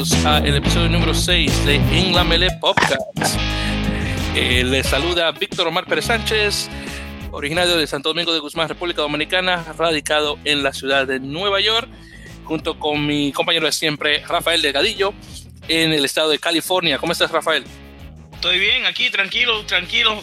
bienvenidos 0.00 0.24
al 0.24 0.56
episodio 0.56 0.88
número 0.88 1.14
6 1.14 1.66
de 1.66 1.74
En 1.74 2.14
la 2.14 2.24
Mele 2.24 2.50
Podcast. 2.52 3.02
Eh, 4.34 4.64
les 4.64 4.86
saluda 4.86 5.30
Víctor 5.32 5.66
Omar 5.66 5.84
Pérez 5.84 6.06
Sánchez, 6.06 6.70
originario 7.32 7.76
de 7.76 7.86
Santo 7.86 8.08
Domingo 8.08 8.32
de 8.32 8.38
Guzmán, 8.38 8.68
República 8.68 9.02
Dominicana, 9.02 9.62
radicado 9.76 10.38
en 10.44 10.62
la 10.62 10.72
ciudad 10.72 11.06
de 11.06 11.20
Nueva 11.20 11.60
York, 11.60 11.86
junto 12.44 12.78
con 12.78 13.06
mi 13.06 13.30
compañero 13.32 13.66
de 13.66 13.72
siempre, 13.72 14.24
Rafael 14.26 14.62
Delgadillo, 14.62 15.12
en 15.68 15.92
el 15.92 16.06
estado 16.06 16.30
de 16.30 16.38
California. 16.38 16.96
¿Cómo 16.96 17.12
estás, 17.12 17.30
Rafael? 17.30 17.64
Estoy 18.32 18.58
bien, 18.58 18.86
aquí, 18.86 19.10
tranquilo, 19.10 19.66
tranquilo. 19.66 20.22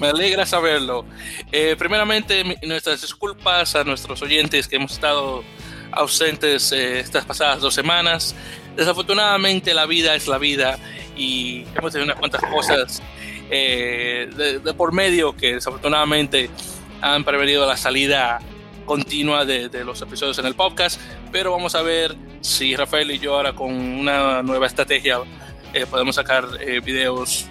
Me 0.00 0.08
alegra 0.08 0.44
saberlo. 0.44 1.04
Eh, 1.52 1.76
primeramente, 1.78 2.42
nuestras 2.62 3.00
disculpas 3.00 3.76
a 3.76 3.84
nuestros 3.84 4.20
oyentes 4.22 4.66
que 4.66 4.74
hemos 4.76 4.92
estado 4.92 5.44
ausentes 5.92 6.72
eh, 6.72 7.00
estas 7.00 7.24
pasadas 7.24 7.60
dos 7.60 7.74
semanas. 7.74 8.34
Desafortunadamente 8.76 9.74
la 9.74 9.86
vida 9.86 10.14
es 10.14 10.28
la 10.28 10.38
vida 10.38 10.78
y 11.16 11.64
hemos 11.74 11.92
tenido 11.92 12.04
unas 12.06 12.18
cuantas 12.18 12.42
cosas 12.42 13.02
eh, 13.50 14.30
de, 14.62 14.74
por 14.74 14.92
medio 14.92 15.36
que 15.36 15.54
desafortunadamente 15.54 16.50
han 17.00 17.24
prevenido 17.24 17.66
la 17.66 17.76
salida 17.76 18.40
continua 18.84 19.44
de, 19.44 19.68
los 19.84 20.00
episodios 20.02 20.38
en 20.38 20.46
el 20.46 20.54
podcast, 20.54 21.00
pero 21.30 21.52
vamos 21.52 21.74
a 21.74 21.82
ver 21.82 22.16
si 22.40 22.74
Rafael 22.74 23.10
y 23.10 23.18
yo 23.18 23.36
ahora 23.36 23.52
con 23.52 23.72
una 23.72 24.42
nueva 24.42 24.66
estrategia 24.66 25.18
eh, 25.72 25.86
podemos 25.86 26.16
sacar 26.16 26.46
videos 26.82 27.46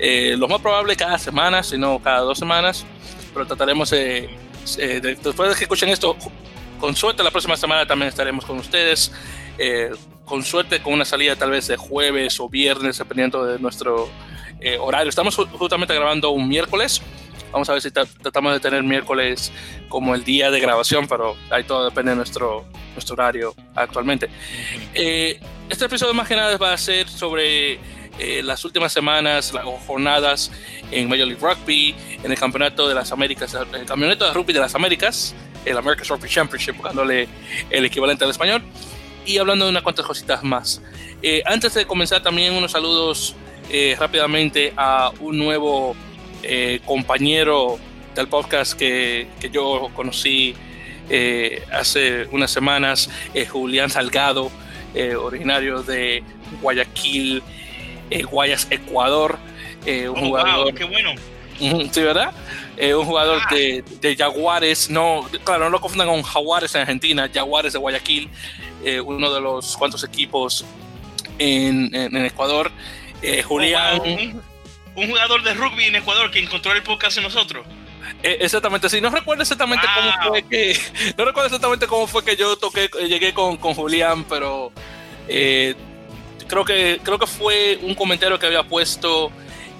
lo 0.00 0.48
más 0.48 0.60
probable 0.60 0.96
cada 0.96 1.18
semana, 1.18 1.62
si 1.62 1.76
no 1.76 1.98
cada 1.98 2.20
dos 2.20 2.38
semanas, 2.38 2.86
pero 3.34 3.46
trataremos 3.46 3.90
de, 3.90 4.30
después 4.76 5.50
de 5.50 5.56
que 5.56 5.64
escuchen 5.64 5.88
esto, 5.88 6.16
con 6.78 6.96
suerte 6.96 7.22
la 7.22 7.30
próxima 7.30 7.56
semana 7.56 7.86
también 7.86 8.08
estaremos 8.08 8.44
con 8.44 8.58
ustedes. 8.58 9.12
Eh, 9.58 9.90
con 10.24 10.44
suerte 10.44 10.80
con 10.82 10.92
una 10.92 11.06
salida 11.06 11.34
tal 11.36 11.50
vez 11.50 11.66
de 11.66 11.76
jueves 11.76 12.38
o 12.38 12.48
viernes, 12.48 12.98
dependiendo 12.98 13.44
de 13.46 13.58
nuestro 13.58 14.08
eh, 14.60 14.76
horario. 14.78 15.08
Estamos 15.08 15.34
justamente 15.34 15.94
grabando 15.94 16.30
un 16.30 16.46
miércoles. 16.48 17.00
Vamos 17.50 17.68
a 17.70 17.72
ver 17.72 17.80
si 17.80 17.90
tratamos 17.90 18.52
de 18.52 18.60
tener 18.60 18.82
miércoles 18.82 19.50
como 19.88 20.14
el 20.14 20.22
día 20.22 20.50
de 20.50 20.60
grabación, 20.60 21.08
pero 21.08 21.34
ahí 21.50 21.64
todo 21.64 21.86
depende 21.86 22.10
de 22.10 22.16
nuestro, 22.16 22.66
nuestro 22.92 23.14
horario 23.14 23.54
actualmente. 23.74 24.28
Eh, 24.92 25.40
este 25.70 25.86
episodio 25.86 26.12
más 26.12 26.28
que 26.28 26.36
nada 26.36 26.58
va 26.58 26.74
a 26.74 26.78
ser 26.78 27.08
sobre 27.08 27.80
las 28.42 28.64
últimas 28.64 28.92
semanas, 28.92 29.54
las 29.54 29.64
jornadas 29.86 30.50
en 30.90 31.08
Major 31.08 31.26
League 31.26 31.40
Rugby, 31.40 31.94
en 32.22 32.32
el 32.32 32.38
Campeonato 32.38 32.88
de 32.88 32.94
las 32.94 33.12
Américas, 33.12 33.54
el 33.54 33.86
Campeonato 33.86 34.26
de 34.26 34.34
Rugby 34.34 34.52
de 34.52 34.58
las 34.60 34.74
Américas, 34.74 35.36
el 35.68 35.76
American 35.76 36.06
Rugby 36.08 36.28
Championship, 36.28 36.76
buscándole 36.76 37.28
el 37.70 37.84
equivalente 37.84 38.24
al 38.24 38.30
español, 38.30 38.62
y 39.26 39.38
hablando 39.38 39.66
de 39.66 39.70
unas 39.70 39.82
cuantas 39.82 40.06
cositas 40.06 40.42
más. 40.42 40.80
Eh, 41.22 41.42
antes 41.44 41.74
de 41.74 41.86
comenzar, 41.86 42.22
también 42.22 42.54
unos 42.54 42.72
saludos 42.72 43.34
eh, 43.70 43.96
rápidamente 43.98 44.72
a 44.76 45.10
un 45.20 45.38
nuevo 45.38 45.94
eh, 46.42 46.80
compañero 46.86 47.78
del 48.14 48.28
podcast 48.28 48.72
que, 48.72 49.28
que 49.40 49.50
yo 49.50 49.90
conocí 49.94 50.54
hace 51.72 52.26
unas 52.32 52.50
semanas, 52.50 53.08
Julián 53.48 53.88
Salgado, 53.88 54.50
originario 55.22 55.82
de 55.82 56.22
Guayaquil, 56.60 57.42
Guayas, 58.30 58.66
Ecuador. 58.68 59.38
un 59.86 60.08
oh, 60.08 60.14
jugador, 60.14 60.74
qué 60.74 60.84
bueno. 60.84 61.12
Sí, 61.58 62.02
¿verdad? 62.02 62.32
Eh, 62.80 62.94
un 62.94 63.04
jugador 63.04 63.40
de, 63.50 63.82
de, 64.00 64.16
Jaguares, 64.16 64.88
no, 64.88 65.28
claro, 65.42 65.64
no 65.64 65.70
lo 65.70 65.80
confundan 65.80 66.06
con 66.06 66.22
Jaguares 66.22 66.72
en 66.76 66.82
Argentina, 66.82 67.28
Jaguares 67.32 67.72
de 67.72 67.78
Guayaquil, 67.80 68.30
eh, 68.84 69.00
uno 69.00 69.34
de 69.34 69.40
los 69.40 69.76
cuantos 69.76 70.04
equipos 70.04 70.64
en, 71.40 71.92
en, 71.92 72.16
Ecuador. 72.24 72.70
Eh, 73.20 73.42
Julián. 73.42 74.00
un, 74.94 75.08
jugador 75.08 75.42
de 75.42 75.54
rugby 75.54 75.86
en 75.86 75.96
Ecuador 75.96 76.30
que 76.30 76.38
encontró 76.38 76.72
el 76.72 76.84
podcast 76.84 77.16
en 77.16 77.24
nosotros. 77.24 77.66
exactamente, 78.22 78.88
sí, 78.88 79.00
no 79.00 79.10
recuerdo 79.10 79.42
exactamente 79.42 79.84
cómo 79.96 80.12
fue 80.28 80.42
que. 80.44 80.78
No 81.16 81.24
recuerdo 81.24 81.46
exactamente 81.46 81.88
cómo 81.88 82.06
fue 82.06 82.24
que 82.24 82.36
yo 82.36 82.56
toqué, 82.56 82.88
llegué 83.08 83.34
con, 83.34 83.56
con 83.56 83.74
Julián, 83.74 84.22
pero 84.22 84.70
creo 85.26 86.64
que 86.64 87.00
creo 87.02 87.18
que 87.18 87.26
fue 87.26 87.80
un 87.82 87.96
comentario 87.96 88.38
que 88.38 88.46
había 88.46 88.62
puesto 88.62 89.32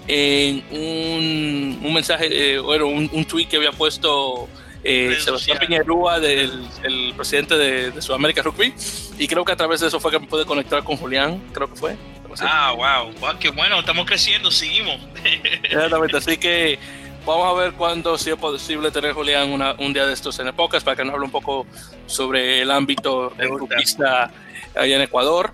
en 0.09 0.65
un, 0.71 1.81
un 1.85 1.95
mensaje, 1.95 2.55
eh, 2.55 2.59
bueno, 2.59 2.87
un, 2.87 3.11
un, 3.13 3.25
tweet 3.27 3.47
que 3.47 3.59
había 3.59 3.73
puesto 3.73 4.49
eh, 4.83 5.17
Sebastián 5.21 5.59
Piñerúa, 5.59 6.19
del 6.19 6.67
el 6.83 7.13
presidente 7.15 7.57
de, 7.59 8.01
Sudamérica 8.01 8.43
Rugby, 8.43 8.73
y 9.19 9.29
creo 9.29 9.45
que 9.45 9.53
a 9.53 9.57
través 9.57 9.81
de 9.81 9.89
eso 9.89 10.01
fue 10.01 10.11
que 10.11 10.19
me 10.19 10.27
pude 10.27 10.47
conectar 10.47 10.83
con 10.83 10.97
Julián, 10.97 11.43
creo 11.53 11.69
que 11.69 11.77
fue. 11.77 11.97
Ah, 12.41 12.73
wow, 12.73 13.13
wow, 13.21 13.39
qué 13.39 13.51
bueno, 13.51 13.81
estamos 13.81 14.07
creciendo, 14.07 14.51
seguimos. 14.51 14.99
Exactamente, 15.63 16.17
así 16.17 16.39
que 16.39 16.79
vamos 17.27 17.47
a 17.47 17.61
ver 17.61 17.73
cuándo 17.73 18.17
si 18.17 18.31
es 18.31 18.37
posible 18.37 18.91
tener 18.91 19.13
Julián 19.13 19.51
una, 19.51 19.75
un 19.79 19.93
día 19.93 20.07
de 20.07 20.15
estos 20.15 20.39
en 20.39 20.47
el 20.47 20.55
podcast 20.55 20.85
para 20.85 20.97
que 20.97 21.05
nos 21.05 21.15
hable 21.15 21.27
un 21.27 21.33
poco 21.33 21.67
sobre 22.07 22.63
el 22.63 22.71
ámbito 22.71 23.31
de 23.37 23.47
rugbyista 23.47 24.31
allá 24.75 24.97
en 24.97 25.03
Ecuador, 25.03 25.53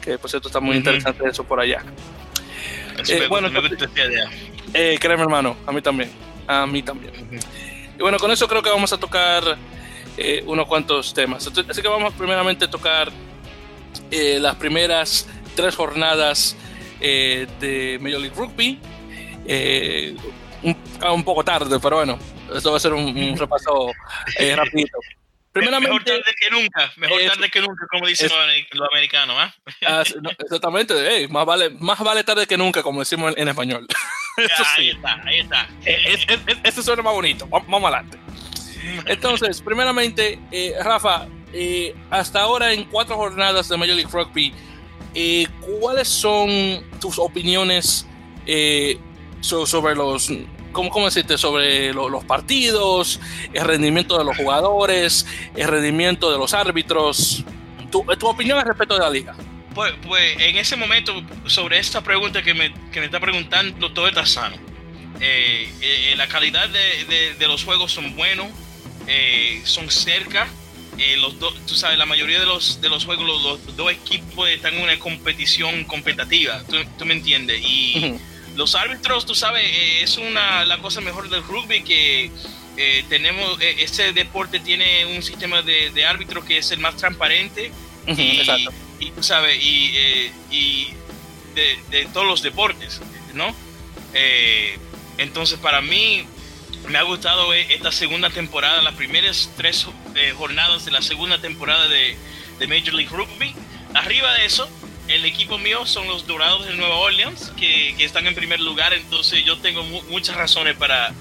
que 0.00 0.18
por 0.18 0.30
cierto 0.30 0.48
está 0.48 0.60
muy 0.60 0.76
interesante 0.76 1.28
eso 1.28 1.42
por 1.42 1.58
allá. 1.58 1.82
Eh, 3.08 3.26
bueno, 3.28 3.48
eh, 4.74 4.98
créeme 5.00 5.22
hermano, 5.22 5.56
a 5.66 5.72
mí 5.72 5.80
también, 5.82 6.10
a 6.46 6.66
mí 6.66 6.82
también. 6.82 7.12
Y 7.98 8.02
bueno, 8.02 8.18
con 8.18 8.30
eso 8.30 8.46
creo 8.48 8.62
que 8.62 8.70
vamos 8.70 8.92
a 8.92 8.98
tocar 8.98 9.56
eh, 10.16 10.42
unos 10.46 10.66
cuantos 10.66 11.14
temas. 11.14 11.46
Así 11.46 11.82
que 11.82 11.88
vamos 11.88 12.14
primeramente 12.14 12.66
a 12.66 12.70
tocar 12.70 13.10
eh, 14.10 14.38
las 14.40 14.54
primeras 14.56 15.26
tres 15.54 15.74
jornadas 15.74 16.56
de 17.00 17.98
Major 18.00 18.20
League 18.20 18.36
Rugby. 18.36 18.78
Un, 20.62 20.76
un, 21.12 21.24
poco 21.24 21.44
tarde, 21.44 21.78
pero 21.80 21.96
bueno, 21.96 22.18
esto 22.54 22.70
va 22.70 22.78
a 22.78 22.80
ser 22.80 22.92
un, 22.92 23.16
un 23.16 23.36
repaso 23.36 23.92
rapidito. 25.60 25.80
Mejor 25.80 26.04
tarde 26.04 26.34
que 26.40 26.50
nunca, 26.50 26.92
mejor 26.96 27.20
tarde 27.22 27.50
que 27.50 27.60
nunca, 27.60 27.86
como 27.90 28.06
dicen 28.06 28.30
los 28.72 28.88
americanos. 28.92 29.36
¿ah? 29.38 29.54
ah 29.86 30.02
exactamente, 30.38 31.28
más, 31.28 31.46
vale, 31.46 31.70
más 31.70 31.98
vale 32.00 32.24
tarde 32.24 32.46
que 32.46 32.56
nunca, 32.56 32.82
como 32.82 33.00
decimos 33.00 33.34
en, 33.36 33.48
español. 33.48 33.86
Ahí 34.76 34.90
está, 34.90 35.22
ahí 35.24 35.38
está. 35.38 35.66
Este 36.62 36.82
suena 36.82 37.02
más 37.02 37.14
bonito, 37.14 37.46
vamos 37.46 37.82
adelante. 37.82 38.18
Entonces, 39.06 39.60
primeramente, 39.60 40.38
eh, 40.50 40.74
Rafa, 40.82 41.26
eh, 41.52 41.94
hasta 42.10 42.42
ahora 42.42 42.72
en 42.72 42.84
cuatro 42.84 43.16
jornadas 43.16 43.68
de 43.68 43.76
Major 43.76 43.96
League 43.96 44.10
Rugby, 44.12 44.52
eh, 45.14 45.46
¿cuáles 45.80 46.08
son 46.08 46.84
tus 47.00 47.18
opiniones 47.18 48.06
sobre 49.40 49.94
los 49.94 50.30
¿cómo, 50.76 50.90
cómo 50.90 51.06
decirte? 51.06 51.38
Sobre 51.38 51.94
los 51.94 52.24
partidos, 52.24 53.18
el 53.54 53.64
rendimiento 53.64 54.18
de 54.18 54.24
los 54.24 54.36
jugadores, 54.36 55.26
el 55.56 55.66
rendimiento 55.66 56.30
de 56.30 56.38
los 56.38 56.52
árbitros. 56.52 57.42
Tu, 57.90 58.04
tu 58.18 58.28
opinión 58.28 58.58
al 58.58 58.66
respecto 58.66 58.94
de 58.94 59.00
la 59.00 59.10
liga. 59.10 59.34
Pues, 59.74 59.94
pues, 60.06 60.36
en 60.38 60.56
ese 60.56 60.76
momento, 60.76 61.12
sobre 61.46 61.78
esta 61.78 62.02
pregunta 62.02 62.42
que 62.42 62.52
me, 62.52 62.72
que 62.92 63.00
me 63.00 63.06
está 63.06 63.20
preguntando, 63.20 63.90
todo 63.92 64.06
está 64.06 64.26
sano. 64.26 64.56
Eh, 65.18 65.72
eh, 65.80 66.14
la 66.16 66.28
calidad 66.28 66.68
de, 66.68 67.34
de, 67.38 67.48
los 67.48 67.64
juegos 67.64 67.90
son 67.92 68.14
buenos, 68.14 68.48
eh, 69.06 69.62
son 69.64 69.90
cerca. 69.90 70.46
los 71.18 71.38
dos, 71.38 71.54
tú 71.66 71.74
sabes, 71.74 71.96
la 71.96 72.06
mayoría 72.06 72.38
de 72.38 72.46
los, 72.46 72.82
de 72.82 72.90
los 72.90 73.06
juegos, 73.06 73.26
los, 73.26 73.76
dos 73.76 73.92
equipos 73.92 74.48
están 74.50 74.74
en 74.74 74.82
una 74.82 74.98
competición 74.98 75.84
competitiva, 75.84 76.62
tú, 76.68 76.76
tú 76.98 77.06
me 77.06 77.14
entiendes. 77.14 77.62
Y 77.62 78.18
los 78.56 78.74
árbitros, 78.74 79.26
tú 79.26 79.34
sabes, 79.34 79.64
eh, 79.64 80.02
es 80.02 80.16
una 80.16 80.64
la 80.64 80.78
cosa 80.78 81.00
mejor 81.00 81.28
del 81.28 81.42
rugby 81.42 81.82
que 81.82 82.30
eh, 82.76 83.04
tenemos, 83.08 83.60
eh, 83.60 83.76
este 83.80 84.12
deporte 84.12 84.60
tiene 84.60 85.06
un 85.06 85.22
sistema 85.22 85.62
de, 85.62 85.90
de 85.90 86.04
árbitros 86.04 86.44
que 86.44 86.58
es 86.58 86.70
el 86.70 86.80
más 86.80 86.96
transparente 86.96 87.70
y, 88.06 89.10
tú 89.10 89.22
sabes, 89.22 89.62
y, 89.62 89.92
y 90.50 90.88
de, 91.54 91.78
de, 91.90 92.06
todos 92.12 92.26
los 92.26 92.42
deportes, 92.42 93.00
¿no? 93.34 93.54
entonces 95.18 95.58
para 95.58 95.82
mí 95.82 96.24
me 96.88 96.96
ha 96.96 97.02
gustado 97.02 97.52
esta 97.52 97.92
segunda 97.92 98.30
temporada, 98.30 98.80
las 98.80 98.94
primeras 98.94 99.50
tres 99.56 99.86
jornadas 100.38 100.86
de 100.86 100.92
la 100.92 101.02
segunda 101.02 101.38
temporada 101.38 101.88
de, 101.88 102.16
de 102.58 102.66
Major 102.66 102.94
League 102.94 103.14
Rugby. 103.14 103.54
Arriba 103.94 104.32
de 104.34 104.46
eso, 104.46 104.70
el 105.08 105.24
equipo 105.24 105.58
mío 105.58 105.86
son 105.86 106.06
los 106.08 106.26
Dorados 106.26 106.66
de 106.66 106.74
Nueva 106.74 106.96
Orleans, 106.96 107.52
que, 107.56 107.94
que 107.96 108.04
están 108.04 108.26
en 108.26 108.34
primer 108.34 108.60
lugar, 108.60 108.92
entonces 108.92 109.44
yo 109.44 109.58
tengo 109.58 109.82
muchas 109.82 110.36
razones 110.36 110.76
para, 110.76 111.12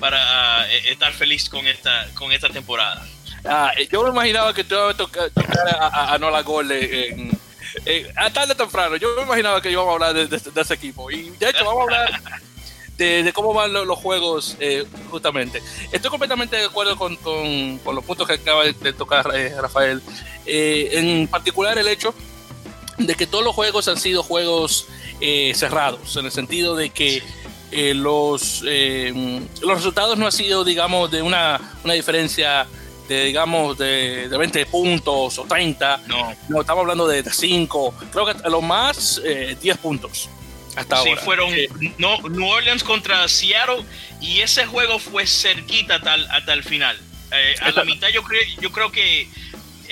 para 0.00 0.66
uh, 0.66 0.90
estar 0.90 1.12
feliz 1.12 1.48
con 1.48 1.66
esta, 1.66 2.08
con 2.14 2.32
esta 2.32 2.48
temporada. 2.48 3.06
Ah, 3.44 3.72
eh, 3.76 3.88
yo 3.90 4.02
me 4.04 4.10
imaginaba 4.10 4.54
que 4.54 4.64
tú 4.64 4.74
ibas 4.74 4.94
a 4.94 4.96
tocar, 4.96 5.30
a, 5.80 6.14
a, 6.14 6.18
Nola 6.18 6.42
Gol 6.42 6.70
en, 6.70 7.36
a 8.16 8.30
tarde 8.30 8.54
temprano. 8.54 8.96
Yo 8.96 9.14
me 9.16 9.22
imaginaba 9.22 9.60
que 9.60 9.70
íbamos 9.70 9.90
a 9.90 9.92
hablar 9.94 10.14
de, 10.14 10.26
de, 10.26 10.60
ese 10.60 10.74
equipo. 10.74 11.10
Y 11.10 11.30
de 11.30 11.50
hecho, 11.50 11.64
vamos 11.64 11.80
a 11.80 11.82
hablar 11.82 12.22
de, 12.96 13.32
cómo 13.32 13.52
van 13.52 13.72
los, 13.72 13.98
juegos, 13.98 14.56
eh, 14.60 14.84
justamente. 15.10 15.62
Estoy 15.90 16.10
completamente 16.10 16.56
de 16.56 16.66
acuerdo 16.66 16.96
con, 16.96 17.16
con, 17.16 17.80
los 17.94 18.04
puntos 18.04 18.26
que 18.26 18.34
acaba 18.34 18.64
de 18.64 18.92
tocar 18.92 19.30
eh, 19.34 19.54
Rafael. 19.60 20.02
Eh, 20.46 20.90
en 20.92 21.28
particular, 21.28 21.78
el 21.78 21.88
hecho 21.88 22.14
de 22.98 23.14
que 23.14 23.26
todos 23.26 23.44
los 23.44 23.54
juegos 23.54 23.88
han 23.88 23.98
sido 23.98 24.22
juegos 24.22 24.86
cerrados, 25.54 26.16
en 26.16 26.26
el 26.26 26.32
sentido 26.32 26.74
de 26.74 26.90
que 26.90 27.22
los, 27.94 28.62
los 28.62 29.74
resultados 29.74 30.18
no 30.18 30.26
han 30.26 30.32
sido, 30.32 30.64
digamos, 30.64 31.10
de 31.10 31.22
una, 31.22 31.60
una 31.84 31.94
diferencia 31.94 32.66
de, 33.08 33.24
digamos, 33.24 33.78
de, 33.78 34.28
de, 34.28 34.36
20 34.36 34.66
puntos 34.66 35.38
o 35.38 35.44
30. 35.44 36.02
No. 36.06 36.34
No, 36.48 36.60
estamos 36.60 36.82
hablando 36.82 37.06
de, 37.06 37.22
5. 37.22 37.94
Creo 38.12 38.26
que 38.26 38.34
a 38.44 38.48
lo 38.48 38.60
más 38.60 39.20
10 39.22 39.78
puntos. 39.78 40.28
Hasta 40.76 41.02
sí, 41.02 41.10
ahora. 41.10 41.22
fueron 41.22 41.50
no, 41.98 42.16
New 42.28 42.48
Orleans 42.48 42.82
contra 42.82 43.28
Seattle 43.28 43.84
y 44.20 44.40
ese 44.40 44.64
juego 44.66 44.98
fue 44.98 45.26
cerquita 45.26 45.96
hasta, 45.96 46.14
hasta 46.14 46.52
el 46.52 46.64
final. 46.64 46.98
Eh, 47.30 47.54
a 47.60 47.70
la 47.70 47.84
mitad 47.84 48.08
yo 48.08 48.22
creo, 48.22 48.40
yo 48.60 48.72
creo 48.72 48.90
que 48.90 49.28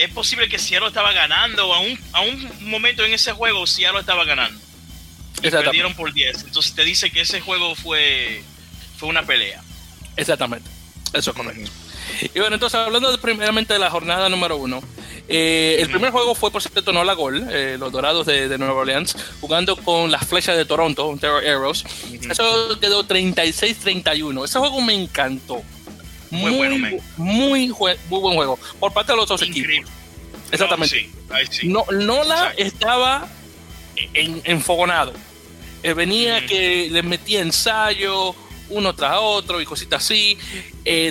es 0.04 0.10
posible 0.10 0.48
que 0.48 0.58
Seattle 0.58 0.88
estaba 0.88 1.12
ganando. 1.12 1.72
A 1.74 1.80
un, 1.80 1.98
a 2.12 2.20
un 2.22 2.70
momento 2.70 3.04
en 3.04 3.12
ese 3.12 3.32
juego 3.32 3.66
Seattle 3.66 4.00
estaba 4.00 4.24
ganando. 4.24 4.58
Y 5.42 5.50
perdieron 5.50 5.94
por 5.94 6.12
10. 6.12 6.44
Entonces 6.44 6.74
te 6.74 6.84
dice 6.84 7.10
que 7.10 7.20
ese 7.22 7.40
juego 7.40 7.74
fue, 7.74 8.42
fue 8.96 9.08
una 9.08 9.24
pelea. 9.24 9.62
Exactamente. 10.16 10.68
Eso 11.12 11.30
es 11.30 11.36
correcto. 11.36 11.70
Y 12.34 12.38
bueno, 12.38 12.54
entonces 12.54 12.78
hablando 12.78 13.16
primeramente 13.20 13.72
de 13.72 13.78
la 13.78 13.90
jornada 13.90 14.28
número 14.28 14.56
uno, 14.56 14.82
eh, 15.28 15.76
el 15.80 15.88
primer 15.88 16.10
juego 16.10 16.34
fue, 16.34 16.50
por 16.50 16.60
cierto, 16.60 16.92
no 16.92 17.04
la 17.04 17.14
gol, 17.14 17.46
eh, 17.50 17.76
los 17.78 17.92
Dorados 17.92 18.26
de, 18.26 18.58
Nueva 18.58 18.74
Orleans, 18.74 19.16
jugando 19.40 19.76
con 19.76 20.10
las 20.10 20.26
flechas 20.26 20.56
de 20.56 20.64
Toronto, 20.64 21.16
Terror 21.20 21.46
Arrows. 21.46 21.84
Eso 22.28 22.78
quedó 22.80 23.06
36-31. 23.06 24.44
Ese 24.44 24.58
juego 24.58 24.80
me 24.80 24.94
encantó. 24.94 25.62
Muy, 26.30 26.52
bueno, 26.52 26.76
muy, 27.16 27.68
muy, 27.68 27.90
buen 28.08 28.34
juego. 28.36 28.58
Por 28.78 28.92
parte 28.92 29.12
de 29.12 29.16
los 29.16 29.28
dos 29.28 29.42
equipos. 29.42 29.90
Exactamente. 30.50 31.10
No, 31.64 31.84
Nola 31.92 32.54
estaba 32.56 33.28
en, 34.14 34.40
enfogonado. 34.44 35.12
Eh, 35.82 35.94
venía 35.94 36.46
que 36.46 36.88
le 36.90 37.02
metía 37.02 37.40
ensayo 37.40 38.34
uno 38.68 38.94
tras 38.94 39.16
otro 39.20 39.60
y 39.60 39.64
cositas 39.64 40.04
así. 40.04 40.38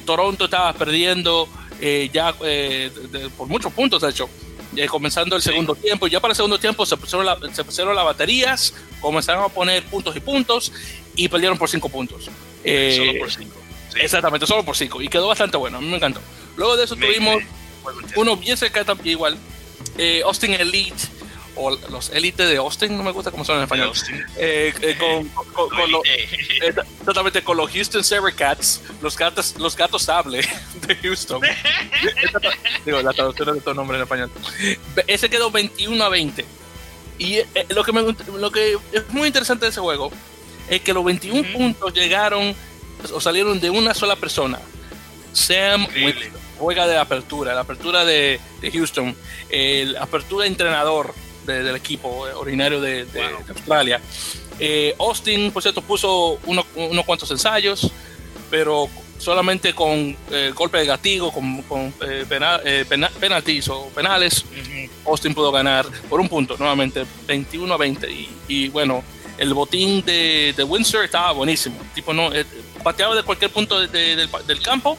Toronto 0.06 0.46
estaba 0.46 0.74
perdiendo 0.74 1.50
eh, 1.82 2.10
ya 2.14 2.36
eh, 2.44 2.92
por 3.38 3.48
muchos 3.48 3.72
puntos, 3.72 4.02
de 4.02 4.10
hecho. 4.10 4.30
comenzando 4.90 5.36
el 5.36 5.42
segundo 5.42 5.76
tiempo, 5.76 6.08
ya 6.08 6.20
para 6.20 6.34
el 6.34 6.36
segundo 6.36 6.60
tiempo 6.60 6.86
se 6.86 6.98
pusieron, 6.98 7.54
se 7.54 7.64
pusieron 7.64 7.96
las 7.96 8.06
baterías, 8.06 8.74
comenzaron 9.02 9.46
a 9.46 9.50
poner 9.50 9.84
puntos 9.84 10.16
y 10.16 10.20
puntos 10.20 10.72
y 11.16 11.28
perdieron 11.28 11.58
por 11.58 11.70
cinco 11.70 11.90
puntos. 11.90 12.30
Eh, 12.64 12.96
solo 12.98 13.20
por 13.20 13.32
cinco. 13.32 13.59
Exactamente, 13.96 14.46
solo 14.46 14.64
por 14.64 14.76
cinco. 14.76 15.02
Y 15.02 15.08
quedó 15.08 15.28
bastante 15.28 15.58
bueno, 15.58 15.78
a 15.78 15.82
mí 15.82 15.88
me 15.88 15.98
encantó. 15.98 16.22
Luego 16.58 16.78
de 16.78 16.86
eso 16.86 16.96
tuvimos 16.96 17.44
uno 18.16 18.38
bien 18.38 18.58
cerca 18.58 18.84
igual, 19.04 19.38
Austin 20.26 20.54
Elite 20.54 21.20
o 21.60 21.72
los 21.90 22.10
élites 22.12 22.50
de 22.50 22.58
Austin, 22.58 22.96
no 22.96 23.04
me 23.04 23.12
gusta 23.12 23.32
cómo 23.32 23.44
son 23.44 23.58
en 23.58 23.64
español. 23.64 23.92
Eh, 24.38 24.74
eh, 24.82 24.98
con, 24.98 25.28
con, 25.30 25.70
con 25.70 26.02
eh, 26.06 26.74
totalmente 27.04 27.44
con 27.44 27.58
los 27.58 27.70
Houston 27.72 28.02
Cats 28.36 28.82
los 29.02 29.18
gatos, 29.18 29.56
los 29.58 29.76
gatos 29.76 30.04
sable 30.04 30.42
de 30.88 30.96
Houston. 30.96 31.42
Digo, 32.86 33.02
la 33.02 33.14
traducción 33.14 33.56
de 33.56 33.62
todo 33.62 33.74
nombre 33.74 33.98
en 33.98 34.04
español. 34.04 34.32
Ese 35.06 35.30
quedó 35.30 35.52
21 35.52 36.02
a 36.04 36.10
20. 36.10 36.46
Y 37.18 37.40
lo, 37.70 37.84
que 37.84 37.92
me, 37.92 38.02
lo 38.02 38.52
que 38.52 38.78
es 38.94 39.10
muy 39.10 39.28
interesante 39.28 39.66
de 39.66 39.72
ese 39.72 39.82
juego 39.82 40.10
es 40.70 40.80
que 40.80 40.94
los 40.94 41.04
21 41.04 41.52
puntos 41.52 41.94
llegaron 41.94 42.56
o 43.14 43.22
salieron 43.22 43.60
de 43.60 43.70
una 43.70 43.94
sola 43.94 44.16
persona. 44.16 44.60
Sam 45.34 45.88
juega 46.58 46.88
de 46.88 46.98
apertura, 46.98 47.54
la 47.54 47.62
apertura 47.62 48.04
de, 48.04 48.40
de 48.62 48.72
Houston, 48.72 49.16
el 49.50 49.96
apertura 49.98 50.44
de 50.44 50.50
entrenador 50.50 51.14
del 51.46 51.76
equipo 51.76 52.28
originario 52.36 52.80
de, 52.82 53.08
Australia. 53.48 54.00
Eh, 54.60 54.94
Austin, 55.00 55.52
por 55.52 55.62
cierto, 55.62 55.82
puso 55.82 56.40
unos 56.46 57.06
cuantos 57.06 57.32
ensayos, 57.32 57.92
pero 58.50 58.90
solamente 59.18 59.74
con 59.74 60.16
eh, 60.32 60.52
golpe 60.56 60.80
de 60.80 60.86
gatigo, 60.86 61.32
con, 61.32 61.62
con 61.64 61.94
eh, 62.02 62.26
penaltis 63.20 63.68
o 63.70 63.88
penales, 63.90 64.46
Austin 65.06 65.34
pudo 65.34 65.52
ganar 65.52 65.86
por 66.10 66.20
un 66.20 66.30
punto, 66.30 66.56
nuevamente 66.58 67.06
21 67.28 67.74
a 67.74 67.78
20. 67.78 68.28
Y, 68.48 68.70
bueno, 68.70 69.04
el 69.40 69.54
botín 69.54 70.04
de, 70.06 70.54
de, 70.56 70.64
Windsor 70.64 71.06
estaba 71.06 71.32
buenísimo. 71.32 71.80
Tipo, 71.96 72.14
no, 72.14 72.30
pateaba 72.84 73.16
de 73.16 73.24
cualquier 73.24 73.52
punto 73.52 73.80
del, 73.80 74.30
del 74.48 74.62
campo 74.62 74.98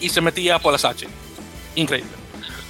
y 0.00 0.08
se 0.08 0.20
metía 0.20 0.58
por 0.58 0.72
las 0.72 0.84
H. 0.84 1.06
Increíble. 1.76 2.24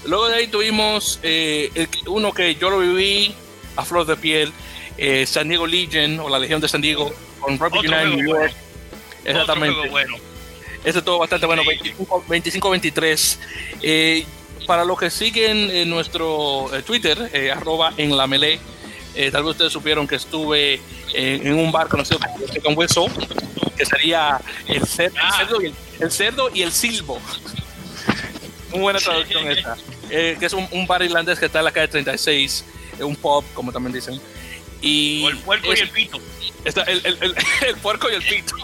Luego 0.06 0.28
de 0.28 0.36
ahí 0.36 0.46
tuvimos 0.48 1.18
eh, 1.22 1.88
uno 2.06 2.32
que 2.32 2.54
yo 2.56 2.70
lo 2.70 2.78
viví 2.78 3.34
a 3.76 3.84
flor 3.84 4.06
de 4.06 4.16
piel, 4.16 4.52
eh, 4.98 5.26
San 5.26 5.48
Diego 5.48 5.66
Legion 5.66 6.20
o 6.20 6.28
la 6.28 6.38
Legión 6.38 6.60
de 6.60 6.68
San 6.68 6.80
Diego 6.80 7.12
con 7.40 7.58
Robbie 7.58 7.80
United 7.80 8.16
New 8.16 8.28
York. 8.28 8.54
Exactamente. 9.24 9.88
Bueno. 9.88 10.16
Ese 10.84 10.98
estuvo 10.98 11.18
bastante 11.18 11.46
bueno, 11.46 11.62
25-23. 11.62 13.38
Eh, 13.80 14.26
para 14.66 14.84
los 14.84 14.98
que 14.98 15.10
siguen 15.10 15.70
en 15.70 15.88
nuestro 15.88 16.70
Twitter, 16.86 17.50
arroba 17.54 17.94
en 17.96 18.14
la 18.16 18.26
melee, 18.26 18.60
tal 19.30 19.42
vez 19.42 19.52
ustedes 19.52 19.72
supieron 19.72 20.06
que 20.06 20.16
estuve 20.16 20.80
en 21.12 21.54
un 21.54 21.70
bar 21.70 21.88
conocido 21.88 22.18
como 22.62 22.76
Hueso, 22.76 23.06
que 23.76 23.86
sería 23.86 24.40
el, 24.66 24.82
ah. 24.82 25.36
cerdo, 25.36 25.62
y 25.62 25.66
el, 25.66 25.74
el 26.00 26.10
cerdo 26.10 26.50
y 26.52 26.62
el 26.62 26.72
silbo. 26.72 27.20
Muy 28.70 28.80
buena 28.80 28.98
traducción 28.98 29.48
esta. 29.50 29.76
Eh, 30.10 30.36
que 30.38 30.46
es 30.46 30.52
un, 30.52 30.86
bar 30.86 31.02
irlandés 31.02 31.38
que 31.38 31.46
está 31.46 31.60
en 31.60 31.64
la 31.64 31.72
calle 31.72 31.88
36, 31.88 32.64
un 33.00 33.16
pub, 33.16 33.44
como 33.54 33.72
también 33.72 33.92
dicen. 33.92 34.20
Y 34.80 35.24
o 35.24 35.28
el 35.28 35.38
puerco 35.38 35.68
y 35.74 35.78
el 35.78 35.90
pito. 35.90 36.18
Está 36.64 36.82
el, 36.82 37.00
el, 37.04 37.18
el, 37.22 37.76
puerco 37.82 38.10
y 38.10 38.14
el 38.14 38.22
pito. 38.22 38.54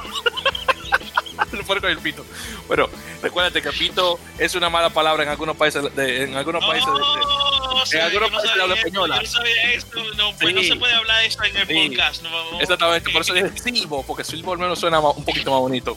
el 1.53 1.65
puerco 1.65 1.89
y 1.89 1.93
el 1.93 1.99
pito. 1.99 2.25
Bueno, 2.67 2.89
recuérdate 3.23 3.63
que 3.63 3.71
pito 3.71 4.19
es 4.39 4.55
una 4.55 4.69
mala 4.69 4.91
palabra 4.91 5.23
en 5.23 5.29
algunos 5.29 5.57
países 5.57 5.95
de, 5.95 6.25
en 6.25 6.37
algunos 6.37 6.65
países 6.65 6.89
de, 6.93 7.01
en 7.01 7.60
algunos 7.71 8.31
países 8.31 8.55
de 8.55 8.63
habla 8.63 8.75
española. 8.75 9.17
Yo 9.17 9.23
no 9.23 9.29
sabía 9.29 9.73
esto, 9.73 10.15
no, 10.17 10.33
pues 10.37 10.55
no 10.55 10.63
se 10.63 10.77
puede 10.77 10.95
hablar 10.95 11.21
de 11.21 11.27
eso 11.27 11.45
en 11.45 11.57
el 11.57 11.91
podcast. 11.91 12.23
No, 12.23 12.61
Exactamente, 12.61 13.11
por 13.11 13.23
eso 13.23 13.35
dije 13.35 13.51
silbo, 13.59 14.03
porque 14.05 14.25
silbo 14.25 14.53
al 14.53 14.59
menos 14.59 14.79
suena 14.79 15.01
un 15.01 15.25
poquito 15.25 15.51
más 15.51 15.61
bonito. 15.61 15.97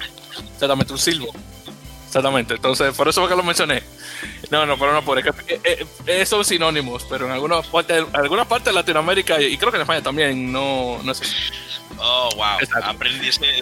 Exactamente, 0.54 0.94
un 0.94 1.00
silbo. 1.00 1.34
Exactamente, 2.08 2.54
entonces 2.54 2.94
por 2.96 3.08
eso 3.08 3.22
fue 3.22 3.30
que 3.30 3.36
lo 3.36 3.44
mencioné. 3.44 3.82
No, 4.52 4.66
no, 4.68 4.78
pero 4.78 4.94
no 4.94 5.04
por 5.04 5.18
eh, 5.18 5.24
eh, 5.48 5.86
eh, 6.06 6.26
son 6.26 6.46
sinónimos, 6.46 7.06
pero 7.10 7.26
en 7.26 7.32
algunas 7.32 7.66
partes, 7.66 8.04
algunas 8.14 8.46
partes 8.46 8.66
de 8.66 8.74
Latinoamérica 8.74 9.42
y 9.42 9.58
creo 9.58 9.72
que 9.72 9.78
en 9.78 9.82
España 9.82 10.04
también 10.04 10.52
no, 10.52 11.00
no 11.04 11.12
es 11.12 11.22
así. 11.22 11.36
Oh, 11.98 12.30
wow. 12.36 12.60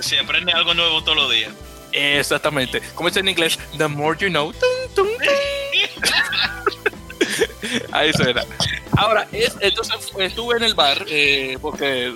se, 0.02 0.20
aprende 0.20 0.52
algo 0.52 0.74
nuevo 0.74 1.02
todos 1.02 1.18
los 1.18 1.32
días. 1.32 1.52
Exactamente. 1.94 2.82
Como 2.96 3.10
dice 3.10 3.22
en 3.22 3.30
inglés, 3.30 3.60
the 3.78 3.88
more 3.88 4.18
you 4.20 4.30
know. 4.30 4.54
Ahí 7.92 8.12
suena. 8.14 8.44
Ahora, 8.98 9.28
es, 9.32 9.56
entonces 9.60 9.96
estuve 10.18 10.58
en 10.58 10.64
el 10.64 10.74
bar 10.74 11.06
porque 11.62 12.14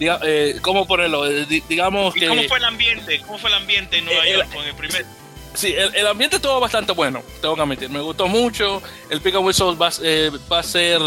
eh, 0.00 0.58
¿cómo 0.60 0.86
ponerlo? 0.86 1.26
Eh, 1.26 1.46
digamos 1.68 2.14
que... 2.14 2.26
¿Cómo 2.26 2.42
fue 2.44 2.58
el 2.58 2.64
ambiente? 2.64 3.20
¿Cómo 3.20 3.38
fue 3.38 3.50
el 3.50 3.56
ambiente 3.56 3.98
en 3.98 4.04
Nueva 4.04 4.26
York 4.26 4.52
con 4.52 4.64
el 4.64 4.74
primer...? 4.74 5.06
Sí, 5.54 5.72
el, 5.72 6.06
ambiente 6.08 6.36
estuvo 6.36 6.58
bastante 6.58 6.92
bueno, 6.92 7.22
tengo 7.40 7.54
que 7.54 7.62
admitir. 7.62 7.88
Me 7.88 8.00
gustó 8.00 8.26
mucho. 8.26 8.82
El 9.08 9.20
Pick 9.20 9.36
and 9.36 9.44
Whistle 9.44 9.76
va, 9.76 9.90
eh, 10.02 10.32
va 10.52 10.58
a 10.58 10.62
ser 10.64 11.00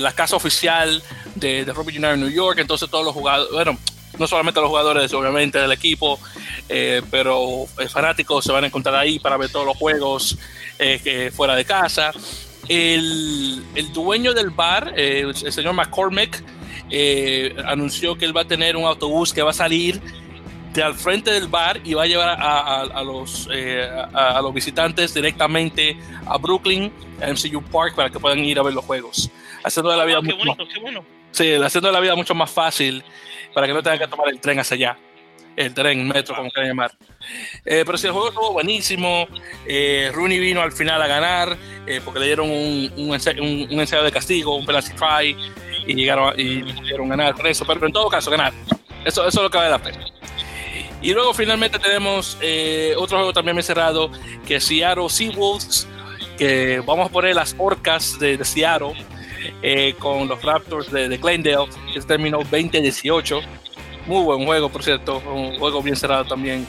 la 0.00 0.12
casa 0.12 0.34
oficial 0.34 1.02
de, 1.34 1.66
de 1.66 1.72
Rugby 1.74 1.98
United 1.98 2.16
New 2.16 2.30
York. 2.30 2.58
Entonces 2.58 2.88
todos 2.88 3.04
los 3.04 3.12
jugadores, 3.12 3.52
bueno, 3.52 3.78
no 4.18 4.26
solamente 4.26 4.60
los 4.60 4.68
jugadores, 4.68 5.12
obviamente, 5.12 5.58
del 5.58 5.72
equipo, 5.72 6.18
pero 7.10 7.66
fanáticos 7.88 8.44
se 8.44 8.52
van 8.52 8.64
a 8.64 8.66
encontrar 8.66 8.94
ahí 8.94 9.18
para 9.18 9.36
ver 9.36 9.50
todos 9.50 9.66
los 9.66 9.76
juegos 9.76 10.36
que 10.78 11.32
fuera 11.34 11.54
de 11.54 11.64
casa. 11.64 12.12
El, 12.68 13.64
el 13.74 13.92
dueño 13.92 14.34
del 14.34 14.50
bar, 14.50 14.92
el 14.96 15.34
señor 15.34 15.72
McCormick, 15.74 16.42
eh, 16.90 17.54
anunció 17.66 18.16
que 18.16 18.24
él 18.24 18.36
va 18.36 18.42
a 18.42 18.46
tener 18.46 18.76
un 18.76 18.84
autobús 18.84 19.32
que 19.32 19.42
va 19.42 19.50
a 19.50 19.54
salir 19.54 20.00
de 20.72 20.82
al 20.82 20.94
frente 20.94 21.30
del 21.30 21.48
bar 21.48 21.80
y 21.84 21.94
va 21.94 22.04
a 22.04 22.06
llevar 22.06 22.36
a, 22.40 23.02
los, 23.02 23.48
eh, 23.52 23.88
a, 24.12 24.40
los 24.40 24.54
visitantes 24.54 25.12
directamente 25.12 25.98
a 26.26 26.38
Brooklyn, 26.38 26.92
a 27.22 27.32
MCU 27.32 27.62
Park, 27.62 27.94
para 27.94 28.10
que 28.10 28.18
puedan 28.18 28.38
ir 28.38 28.58
a 28.58 28.62
ver 28.62 28.74
los 28.74 28.84
juegos. 28.84 29.30
Haciendo 29.64 29.94
la 29.94 30.04
vida 30.04 30.18
ah, 30.18 30.22
mucho 30.22 30.44
más, 30.44 30.56
haciendo 31.66 31.92
la 31.92 32.00
vida 32.00 32.14
mucho 32.14 32.34
más 32.34 32.50
fácil 32.50 33.02
para 33.58 33.66
que 33.66 33.74
no 33.74 33.82
tengan 33.82 33.98
que 33.98 34.06
tomar 34.06 34.28
el 34.28 34.40
tren 34.40 34.60
hacia 34.60 34.74
allá. 34.74 34.98
El 35.56 35.74
tren, 35.74 36.06
metro, 36.06 36.36
como 36.36 36.50
quieran 36.50 36.70
llamar. 36.70 36.92
Eh, 37.64 37.82
pero 37.84 37.98
si 37.98 38.06
el 38.06 38.12
juego 38.12 38.28
estuvo 38.28 38.52
buenísimo. 38.52 39.26
Rooney 40.12 40.38
vino 40.38 40.62
al 40.62 40.70
final 40.70 41.02
a 41.02 41.08
ganar 41.08 41.56
porque 42.04 42.20
le 42.20 42.26
dieron 42.26 42.48
un, 42.48 42.92
un, 42.96 43.14
ensayo, 43.14 44.04
de 44.04 44.12
castigo, 44.12 44.54
un 44.54 44.64
penalty 44.64 44.92
y 45.84 45.94
llegaron 45.94 46.34
y 46.38 46.62
pudieron 46.72 47.08
ganar 47.08 47.34
con 47.34 47.46
eso, 47.48 47.64
pero 47.66 47.84
en 47.84 47.92
todo 47.92 48.08
caso 48.08 48.30
ganar. 48.30 48.52
Eso, 49.04 49.26
eso 49.26 49.40
es 49.40 49.42
lo 49.42 49.50
que 49.50 49.58
vale 49.58 49.70
la 49.70 49.82
pena. 49.82 49.98
Y 51.00 51.12
luego 51.12 51.32
finalmente 51.32 51.78
tenemos 51.78 52.36
eh, 52.40 52.94
otro 52.96 53.18
juego 53.18 53.32
también 53.32 53.62
cerrado, 53.62 54.10
que 54.46 54.56
es 54.56 54.64
Seattle 54.64 55.08
Seawolves, 55.08 55.86
que 56.36 56.82
vamos 56.84 57.08
a 57.08 57.12
poner 57.12 57.36
las 57.36 57.54
orcas 57.58 58.18
de, 58.18 58.44
Seattle 58.44 58.94
eh, 59.62 59.94
con 59.98 60.28
los 60.28 60.42
Raptors 60.42 60.90
de, 60.90 61.08
de 61.08 61.16
Glendale, 61.16 61.68
que 61.92 62.00
terminó 62.00 62.40
20-18. 62.40 63.42
Muy 64.06 64.24
buen 64.24 64.44
juego, 64.46 64.68
por 64.68 64.82
cierto, 64.82 65.22
un 65.26 65.58
juego 65.58 65.82
bien 65.82 65.96
cerrado 65.96 66.24
también. 66.24 66.66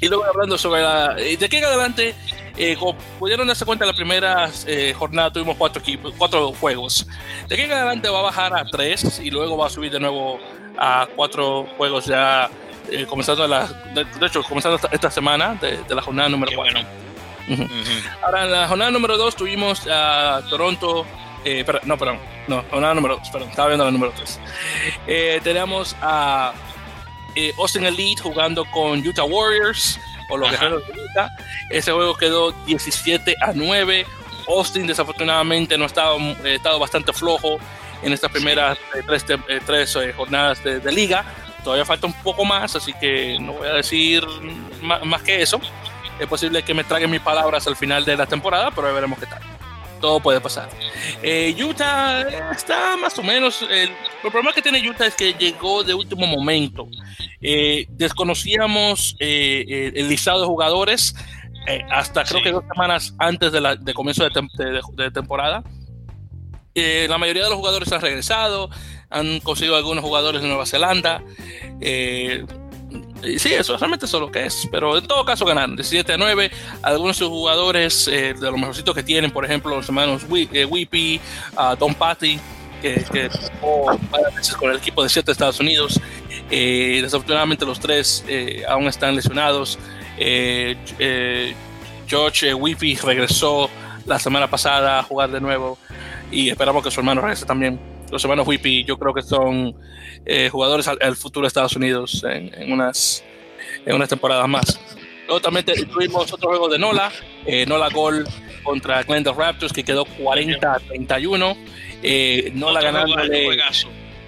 Y 0.00 0.08
luego 0.08 0.24
hablando 0.24 0.58
sobre 0.58 0.82
la... 0.82 1.14
De 1.14 1.42
aquí 1.42 1.56
en 1.56 1.64
adelante, 1.64 2.14
eh, 2.56 2.76
como 2.78 2.94
pudieron 3.18 3.46
darse 3.46 3.64
cuenta, 3.64 3.84
en 3.84 3.90
la 3.90 3.96
primera 3.96 4.50
eh, 4.66 4.94
jornada 4.96 5.32
tuvimos 5.32 5.56
cuatro, 5.56 5.80
equipos, 5.80 6.12
cuatro 6.18 6.52
juegos. 6.52 7.06
De 7.48 7.54
aquí 7.54 7.64
en 7.64 7.72
adelante 7.72 8.08
va 8.10 8.18
a 8.18 8.22
bajar 8.22 8.54
a 8.54 8.64
tres 8.66 9.20
y 9.24 9.30
luego 9.30 9.56
va 9.56 9.68
a 9.68 9.70
subir 9.70 9.90
de 9.90 10.00
nuevo 10.00 10.38
a 10.78 11.08
cuatro 11.16 11.66
juegos 11.76 12.06
ya 12.06 12.50
eh, 12.90 13.06
comenzando 13.06 13.46
la, 13.46 13.66
de, 13.94 14.26
hecho, 14.26 14.42
comenzando 14.42 14.78
esta, 14.90 15.10
semana 15.10 15.54
de, 15.54 15.94
la 15.94 16.02
jornada 16.02 16.28
número 16.28 16.52
4. 16.54 16.80
Ahora, 18.22 18.44
en 18.44 18.52
la 18.52 18.68
jornada 18.68 18.90
número 18.90 19.16
2 19.16 19.36
tuvimos 19.36 19.86
a 19.90 20.42
Toronto, 20.48 21.06
eh, 21.44 21.64
no, 21.84 21.96
perdón, 21.96 22.18
no, 22.48 22.64
jornada 22.70 22.94
número 22.94 23.16
2, 23.16 23.30
perdón, 23.30 23.48
estaba 23.50 23.68
viendo 23.68 23.84
la 23.84 23.90
número 23.90 24.12
3. 24.12 24.40
Eh, 25.06 25.40
tenemos 25.42 25.96
a 26.00 26.52
eh, 27.34 27.52
Austin 27.58 27.84
Elite 27.84 28.22
jugando 28.22 28.64
con 28.66 29.06
Utah 29.06 29.24
Warriors, 29.24 29.98
o 30.28 30.36
los 30.36 30.50
guerreros 30.50 30.86
de 30.86 30.92
Utah. 30.92 31.30
Ese 31.70 31.92
juego 31.92 32.14
quedó 32.14 32.52
17 32.66 33.34
a 33.40 33.52
9. 33.52 34.06
Austin 34.48 34.86
desafortunadamente 34.86 35.76
no 35.76 35.84
ha 35.84 35.86
estado, 35.86 36.18
estado 36.44 36.78
bastante 36.78 37.12
flojo 37.12 37.58
en 38.02 38.12
estas 38.12 38.30
primeras 38.30 38.78
tres, 39.06 39.24
tres 39.66 39.98
jornadas 40.16 40.64
de, 40.64 40.80
de 40.80 40.92
liga 40.92 41.24
Todavía 41.62 41.84
falta 41.84 42.06
un 42.06 42.12
poco 42.14 42.44
más, 42.44 42.74
así 42.74 42.92
que 42.94 43.38
no 43.38 43.52
voy 43.54 43.68
a 43.68 43.74
decir 43.74 44.26
más, 44.82 45.22
que 45.22 45.42
eso. 45.42 45.60
Es 46.18 46.26
posible 46.26 46.62
que 46.62 46.74
me 46.74 46.84
traguen 46.84 47.10
mis 47.10 47.20
palabras 47.20 47.66
al 47.66 47.76
final 47.76 48.04
de 48.04 48.16
la 48.16 48.26
temporada, 48.26 48.70
pero 48.70 48.92
veremos 48.94 49.18
qué 49.18 49.26
tal. 49.26 49.40
Todo 50.00 50.20
puede 50.20 50.40
pasar. 50.40 50.68
Eh, 51.22 51.54
Utah 51.62 52.22
está 52.52 52.96
más 52.96 53.18
o 53.18 53.22
menos. 53.22 53.62
el 53.62 53.90
problema 54.22 54.52
que 54.52 54.62
tiene 54.62 54.88
Utah 54.88 55.06
es 55.06 55.14
que 55.14 55.34
llegó 55.34 55.84
de 55.84 55.94
último 55.94 56.26
momento. 56.26 56.88
Eh, 57.40 57.86
desconocíamos 57.90 59.16
eh, 59.18 59.92
el 59.94 60.08
listado 60.08 60.40
de 60.40 60.46
jugadores 60.46 61.14
hasta 61.90 62.24
creo 62.24 62.42
que 62.42 62.52
dos 62.52 62.64
semanas 62.72 63.14
antes 63.18 63.52
de, 63.52 63.60
la, 63.60 63.76
de 63.76 63.94
comienzo 63.94 64.24
de, 64.24 64.80
de 64.96 65.10
temporada. 65.10 65.62
la 66.74 67.18
mayoría 67.18 67.44
de 67.44 67.50
los 67.50 67.58
jugadores 67.58 67.92
han 67.92 68.00
regresado 68.00 68.70
han 69.10 69.40
conseguido 69.40 69.76
algunos 69.76 70.02
jugadores 70.02 70.40
de 70.40 70.48
Nueva 70.48 70.66
Zelanda. 70.66 71.22
Eh, 73.22 73.38
sí, 73.38 73.52
eso 73.52 73.76
realmente 73.76 74.06
es 74.06 74.12
lo 74.12 74.30
que 74.30 74.46
es, 74.46 74.68
pero 74.70 74.96
en 74.96 75.06
todo 75.06 75.24
caso 75.24 75.44
ganaron 75.44 75.76
17 75.76 76.12
a 76.12 76.16
9. 76.16 76.50
Algunos 76.82 77.16
de 77.16 77.18
sus 77.18 77.28
jugadores 77.28 78.08
eh, 78.08 78.34
de 78.34 78.50
los 78.50 78.58
mejorcitos 78.58 78.94
que 78.94 79.02
tienen, 79.02 79.30
por 79.30 79.44
ejemplo, 79.44 79.76
los 79.76 79.86
hermanos 79.86 80.24
Whippy, 80.28 81.16
eh, 81.16 81.20
Don 81.78 81.94
Patty, 81.94 82.38
que, 82.80 83.04
que 83.12 83.28
con 84.58 84.70
el 84.70 84.78
equipo 84.78 85.02
de 85.02 85.08
7 85.08 85.26
de 85.26 85.32
Estados 85.32 85.60
Unidos. 85.60 86.00
desafortunadamente, 86.48 87.66
los 87.66 87.78
tres 87.78 88.24
aún 88.66 88.88
están 88.88 89.14
lesionados. 89.14 89.78
George 92.08 92.54
Whippy 92.54 92.96
regresó 92.96 93.70
la 94.06 94.18
semana 94.18 94.48
pasada 94.48 94.98
a 94.98 95.02
jugar 95.02 95.30
de 95.30 95.40
nuevo 95.40 95.78
y 96.30 96.48
esperamos 96.48 96.82
que 96.82 96.90
su 96.90 97.00
hermano 97.00 97.20
regrese 97.20 97.44
también 97.44 97.78
los 98.10 98.22
hermanos 98.24 98.46
Whippy, 98.46 98.84
yo 98.84 98.98
creo 98.98 99.14
que 99.14 99.22
son 99.22 99.74
eh, 100.26 100.48
jugadores 100.50 100.88
al, 100.88 101.16
futuro 101.16 101.44
de 101.44 101.48
Estados 101.48 101.76
Unidos 101.76 102.24
en, 102.28 102.72
unas, 102.72 103.24
en 103.86 103.94
unas 103.94 104.08
temporadas 104.08 104.48
más. 104.48 104.80
Luego 105.26 105.40
también 105.40 105.64
tuvimos 105.64 106.32
otro 106.32 106.48
juego 106.48 106.68
de 106.68 106.76
Nola, 106.76 107.12
eh, 107.46 107.64
Nola 107.64 107.88
Gol 107.88 108.26
contra 108.64 109.04
Glendale 109.04 109.36
Raptors, 109.36 109.72
que 109.72 109.84
quedó 109.84 110.04
40 110.04 110.72
a 110.74 110.80
31. 110.80 111.56
Eh, 112.02 112.50
Nola 112.54 112.80
ganándole. 112.80 113.54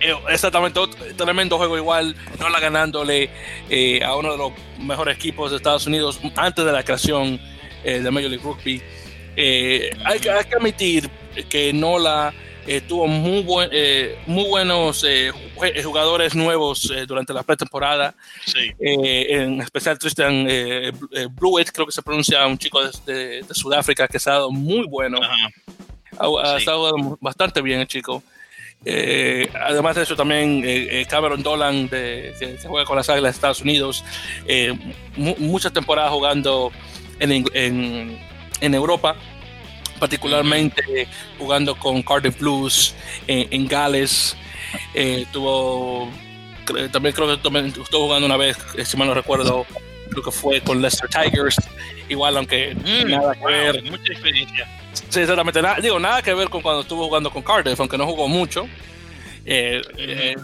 Eh, 0.00 0.14
exactamente, 0.28 0.80
tremendo 1.16 1.58
juego 1.58 1.76
igual. 1.76 2.14
Nola 2.38 2.60
ganándole 2.60 3.30
a 4.04 4.14
uno 4.14 4.30
de 4.30 4.38
los 4.38 4.52
mejores 4.78 5.16
equipos 5.16 5.50
de 5.50 5.56
Estados 5.56 5.88
Unidos 5.88 6.20
antes 6.36 6.64
de 6.64 6.70
la 6.70 6.84
creación 6.84 7.40
de 7.82 8.10
Major 8.10 8.30
League 8.30 8.44
Rugby. 8.44 8.80
hay, 9.36 9.90
hay 10.04 10.20
que 10.20 10.54
admitir 10.54 11.10
que 11.48 11.72
Nola 11.72 12.32
eh, 12.66 12.80
tuvo 12.80 13.08
muy, 13.08 13.42
buen, 13.42 13.68
eh, 13.72 14.16
muy 14.26 14.44
buenos 14.44 15.04
eh, 15.04 15.32
jugadores 15.82 16.34
nuevos 16.34 16.92
durante 17.08 17.32
la 17.32 17.42
pretemporada. 17.42 18.14
en 18.78 19.60
especial 19.60 19.98
Tristan 19.98 20.46
Blewett, 21.32 21.72
creo 21.72 21.86
que 21.86 21.92
se 21.92 22.02
pronuncia, 22.02 22.46
un 22.46 22.58
chico 22.58 22.80
de, 23.04 23.44
Sudáfrica 23.50 24.06
que 24.06 24.18
se 24.18 24.30
ha 24.30 24.34
dado 24.34 24.50
muy 24.50 24.86
bueno. 24.86 25.18
Ha, 26.18 26.56
estado 26.56 27.18
bastante 27.20 27.60
bien 27.62 27.80
el 27.80 27.88
chico. 27.88 28.22
además 28.84 29.96
de 29.96 30.02
eso, 30.02 30.14
también 30.14 30.62
Cameron 31.08 31.42
Dolan, 31.42 31.88
de, 31.88 32.34
que, 32.38 32.58
juega 32.68 32.86
con 32.86 32.96
las 32.96 33.08
Águilas 33.08 33.32
de 33.32 33.36
Estados 33.36 33.60
Unidos, 33.60 34.04
muchas 35.16 35.72
temporadas 35.72 36.12
jugando 36.12 36.70
en, 37.18 37.44
en, 37.54 38.18
en 38.60 38.74
Europa 38.74 39.16
particularmente 40.02 41.06
jugando 41.38 41.76
con 41.76 42.02
Cardiff 42.02 42.40
Blues 42.40 42.92
en, 43.28 43.68
Gales. 43.68 44.36
Eh, 44.94 45.26
tuvo, 45.30 46.10
también 46.90 47.14
creo 47.14 47.28
que 47.28 47.34
estuvo 47.34 48.06
jugando 48.06 48.26
una 48.26 48.36
vez, 48.36 48.58
eh, 48.76 48.84
si 48.84 48.96
mal 48.96 49.06
no 49.06 49.14
recuerdo, 49.14 49.64
creo 50.10 50.24
que 50.24 50.32
fue 50.32 50.60
con 50.60 50.82
Leicester 50.82 51.08
Tigers. 51.08 51.54
Igual, 52.08 52.36
aunque 52.36 52.74
mm, 52.74 53.10
nada 53.10 53.32
que 53.32 53.46
ver. 53.46 53.82
Mucha 53.84 54.12
experiencia. 54.12 54.66
Sí, 55.08 55.20
exactamente. 55.20 55.62
digo, 55.80 56.00
nada 56.00 56.20
que 56.20 56.34
ver 56.34 56.48
con 56.48 56.62
cuando 56.62 56.80
estuvo 56.80 57.06
jugando 57.06 57.30
con 57.30 57.42
Cardiff, 57.42 57.78
aunque 57.78 57.96
no 57.96 58.04
jugó 58.04 58.26
mucho. 58.26 58.66
Eh, 59.44 59.82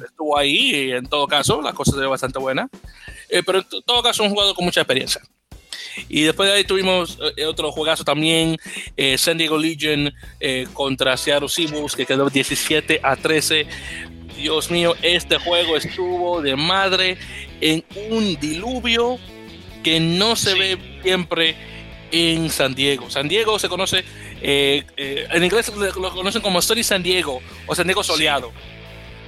estuvo 0.06 0.38
ahí 0.38 0.70
y 0.70 0.92
en 0.92 1.06
todo 1.06 1.26
caso 1.26 1.60
la 1.60 1.72
cosa 1.72 1.96
se 1.96 2.06
bastante 2.06 2.38
buena. 2.38 2.68
pero 3.44 3.58
en 3.58 3.64
todo 3.84 4.04
caso, 4.04 4.22
un 4.22 4.30
jugador 4.30 4.54
con 4.54 4.66
mucha 4.66 4.82
experiencia. 4.82 5.20
Y 6.08 6.22
después 6.22 6.48
de 6.48 6.56
ahí 6.56 6.64
tuvimos 6.64 7.18
eh, 7.36 7.44
otro 7.44 7.72
juegazo 7.72 8.04
también, 8.04 8.56
eh, 8.96 9.18
San 9.18 9.38
Diego 9.38 9.58
Legion 9.58 10.12
eh, 10.40 10.66
contra 10.72 11.16
Seattle 11.16 11.48
Seahawks, 11.48 11.96
que 11.96 12.06
quedó 12.06 12.28
17 12.30 13.00
a 13.02 13.16
13. 13.16 13.66
Dios 14.36 14.70
mío, 14.70 14.94
este 15.02 15.38
juego 15.38 15.76
estuvo 15.76 16.40
de 16.42 16.54
madre 16.54 17.18
en 17.60 17.84
un 18.10 18.38
diluvio 18.38 19.18
que 19.82 19.98
no 19.98 20.36
se 20.36 20.54
ve 20.54 20.78
siempre 21.02 21.56
en 22.12 22.48
San 22.50 22.74
Diego. 22.74 23.10
San 23.10 23.28
Diego 23.28 23.58
se 23.58 23.68
conoce, 23.68 24.04
en 24.40 25.44
inglés 25.44 25.72
lo 25.76 26.10
conocen 26.10 26.40
como 26.40 26.62
Sunny 26.62 26.84
San 26.84 27.02
Diego 27.02 27.42
o 27.66 27.74
San 27.74 27.86
Diego 27.86 28.04
soleado 28.04 28.52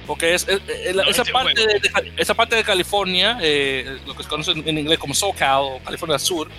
porque 0.07 0.33
es, 0.33 0.47
esa, 0.47 1.23
parte 1.25 1.65
de, 1.65 1.81
esa 2.17 2.33
parte 2.33 2.55
de 2.55 2.63
California, 2.63 3.37
eh, 3.41 3.99
lo 4.05 4.15
que 4.15 4.23
se 4.23 4.29
conoce 4.29 4.51
en 4.51 4.77
inglés 4.77 4.99
como 4.99 5.13
SoCal 5.13 5.61
o 5.63 5.79
California 5.83 6.19
Sur, 6.19 6.49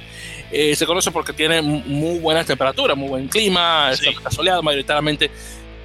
eh, 0.51 0.75
se 0.77 0.87
conoce 0.87 1.11
porque 1.11 1.33
tiene 1.33 1.63
muy 1.63 2.19
buenas 2.19 2.47
temperaturas, 2.47 2.97
muy 2.97 3.09
buen 3.09 3.29
clima, 3.29 3.91
está 3.93 4.31
soleado 4.31 4.63
mayoritariamente, 4.63 5.31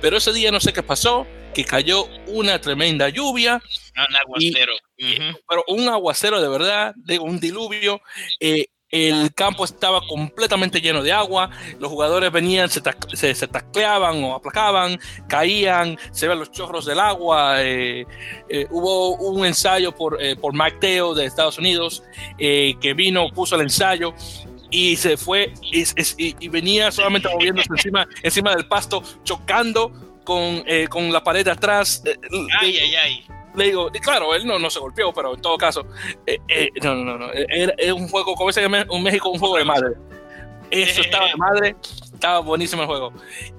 pero 0.02 0.18
ese 0.18 0.34
día 0.34 0.52
no 0.52 0.60
sé 0.60 0.74
qué 0.74 0.84
pasó, 0.84 1.26
que 1.54 1.66
cayó 1.66 2.06
una 2.28 2.62
tremenda 2.62 3.10
lluvia. 3.10 3.62
Un 3.96 4.16
aguacero. 4.16 4.74
Pero 4.98 5.64
un 5.68 5.90
aguacero 5.90 6.40
de 6.40 6.50
verdad, 6.50 6.94
de 6.96 7.18
un 7.18 7.40
diluvio. 7.40 8.00
Eh, 8.40 8.68
el 8.90 9.34
campo 9.34 9.66
estaba 9.66 10.02
completamente 10.08 10.80
lleno 10.80 11.04
de 11.04 11.12
agua, 11.12 11.50
los 11.80 11.90
jugadores 11.90 12.32
venían, 12.32 12.70
se, 12.70 12.82
se, 13.36 13.48
tacleaban 13.48 14.24
o 14.24 14.36
aplacaban, 14.36 14.98
caían, 15.28 15.98
se 16.12 16.28
ven 16.28 16.40
los 16.40 16.52
chorros 16.52 16.86
del 16.86 17.00
agua. 17.00 17.62
Eh, 17.64 18.06
eh, 18.50 18.68
hubo 18.70 19.16
un 19.16 19.46
ensayo 19.46 19.94
por, 19.94 20.22
eh, 20.22 20.36
por 20.36 20.54
Mike 20.54 20.78
Teo 20.80 21.14
de 21.14 21.26
Estados 21.26 21.58
Unidos 21.58 22.04
que 22.38 22.94
vino, 22.96 23.30
puso 23.32 23.56
el 23.56 23.62
ensayo 23.62 24.14
y 24.70 24.96
se 24.96 25.18
fue 25.18 25.54
y, 25.62 26.48
venía 26.48 26.92
solamente 26.92 27.30
moviéndose 27.30 27.70
encima, 27.72 28.08
encima 28.24 28.56
del 28.56 28.68
pasto, 28.68 29.04
chocando 29.24 29.92
con, 30.24 30.64
con 30.90 31.12
la 31.12 31.24
pared 31.24 31.44
de 31.44 31.52
atrás. 31.52 32.04
Ay, 32.62 32.78
ay, 32.78 32.96
ay 32.96 33.37
le 33.58 33.66
digo, 33.66 33.90
y 33.94 34.00
claro, 34.00 34.36
él 34.36 34.46
no, 34.46 34.60
no 34.60 34.70
se 34.70 34.80
golpeó, 34.80 35.12
pero 35.12 35.34
en 35.34 35.42
todo 35.42 35.58
caso, 35.58 35.86
eh, 36.26 36.38
eh, 36.48 36.70
no, 36.84 36.96
no, 36.96 37.18
no, 37.18 37.32
es 37.34 37.92
un 37.92 38.08
juego, 38.08 38.36
como 38.36 38.52
ese 38.52 38.66
un 38.66 39.04
México, 39.04 39.30
un 39.30 39.40
juego 39.40 39.58
de 39.58 39.66
madre. 39.66 39.96
Eso 40.70 41.02
estaba 41.02 41.28
de 41.28 41.36
madre, 41.36 41.76
estaba 42.14 42.40
buenísimo 42.40 42.84
el 42.84 42.88
juego. 42.88 43.14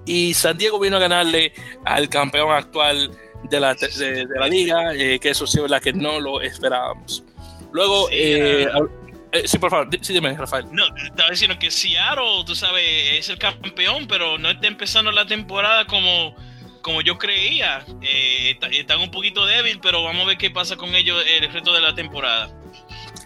Y 0.07 0.35
San 0.35 0.57
Diego 0.57 0.79
vino 0.79 0.99
a 0.99 1.01
ganarle 1.01 1.53
al 1.85 2.09
campeón 2.09 2.53
actual 2.53 3.11
de 3.45 3.61
la, 3.61 3.75
de, 3.75 4.27
la 4.39 4.47
liga, 4.47 4.95
eh, 4.95 5.19
que 5.19 5.31
eso 5.31 5.47
sí 5.47 5.61
es 5.61 5.71
la 5.71 5.81
que 5.81 5.93
no 5.93 6.21
lo 6.21 6.41
esperábamos. 6.43 7.25
Luego, 7.73 8.09
sí, 8.09 9.59
por 9.59 9.71
favor, 9.71 9.89
sí, 10.01 10.13
dime, 10.13 10.35
Rafael. 10.35 10.67
No, 10.71 10.85
estaba 10.97 11.31
diciendo 11.31 11.59
que 11.59 11.71
Seattle, 11.71 12.45
tú 12.47 12.55
sabes, 12.55 13.19
es 13.19 13.29
el 13.31 13.39
campeón, 13.39 14.07
pero 14.07 14.39
no 14.39 14.51
está 14.51 14.69
empezando 14.69 15.11
la 15.11 15.27
temporada 15.27 15.87
como 15.87 16.37
como 16.83 17.01
yo 17.01 17.19
creía, 17.19 17.85
eh, 18.03 18.59
están 18.73 19.01
un 19.01 19.11
poquito 19.11 19.47
débil, 19.47 19.81
pero 19.81 20.03
vamos 20.03 20.23
a 20.25 20.27
ver 20.29 20.39
qué 20.39 20.51
pasa 20.51 20.77
con 20.77 20.95
ellos 20.95 21.23
el 21.27 21.53
resto 21.53 21.73
de 21.73 21.81
la 21.81 21.95
temporada. 21.95 22.51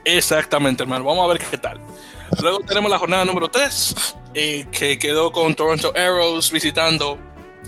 Exactamente, 0.04 0.82
hermano. 0.82 1.04
Vamos 1.04 1.24
a 1.24 1.32
ver 1.32 1.38
qué 1.38 1.58
tal. 1.58 1.80
Luego 2.40 2.60
tenemos 2.60 2.90
la 2.90 2.98
jornada 2.98 3.24
número 3.24 3.48
3, 3.48 4.16
eh, 4.34 4.66
que 4.72 4.98
quedó 4.98 5.30
con 5.30 5.54
Toronto 5.54 5.92
Arrows 5.94 6.50
visitando 6.50 7.18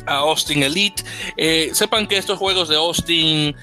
a 0.06 0.16
Austin 0.16 0.62
Elite. 0.62 1.02
Eh, 1.36 1.70
sepan 1.72 2.06
que 2.06 2.16
estos 2.16 2.38
juegos 2.38 2.68
de 2.68 2.76
Austin, 2.76 3.54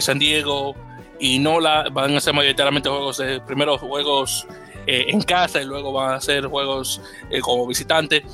San 0.00 0.18
Diego 0.18 0.74
y 1.20 1.38
Nola 1.38 1.86
van 1.90 2.16
a 2.16 2.20
ser 2.20 2.34
mayoritariamente 2.34 2.88
juegos 2.88 3.18
de 3.18 3.40
primeros 3.40 3.80
juegos 3.80 4.46
en 4.86 5.22
casa 5.22 5.62
y 5.62 5.64
luego 5.64 5.92
van 5.92 6.14
a 6.14 6.20
ser 6.20 6.46
juegos 6.46 7.00
como 7.40 7.66
visitante. 7.66 8.24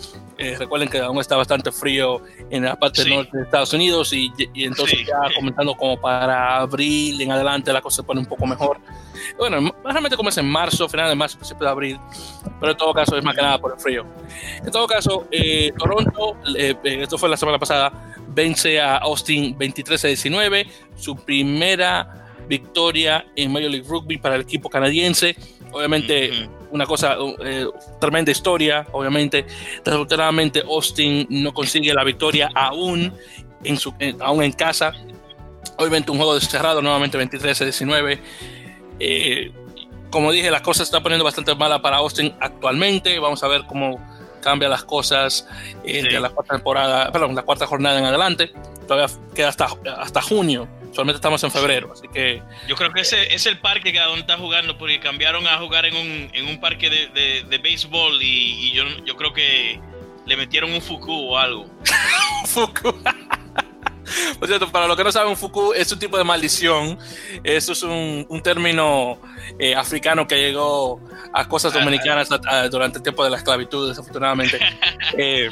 Eh, 0.41 0.57
recuerden 0.59 0.89
que 0.89 0.99
aún 0.99 1.19
está 1.19 1.37
bastante 1.37 1.71
frío 1.71 2.23
en 2.49 2.65
la 2.65 2.75
parte 2.75 3.05
norte 3.09 3.37
de 3.37 3.45
Estados 3.45 3.75
Unidos 3.75 4.11
y, 4.15 4.33
entonces 4.55 5.01
ya 5.07 5.35
comentando 5.35 5.75
como 5.77 6.01
para 6.01 6.61
abril 6.61 7.21
en 7.21 7.31
adelante 7.31 7.71
la 7.73 7.83
cosa 7.83 7.97
se 7.97 8.03
pone 8.03 8.21
un 8.21 8.27
poco 8.27 8.47
mejor. 8.47 8.79
Bueno, 9.37 9.75
realmente 9.85 10.17
comienza 10.17 10.41
en 10.41 10.49
marzo, 10.49 10.89
final 10.89 11.11
de 11.11 11.15
marzo, 11.15 11.37
principio 11.37 11.67
de 11.67 11.71
abril, 11.71 12.01
pero 12.59 12.73
en 12.73 12.79
todo 12.79 12.95
caso 12.95 13.19
es 13.19 13.23
más 13.25 13.37
que 13.37 13.43
nada 13.43 13.59
por 13.59 13.75
el 13.75 13.79
frío. 13.79 14.07
En 14.65 14.71
todo 14.71 14.87
caso, 14.87 15.29
eh, 15.31 15.73
Toronto, 15.79 16.37
eh, 16.57 16.75
esto 16.85 17.19
fue 17.19 17.29
la 17.29 17.37
semana 17.37 17.59
pasada, 17.59 18.15
vence 18.29 18.81
a 18.81 18.97
Austin 18.97 19.57
23 19.59 20.05
a 20.07 20.09
19, 20.09 20.67
su 20.97 21.17
primera 21.17 22.29
victoria 22.49 23.27
en 23.37 23.53
Major 23.53 23.71
League 23.71 23.87
Rugby 23.87 24.17
para 24.17 24.37
el 24.37 24.41
equipo 24.41 24.71
canadiense. 24.71 25.37
Obviamente, 25.71 26.49
una 26.71 26.87
cosa, 26.87 27.17
eh, 27.45 27.67
tremenda 28.01 28.31
historia, 28.31 28.87
obviamente. 28.93 29.47
Desafortunadamente, 29.85 30.63
Austin 30.67 31.27
no 31.31 31.53
consigue 31.53 31.93
la 31.95 32.05
victoria 32.05 32.51
aún 32.55 33.13
en, 33.65 33.77
su, 33.77 33.93
aún 34.21 34.43
en 34.43 34.53
casa. 34.53 34.93
Obviamente, 35.77 36.11
un 36.11 36.19
juego 36.19 36.39
cerrado, 36.41 36.83
nuevamente 36.83 37.17
23 37.17 37.61
a 37.61 37.65
19. 37.65 38.21
Eh, 38.99 39.53
como 40.11 40.33
dije, 40.33 40.51
las 40.51 40.63
cosas 40.63 40.89
están 40.89 41.03
poniendo 41.03 41.25
bastante 41.25 41.55
malas 41.55 41.81
para 41.81 41.99
Austin 41.99 42.35
actualmente. 42.41 43.19
Vamos 43.19 43.43
a 43.43 43.49
ver 43.49 43.63
cómo 43.67 44.01
cambian 44.41 44.71
las 44.71 44.85
cosas 44.85 45.47
eh, 45.85 46.03
de 46.03 46.19
la 46.19 46.31
cuarta 46.31 46.55
temporada, 46.55 47.13
perdón, 47.13 47.35
la 47.35 47.43
cuarta 47.43 47.67
jornada 47.67 47.99
en 47.99 48.05
adelante. 48.07 48.53
Todavía 48.87 49.15
queda 49.35 49.49
hasta, 49.49 49.69
hasta 49.99 50.21
junio 50.23 50.69
solamente 50.93 51.17
estamos 51.17 51.43
en 51.45 51.51
febrero, 51.51 51.93
así 51.93 52.09
que... 52.09 52.43
Yo 52.69 52.77
creo 52.77 52.93
que 52.93 53.01
ese 53.01 53.35
es 53.35 53.47
el 53.47 53.59
parque 53.59 53.93
que 53.93 54.01
donde 54.01 54.21
está 54.21 54.37
jugando, 54.37 54.77
porque 54.79 55.01
cambiaron 55.01 55.47
a 55.47 55.59
jugar 55.59 55.87
en 55.87 55.97
un, 55.97 56.31
en 56.33 56.47
un 56.47 56.61
parque 56.61 56.91
de, 56.91 57.09
de, 57.09 57.45
de 57.45 57.59
béisbol 57.59 58.23
y, 58.23 58.73
yo, 58.73 58.85
yo 59.05 59.17
creo 59.17 59.33
que 59.33 59.81
le 60.27 60.37
metieron 60.37 60.73
un 60.73 60.81
fuku 60.81 61.13
o 61.13 61.39
algo. 61.39 61.67
fuku. 62.47 62.95
Por 64.39 64.49
cierto, 64.49 64.71
para 64.71 64.87
los 64.87 64.97
que 64.97 65.05
no 65.05 65.13
saben, 65.13 65.31
un 65.31 65.37
fuku 65.37 65.73
es 65.73 65.91
un 65.93 65.99
tipo 65.99 66.17
de 66.19 66.25
maldición. 66.25 66.99
Eso 67.45 67.73
es 67.73 67.83
un, 67.83 68.27
un 68.29 68.43
término 68.43 69.19
eh, 69.59 69.75
africano 69.75 70.27
que 70.27 70.37
llegó 70.37 71.01
a 71.33 71.49
cosas 71.49 71.73
dominicanas 71.73 72.29
durante 72.71 72.99
el 72.99 73.03
tiempo 73.03 73.23
de 73.25 73.31
la 73.31 73.37
esclavitud, 73.37 73.89
desafortunadamente. 73.89 74.59
eh, 75.17 75.51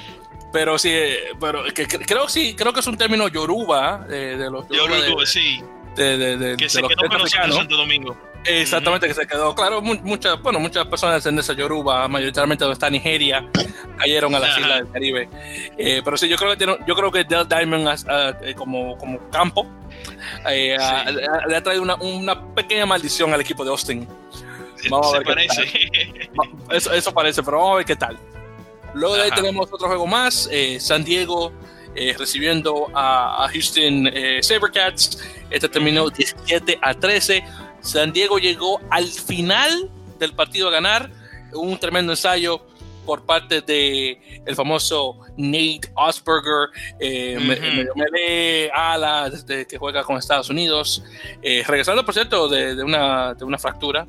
pero 0.52 0.78
sí, 0.78 0.92
pero 1.40 1.64
que, 1.74 1.86
creo 1.86 2.28
sí, 2.28 2.54
creo 2.54 2.72
que 2.72 2.80
es 2.80 2.86
un 2.86 2.96
término 2.96 3.28
yoruba 3.28 4.06
de, 4.08 4.36
de 4.36 4.50
los 4.50 4.68
yoruba, 4.68 5.26
sí. 5.26 5.62
De, 5.96 6.54
que 6.56 6.68
se 6.68 6.80
quedó 6.80 7.08
con 7.08 7.18
nosotros 7.18 7.56
Santo 7.56 7.76
Domingo. 7.76 8.16
Exactamente, 8.44 9.08
que 9.08 9.14
se 9.14 9.26
quedó. 9.26 9.54
Claro, 9.54 9.82
muchas, 9.82 10.40
bueno, 10.40 10.60
muchas 10.60 10.86
personas 10.86 11.22
de 11.22 11.40
esa 11.40 11.52
yoruba, 11.52 12.08
mayoritariamente 12.08 12.64
donde 12.64 12.74
está 12.74 12.88
Nigeria, 12.88 13.44
cayeron 13.98 14.34
a 14.34 14.38
las 14.38 14.58
islas 14.58 14.78
del 14.78 14.90
Caribe. 14.90 15.28
Eh, 15.76 16.02
pero 16.04 16.16
sí, 16.16 16.28
yo 16.28 16.36
creo 16.36 16.50
que 16.50 16.56
tiene, 16.56 16.78
yo 16.86 16.94
creo 16.94 17.10
que 17.10 17.24
Del 17.24 17.48
Diamond 17.48 17.88
eh, 18.42 18.54
como, 18.54 18.96
como 18.96 19.18
campo 19.30 19.66
eh, 20.48 20.76
le 21.48 21.56
ha 21.56 21.62
traído 21.62 21.82
una, 21.82 21.96
una, 21.96 22.54
pequeña 22.54 22.86
maldición 22.86 23.32
al 23.34 23.40
equipo 23.40 23.64
de 23.64 23.70
Austin. 23.70 24.08
Vamos 24.88 25.12
a 25.12 25.18
ver 25.18 25.26
parece. 25.26 25.90
Eso, 26.70 26.92
eso 26.92 27.12
parece, 27.12 27.42
pero 27.42 27.58
vamos 27.58 27.72
a 27.72 27.76
ver 27.78 27.84
qué 27.84 27.96
tal. 27.96 28.18
Luego 28.94 29.16
de 29.16 29.22
ahí 29.22 29.30
tenemos 29.30 29.68
otro 29.70 29.86
juego 29.86 30.06
más, 30.06 30.48
eh, 30.50 30.78
San 30.80 31.04
Diego 31.04 31.52
eh, 32.00 32.14
recibiendo 32.16 32.86
a, 32.94 33.48
Houston 33.52 34.08
eh, 34.12 34.40
Sabercats. 34.40 35.18
Este 35.50 35.68
terminó 35.68 36.08
17 36.08 36.78
a 36.80 36.94
13. 36.94 37.42
San 37.80 38.12
Diego 38.12 38.38
llegó 38.38 38.80
al 38.90 39.06
final 39.06 39.90
del 40.18 40.32
partido 40.32 40.68
a 40.68 40.70
ganar. 40.70 41.10
Un 41.52 41.76
tremendo 41.78 42.12
ensayo 42.12 42.64
por 43.04 43.26
parte 43.26 43.62
de 43.62 44.42
el 44.46 44.54
famoso 44.54 45.18
Nate 45.36 45.90
Osberger, 45.94 46.68
eh, 47.00 48.70
ala 48.72 49.30
desde 49.30 49.66
que 49.66 49.78
juega 49.78 50.04
con 50.04 50.18
Estados 50.18 50.50
Unidos, 50.50 51.02
regresando 51.42 52.04
por 52.04 52.14
cierto 52.14 52.48
de, 52.48 52.80
una, 52.84 53.34
de 53.34 53.44
una 53.44 53.58
fractura, 53.58 54.06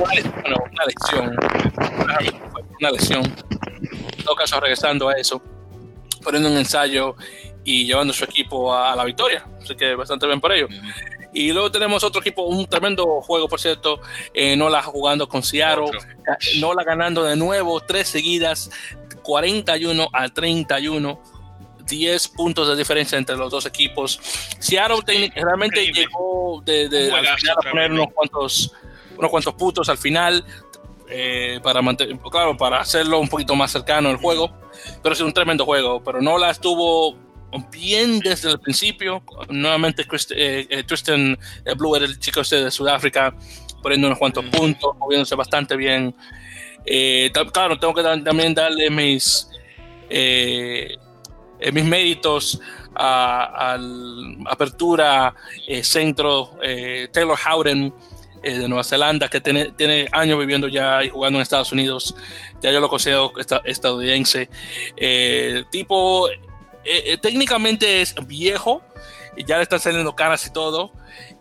bueno, 0.00 0.64
una 0.72 0.84
lesión, 0.86 1.36
una 2.78 2.90
lesión 2.90 3.22
en 4.20 4.24
todo 4.24 4.34
caso 4.34 4.60
regresando 4.60 5.08
a 5.08 5.14
eso, 5.14 5.42
poniendo 6.22 6.50
un 6.50 6.56
ensayo 6.56 7.16
y 7.64 7.86
llevando 7.86 8.12
su 8.12 8.24
equipo 8.24 8.74
a 8.74 8.94
la 8.94 9.04
victoria. 9.04 9.44
Así 9.62 9.74
que 9.74 9.94
bastante 9.94 10.26
bien 10.26 10.40
por 10.40 10.52
ello. 10.52 10.68
Y 11.32 11.52
luego 11.52 11.70
tenemos 11.70 12.02
otro 12.02 12.20
equipo, 12.20 12.42
un 12.42 12.66
tremendo 12.66 13.20
juego, 13.22 13.48
por 13.48 13.60
cierto, 13.60 14.00
eh, 14.34 14.56
Nola 14.56 14.82
jugando 14.82 15.28
con 15.28 15.42
Seattle, 15.42 15.90
Nola 16.58 16.82
ganando 16.82 17.22
de 17.22 17.36
nuevo 17.36 17.80
tres 17.80 18.08
seguidas, 18.08 18.70
41 19.22 20.08
a 20.12 20.28
31. 20.28 21.22
10 21.90 22.28
puntos 22.28 22.68
de 22.68 22.76
diferencia 22.76 23.18
entre 23.18 23.34
los 23.34 23.50
dos 23.50 23.66
equipos. 23.66 24.20
Seattle 24.60 25.00
realmente 25.34 25.90
llegó 25.90 26.62
de, 26.64 26.88
de 26.88 27.12
a 27.12 27.68
poner 27.68 27.90
unos 27.90 28.12
cuantos, 28.14 28.72
unos 29.20 29.30
cuantos 29.30 29.54
puntos 29.54 29.88
al 29.88 29.98
final. 29.98 30.44
Eh, 31.12 31.58
para 31.60 31.82
mantener, 31.82 32.16
claro, 32.30 32.56
para 32.56 32.80
hacerlo 32.80 33.18
un 33.18 33.28
poquito 33.28 33.56
más 33.56 33.72
cercano 33.72 34.10
el 34.10 34.16
juego. 34.16 34.50
Pero 35.02 35.12
es 35.12 35.20
un 35.20 35.32
tremendo 35.32 35.64
juego. 35.64 36.02
Pero 36.02 36.20
no 36.20 36.38
la 36.38 36.50
estuvo 36.50 37.16
bien 37.70 38.20
desde 38.20 38.50
el 38.50 38.60
principio. 38.60 39.22
Nuevamente, 39.48 40.06
eh, 40.30 40.66
eh, 40.68 40.82
Tristan 40.84 41.38
Blue 41.76 41.96
era 41.96 42.06
el 42.06 42.18
chico 42.18 42.40
este 42.40 42.64
de 42.64 42.70
Sudáfrica, 42.70 43.34
poniendo 43.82 44.06
unos 44.06 44.18
cuantos 44.18 44.44
puntos, 44.46 44.96
moviéndose 44.98 45.34
bastante 45.34 45.76
bien. 45.76 46.14
claro, 47.52 47.78
tengo 47.78 47.92
que 47.92 48.02
también 48.02 48.54
darle 48.54 48.88
mis, 48.88 49.48
mis 50.08 51.84
méritos 51.84 52.60
a, 52.94 53.76
la 53.78 54.50
apertura 54.50 55.34
centro 55.82 56.56
Taylor 57.12 57.36
Howden 57.36 57.92
eh, 58.42 58.58
de 58.58 58.68
Nueva 58.68 58.84
Zelanda, 58.84 59.28
que 59.28 59.40
tiene, 59.40 59.72
tiene, 59.72 60.08
años 60.12 60.38
viviendo 60.38 60.66
ya 60.66 61.04
y 61.04 61.10
jugando 61.10 61.38
en 61.38 61.42
Estados 61.42 61.72
Unidos. 61.72 62.14
Ya 62.62 62.70
yo 62.70 62.80
lo 62.80 62.88
considero 62.88 63.32
estadounidense. 63.64 64.48
Eh, 64.96 65.64
tipo, 65.70 66.28
eh, 66.84 67.18
técnicamente 67.20 68.00
es 68.00 68.14
viejo, 68.26 68.82
y 69.36 69.44
ya 69.44 69.58
le 69.58 69.64
están 69.64 69.80
saliendo 69.80 70.14
caras 70.16 70.46
y 70.46 70.52
todo. 70.52 70.92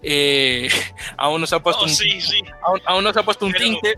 aún 1.17 1.41
no 1.41 1.47
se 1.47 1.55
ha 1.55 1.59
puesto 1.59 1.83
oh, 1.83 1.85
un, 1.85 1.89
sí, 1.89 2.19
sí. 2.19 2.41
Aún, 2.85 3.03
no 3.03 3.13
se 3.13 3.19
ha 3.19 3.23
puesto 3.23 3.45
un 3.45 3.53
tinte. 3.53 3.95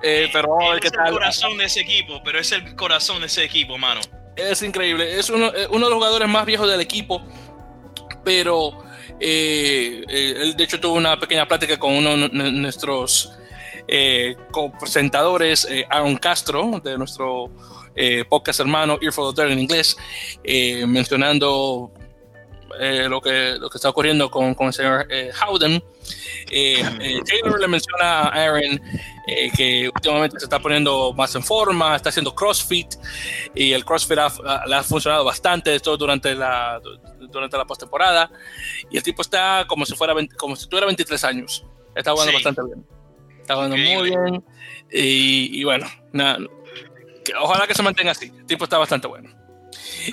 pero 0.00 0.48
vamos 0.48 0.70
a 0.70 0.72
ver 0.74 0.80
qué 0.80 0.90
tal. 0.90 1.06
Es 1.06 1.08
el 1.10 1.14
corazón 1.14 1.58
de 1.58 1.64
ese 1.64 1.80
equipo, 1.80 2.22
pero 2.24 2.38
es 2.38 2.52
el 2.52 2.76
corazón 2.76 3.20
de 3.20 3.26
ese 3.26 3.44
equipo, 3.44 3.78
mano. 3.78 4.00
Es 4.36 4.62
increíble. 4.62 5.18
Es 5.18 5.28
uno, 5.28 5.50
uno 5.70 5.86
de 5.86 5.90
los 5.90 5.94
jugadores 5.94 6.28
más 6.28 6.46
viejos 6.46 6.70
del 6.70 6.80
equipo, 6.80 7.20
pero 8.24 8.82
eh, 9.20 10.04
eh, 10.08 10.52
de 10.56 10.64
hecho, 10.64 10.80
tuvo 10.80 10.94
una 10.94 11.18
pequeña 11.18 11.46
plática 11.46 11.78
con 11.78 11.92
uno 11.92 12.28
de 12.28 12.52
nuestros 12.52 13.32
eh, 13.88 14.36
presentadores, 14.78 15.66
eh, 15.70 15.86
Aaron 15.90 16.16
Castro, 16.16 16.80
de 16.82 16.98
nuestro 16.98 17.50
podcast 18.30 18.60
hermano 18.60 18.98
Earful 19.02 19.26
of 19.26 19.38
en 19.38 19.58
inglés, 19.58 19.98
mencionando 20.86 21.92
lo, 22.80 23.20
que, 23.20 23.56
lo 23.58 23.70
que 23.70 23.78
está 23.78 23.88
ocurriendo 23.88 24.30
con, 24.30 24.54
con 24.54 24.68
el 24.68 24.72
señor 24.72 25.06
Howden. 25.40 25.82
Taylor 26.48 27.60
le 27.60 27.68
menciona 27.68 28.22
a 28.22 28.28
Aaron 28.28 28.80
que 29.56 29.90
últimamente 29.94 30.38
se 30.38 30.46
está 30.46 30.58
poniendo 30.58 31.12
más 31.12 31.34
en 31.34 31.42
forma, 31.42 31.94
está 31.94 32.08
haciendo 32.08 32.34
CrossFit 32.34 32.94
y 33.54 33.72
el 33.72 33.84
CrossFit 33.84 34.18
le 34.66 34.74
ha 34.74 34.82
funcionado 34.82 35.24
bastante, 35.24 35.74
esto 35.74 35.96
durante 35.96 36.34
la, 36.34 36.80
durante 37.30 37.56
la 37.56 37.64
postemporada. 37.64 38.30
Y 38.90 38.96
el 38.96 39.02
tipo 39.02 39.22
está 39.22 39.64
como 39.66 39.86
si, 39.86 39.94
fuera 39.94 40.14
como 40.38 40.56
si 40.56 40.68
tuviera 40.68 40.86
23 40.86 41.24
años. 41.24 41.64
Está 41.94 42.12
jugando 42.12 42.32
bastante 42.32 42.62
bien. 42.64 42.86
Está 43.40 43.54
jugando 43.54 43.76
muy 43.76 44.10
bien. 44.10 44.44
Y, 44.90 45.64
bueno, 45.64 45.86
nada, 46.12 46.38
ojalá 47.40 47.66
que 47.66 47.74
se 47.74 47.82
mantenga 47.82 48.12
así. 48.12 48.32
El 48.36 48.46
tipo 48.46 48.64
está 48.64 48.78
bastante 48.78 49.06
bueno. 49.06 49.30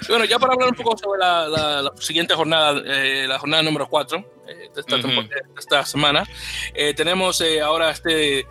Bueno, 0.07 0.25
ya 0.25 0.39
para 0.39 0.53
hablar 0.53 0.69
un 0.69 0.75
poco 0.75 0.97
sobre 0.97 1.19
la, 1.19 1.91
siguiente 1.99 2.33
jornada, 2.33 2.81
eh, 2.85 3.25
la 3.27 3.39
jornada 3.39 3.63
número 3.63 3.87
4 3.87 4.17
eh, 4.47 4.69
de, 4.73 4.81
esta 4.81 4.97
de, 4.97 5.29
esta 5.57 5.85
semana, 5.85 6.27
eh, 6.73 6.93
tenemos 6.93 7.43
ahora 7.63 7.91
este. 7.91 8.47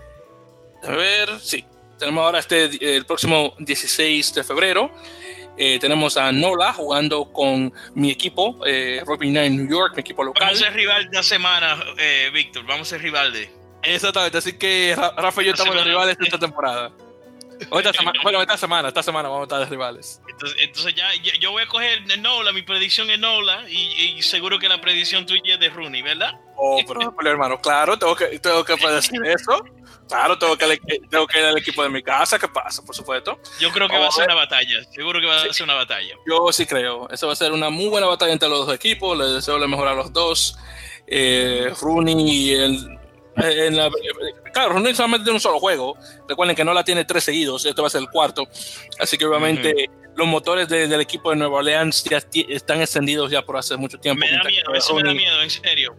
A 0.83 0.91
ver, 0.91 1.29
sí, 1.41 1.65
tenemos 1.99 2.25
ahora 2.25 2.39
este 2.39 2.97
el 2.97 3.05
próximo 3.05 3.55
16 3.59 4.35
de 4.35 4.45
febrero 4.45 4.91
Eh, 5.61 5.81
tenemos 5.81 6.17
a 6.17 6.31
Nola 6.31 6.73
jugando 6.73 7.33
con 7.33 7.73
mi 7.97 8.13
equipo, 8.13 8.61
eh, 8.65 9.03
Rugby 9.05 9.29
Night 9.29 9.53
New 9.53 9.69
York, 9.69 9.95
mi 9.97 10.03
equipo 10.03 10.23
local. 10.23 10.47
Vamos 10.47 10.63
a 10.63 10.67
ser 10.67 10.73
rival 10.73 11.11
de 11.11 11.17
la 11.17 11.23
semana, 11.25 11.85
eh, 11.99 12.31
Víctor. 12.33 12.65
Vamos 12.65 12.87
a 12.87 12.91
ser 12.91 13.03
rival 13.03 13.33
de. 13.33 13.51
Exactamente, 13.83 14.39
así 14.39 14.53
que 14.57 14.95
Rafa 15.17 15.43
y 15.43 15.47
yo 15.47 15.53
estamos 15.53 15.75
de 15.75 15.83
rivales 15.83 16.17
esta 16.21 16.39
temporada. 16.39 16.93
Esta 17.61 17.93
semana, 17.93 18.21
bueno, 18.23 18.41
esta 18.41 18.57
semana, 18.57 18.89
esta 18.89 19.03
semana 19.03 19.29
vamos 19.29 19.43
a 19.43 19.45
estar 19.45 19.61
de 19.61 19.67
rivales. 19.67 20.21
Entonces, 20.61 20.95
ya, 20.95 21.09
yo 21.41 21.51
voy 21.51 21.63
a 21.63 21.67
coger 21.67 22.19
Nola, 22.19 22.53
mi 22.53 22.63
predicción 22.63 23.11
es 23.11 23.19
Nola, 23.19 23.69
y, 23.69 24.21
seguro 24.23 24.59
que 24.59 24.69
la 24.69 24.81
predicción 24.81 25.27
tuya 25.27 25.55
es 25.55 25.61
de 25.61 25.69
Rooney, 25.69 26.03
¿verdad? 26.03 26.39
Oh, 26.57 26.81
pero, 26.87 27.31
hermano, 27.31 27.61
claro, 27.61 27.99
tengo 27.99 28.17
que, 28.17 28.39
tengo 28.39 28.65
que 28.65 28.77
predecir 28.77 29.25
eso. 29.27 29.65
Claro, 30.09 30.39
tengo 30.39 30.57
que, 30.57 30.81
tengo 31.11 31.27
que 31.27 31.39
ir 31.39 31.45
al 31.45 31.59
equipo 31.59 31.83
de 31.83 31.91
mi 31.91 32.03
casa, 32.03 32.39
¿qué 32.39 32.49
pasa? 32.49 32.83
Por 32.83 32.95
supuesto. 32.95 33.39
Yo 33.61 33.71
creo 33.71 33.89
que 33.89 33.99
va 33.99 34.09
a 34.09 34.11
ser 34.11 34.25
una 34.25 34.35
batalla, 34.35 34.83
seguro 34.93 35.21
que 35.21 35.27
va 35.27 35.43
a 35.43 35.53
ser 35.53 35.65
una 35.65 35.75
batalla. 35.75 36.15
Yo 36.27 36.51
sí 36.51 36.65
creo, 36.65 37.09
eso 37.11 37.27
va 37.27 37.35
a 37.35 37.37
ser 37.37 37.53
una 37.53 37.69
muy 37.71 37.89
buena 37.89 38.07
batalla 38.07 38.33
entre 38.33 38.49
los 38.49 38.67
dos 38.67 38.75
equipos, 38.75 39.17
les 39.19 39.35
deseo 39.35 39.59
lo 39.59 39.69
mejor 39.69 39.89
a 39.89 39.95
los 39.95 40.13
dos. 40.13 40.59
Eh, 41.07 41.73
Rooney 41.81 42.31
y 42.31 42.55
el, 42.55 42.99
en 43.37 43.77
la, 43.77 43.91
claro, 44.59 44.75
Rooney 44.75 44.95
solamente 44.95 45.25
tiene 45.25 45.37
un 45.37 45.41
solo 45.41 45.61
juego. 45.61 45.97
Recuerden 46.27 46.57
que 46.57 46.65
no 46.65 46.75
la 46.75 46.85
tiene 46.85 47.05
tres 47.05 47.25
seguidos, 47.25 47.65
este 47.65 47.81
va 47.81 47.87
a 47.87 47.91
ser 47.91 48.01
el 48.01 48.09
cuarto. 48.09 48.49
Así 48.99 49.17
que 49.17 49.25
obviamente 49.25 49.91
los 50.17 50.27
motores 50.27 50.69
del 50.69 51.01
equipo 51.01 51.31
de 51.31 51.37
Nueva 51.37 51.59
Orleans 51.59 52.03
ya 52.05 52.21
están 52.49 52.81
extendidos 52.81 53.31
ya 53.31 53.43
por 53.43 53.57
hace 53.57 53.77
mucho 53.77 53.99
tiempo. 53.99 54.21
Me 54.21 54.31
da 54.31 54.43
miedo, 54.45 54.75
eso 54.75 54.95
me 54.95 55.03
da 55.05 55.15
miedo, 55.15 55.43
en 55.43 55.51
serio. 55.51 55.97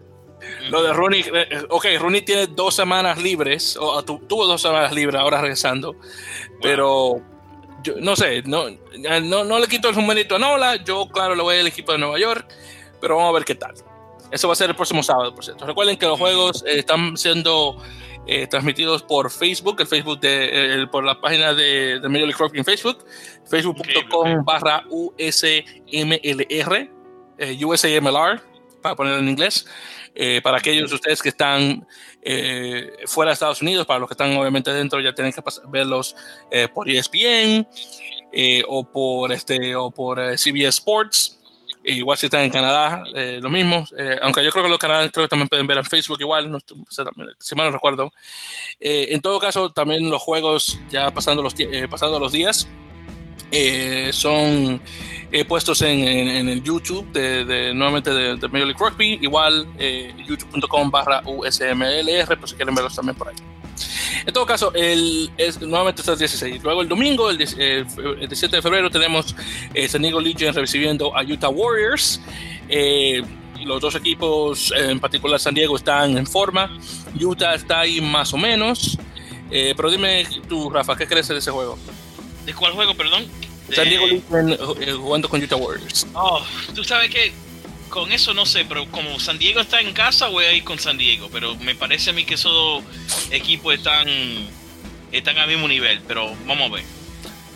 Lo 0.70 0.84
de 0.84 0.94
Rooney, 0.94 1.22
eh, 1.22 1.48
eh, 1.52 1.64
ok, 1.70 1.86
Rooney 2.00 2.22
tiene 2.22 2.48
dos 2.48 2.74
semanas 2.74 3.22
libres, 3.22 3.78
o 3.80 4.04
tuvo 4.04 4.46
dos 4.48 4.62
semanas 4.62 4.94
libres 4.94 5.20
ahora 5.20 5.42
regresando, 5.42 5.98
pero 6.62 7.22
yo 7.84 7.96
no 8.00 8.16
sé, 8.16 8.42
no, 8.44 8.70
no, 9.22 9.44
no 9.44 9.60
le 9.60 9.68
quito 9.68 9.90
el 9.90 9.98
mérito 10.06 10.36
a 10.36 10.40
Nola, 10.40 10.78
yo 10.78 11.10
claro 11.10 11.36
le 11.36 11.44
voy 11.44 11.58
al 11.58 11.68
equipo 11.68 11.92
de 11.92 11.98
Nueva 11.98 12.18
York, 12.18 12.48
pero 13.02 13.18
vamos 13.18 13.32
a 13.32 13.34
ver 13.34 13.44
qué 13.44 13.56
tal. 13.56 13.74
Eso 14.32 14.48
va 14.48 14.54
a 14.54 14.56
ser 14.56 14.70
el 14.70 14.76
próximo 14.76 15.04
sábado, 15.04 15.34
por 15.34 15.44
cierto. 15.44 15.66
Recuerden 15.66 15.98
que 15.98 16.06
los 16.06 16.20
juegos 16.20 16.64
eh, 16.66 16.80
están 16.80 17.18
siendo 17.18 17.78
transmitidos 18.52 19.02
por 19.02 19.32
Facebook, 19.32 19.82
el 19.82 19.88
Facebook 19.88 20.20
de, 20.20 20.88
por 20.92 21.04
la 21.04 21.20
página 21.20 21.52
de, 21.56 22.00
de 22.00 22.10
Major 22.10 22.28
League 22.28 22.38
Rugby 22.38 22.60
en 22.60 22.66
Facebook, 22.66 23.04
facebook.com 23.50 24.46
barra 24.46 24.84
USMLR, 24.88 25.72
USMLR, 27.66 28.42
para 28.84 28.96
ponerlo 28.96 29.18
en 29.18 29.30
inglés. 29.30 29.66
Eh, 30.16 30.42
para 30.42 30.58
aquellos 30.58 30.90
de 30.90 30.96
ustedes 30.96 31.22
que 31.22 31.30
están 31.30 31.88
eh, 32.22 32.92
fuera 33.06 33.30
de 33.30 33.34
Estados 33.34 33.62
Unidos, 33.62 33.86
para 33.86 34.00
los 34.00 34.10
que 34.10 34.14
están 34.14 34.36
obviamente 34.36 34.74
dentro, 34.74 35.00
ya 35.00 35.14
tienen 35.14 35.32
que 35.32 35.42
verlos 35.70 36.16
eh, 36.52 36.68
por 36.68 36.90
ESPN 36.90 37.66
o 38.68 38.84
por, 38.84 39.32
este, 39.32 39.76
o 39.76 39.92
por 39.92 40.20
CBS 40.38 40.80
Sports. 40.80 41.39
Igual 41.84 42.18
si 42.18 42.28
están 42.28 42.42
en 42.42 42.52
Canadá, 42.52 43.04
lo 43.42 43.50
mismo. 43.50 43.86
aunque 44.22 44.44
yo 44.44 44.52
creo 44.52 44.64
que 44.64 44.70
los 44.70 44.80
canales 44.80 45.12
creo 45.12 45.26
que 45.26 45.30
también 45.30 45.48
pueden 45.48 45.68
ver 45.68 45.78
en 45.78 45.86
Facebook 45.86 46.18
igual, 46.20 46.52
no, 46.52 46.60
si 47.40 47.56
mal 47.56 47.68
no 47.68 47.72
recuerdo. 47.72 48.12
en 48.80 49.22
todo 49.22 49.40
caso, 49.40 49.72
también 49.72 50.10
los 50.10 50.22
juegos, 50.22 50.80
ya 50.90 51.12
pasando 51.12 51.42
los, 51.42 51.56
pasando 51.90 52.20
los 52.20 52.32
días, 52.32 52.68
son 54.12 54.82
eh, 55.32 55.46
puestos 55.46 55.84
en, 55.84 56.48
el 56.50 56.64
YouTube 56.64 57.12
de, 57.12 57.72
nuevamente 57.74 58.12
de, 58.12 58.36
Major 58.48 58.68
League 58.68 58.80
Rugby, 58.80 59.20
igual 59.22 59.68
eh, 59.78 60.12
youtube.com 60.28 60.90
barra 60.90 61.22
USMLR, 61.24 62.40
por 62.40 62.50
si 62.50 62.56
quieren 62.56 62.74
verlos 62.74 62.96
también 62.96 63.16
por 63.16 63.30
ahí. 63.30 63.36
En 64.26 64.34
todo 64.34 64.46
caso, 64.46 64.72
el, 64.74 65.32
es, 65.38 65.60
nuevamente 65.62 66.02
está 66.02 66.14
el 66.14 66.20
16. 66.20 66.64
Luego 66.64 66.82
el 66.82 66.88
domingo, 66.88 67.30
el, 67.30 67.38
17 67.38 68.56
de 68.56 68.62
febrero, 68.62 68.90
tenemos 68.90 69.36
eh, 69.74 69.88
San 69.88 70.02
Diego 70.02 70.20
Legion 70.20 70.54
recibiendo 70.54 71.16
a 71.16 71.24
Utah 71.24 71.50
Warriors. 71.50 72.22
los 73.66 73.82
dos 73.82 73.96
equipos, 73.96 74.72
en 74.76 75.00
particular 75.00 75.40
San 75.40 75.54
Diego, 75.54 75.76
están 75.76 76.18
en 76.18 76.28
forma. 76.28 76.78
Utah 77.20 77.56
está 77.56 77.82
ahí 77.82 78.02
más 78.02 78.34
o 78.34 78.38
menos. 78.38 78.98
pero 79.50 79.90
dime 79.90 80.26
tú, 80.48 80.70
Rafa, 80.70 80.96
¿qué 80.96 81.08
crees 81.08 81.28
de 81.28 81.38
ese 81.38 81.52
juego? 81.52 81.78
¿De 82.46 82.54
cuál 82.54 82.74
juego, 82.74 82.96
perdón? 82.96 83.26
San 83.74 83.88
Diego 83.88 84.06
eh, 84.08 84.92
jugando 84.94 85.30
con 85.30 85.42
Utah 85.42 85.56
Warriors. 85.56 86.08
Oh, 86.14 86.42
tú 86.74 86.84
sabes 86.84 87.10
que 87.10 87.32
con 87.90 88.12
eso 88.12 88.34
no 88.34 88.46
sé, 88.46 88.66
pero 88.66 88.86
como 88.90 89.20
San 89.20 89.38
Diego 89.38 89.60
está 89.60 89.82
en 89.82 89.94
casa, 89.94 90.28
voy 90.28 90.46
a 90.46 90.54
ir 90.54 90.64
con 90.64 90.80
San 90.80 90.98
Diego. 90.98 91.30
Pero 91.32 91.56
me 91.58 91.76
parece 91.76 92.12
a 92.12 92.14
mí 92.14 92.24
que 92.24 92.36
esos 92.36 92.84
equipos 93.32 93.74
están, 93.74 94.08
están 95.12 95.38
al 95.38 95.50
mismo 95.50 95.68
nivel. 95.68 96.02
Pero 96.08 96.34
vamos 96.46 96.72
a 96.72 96.76
ver. 96.76 96.86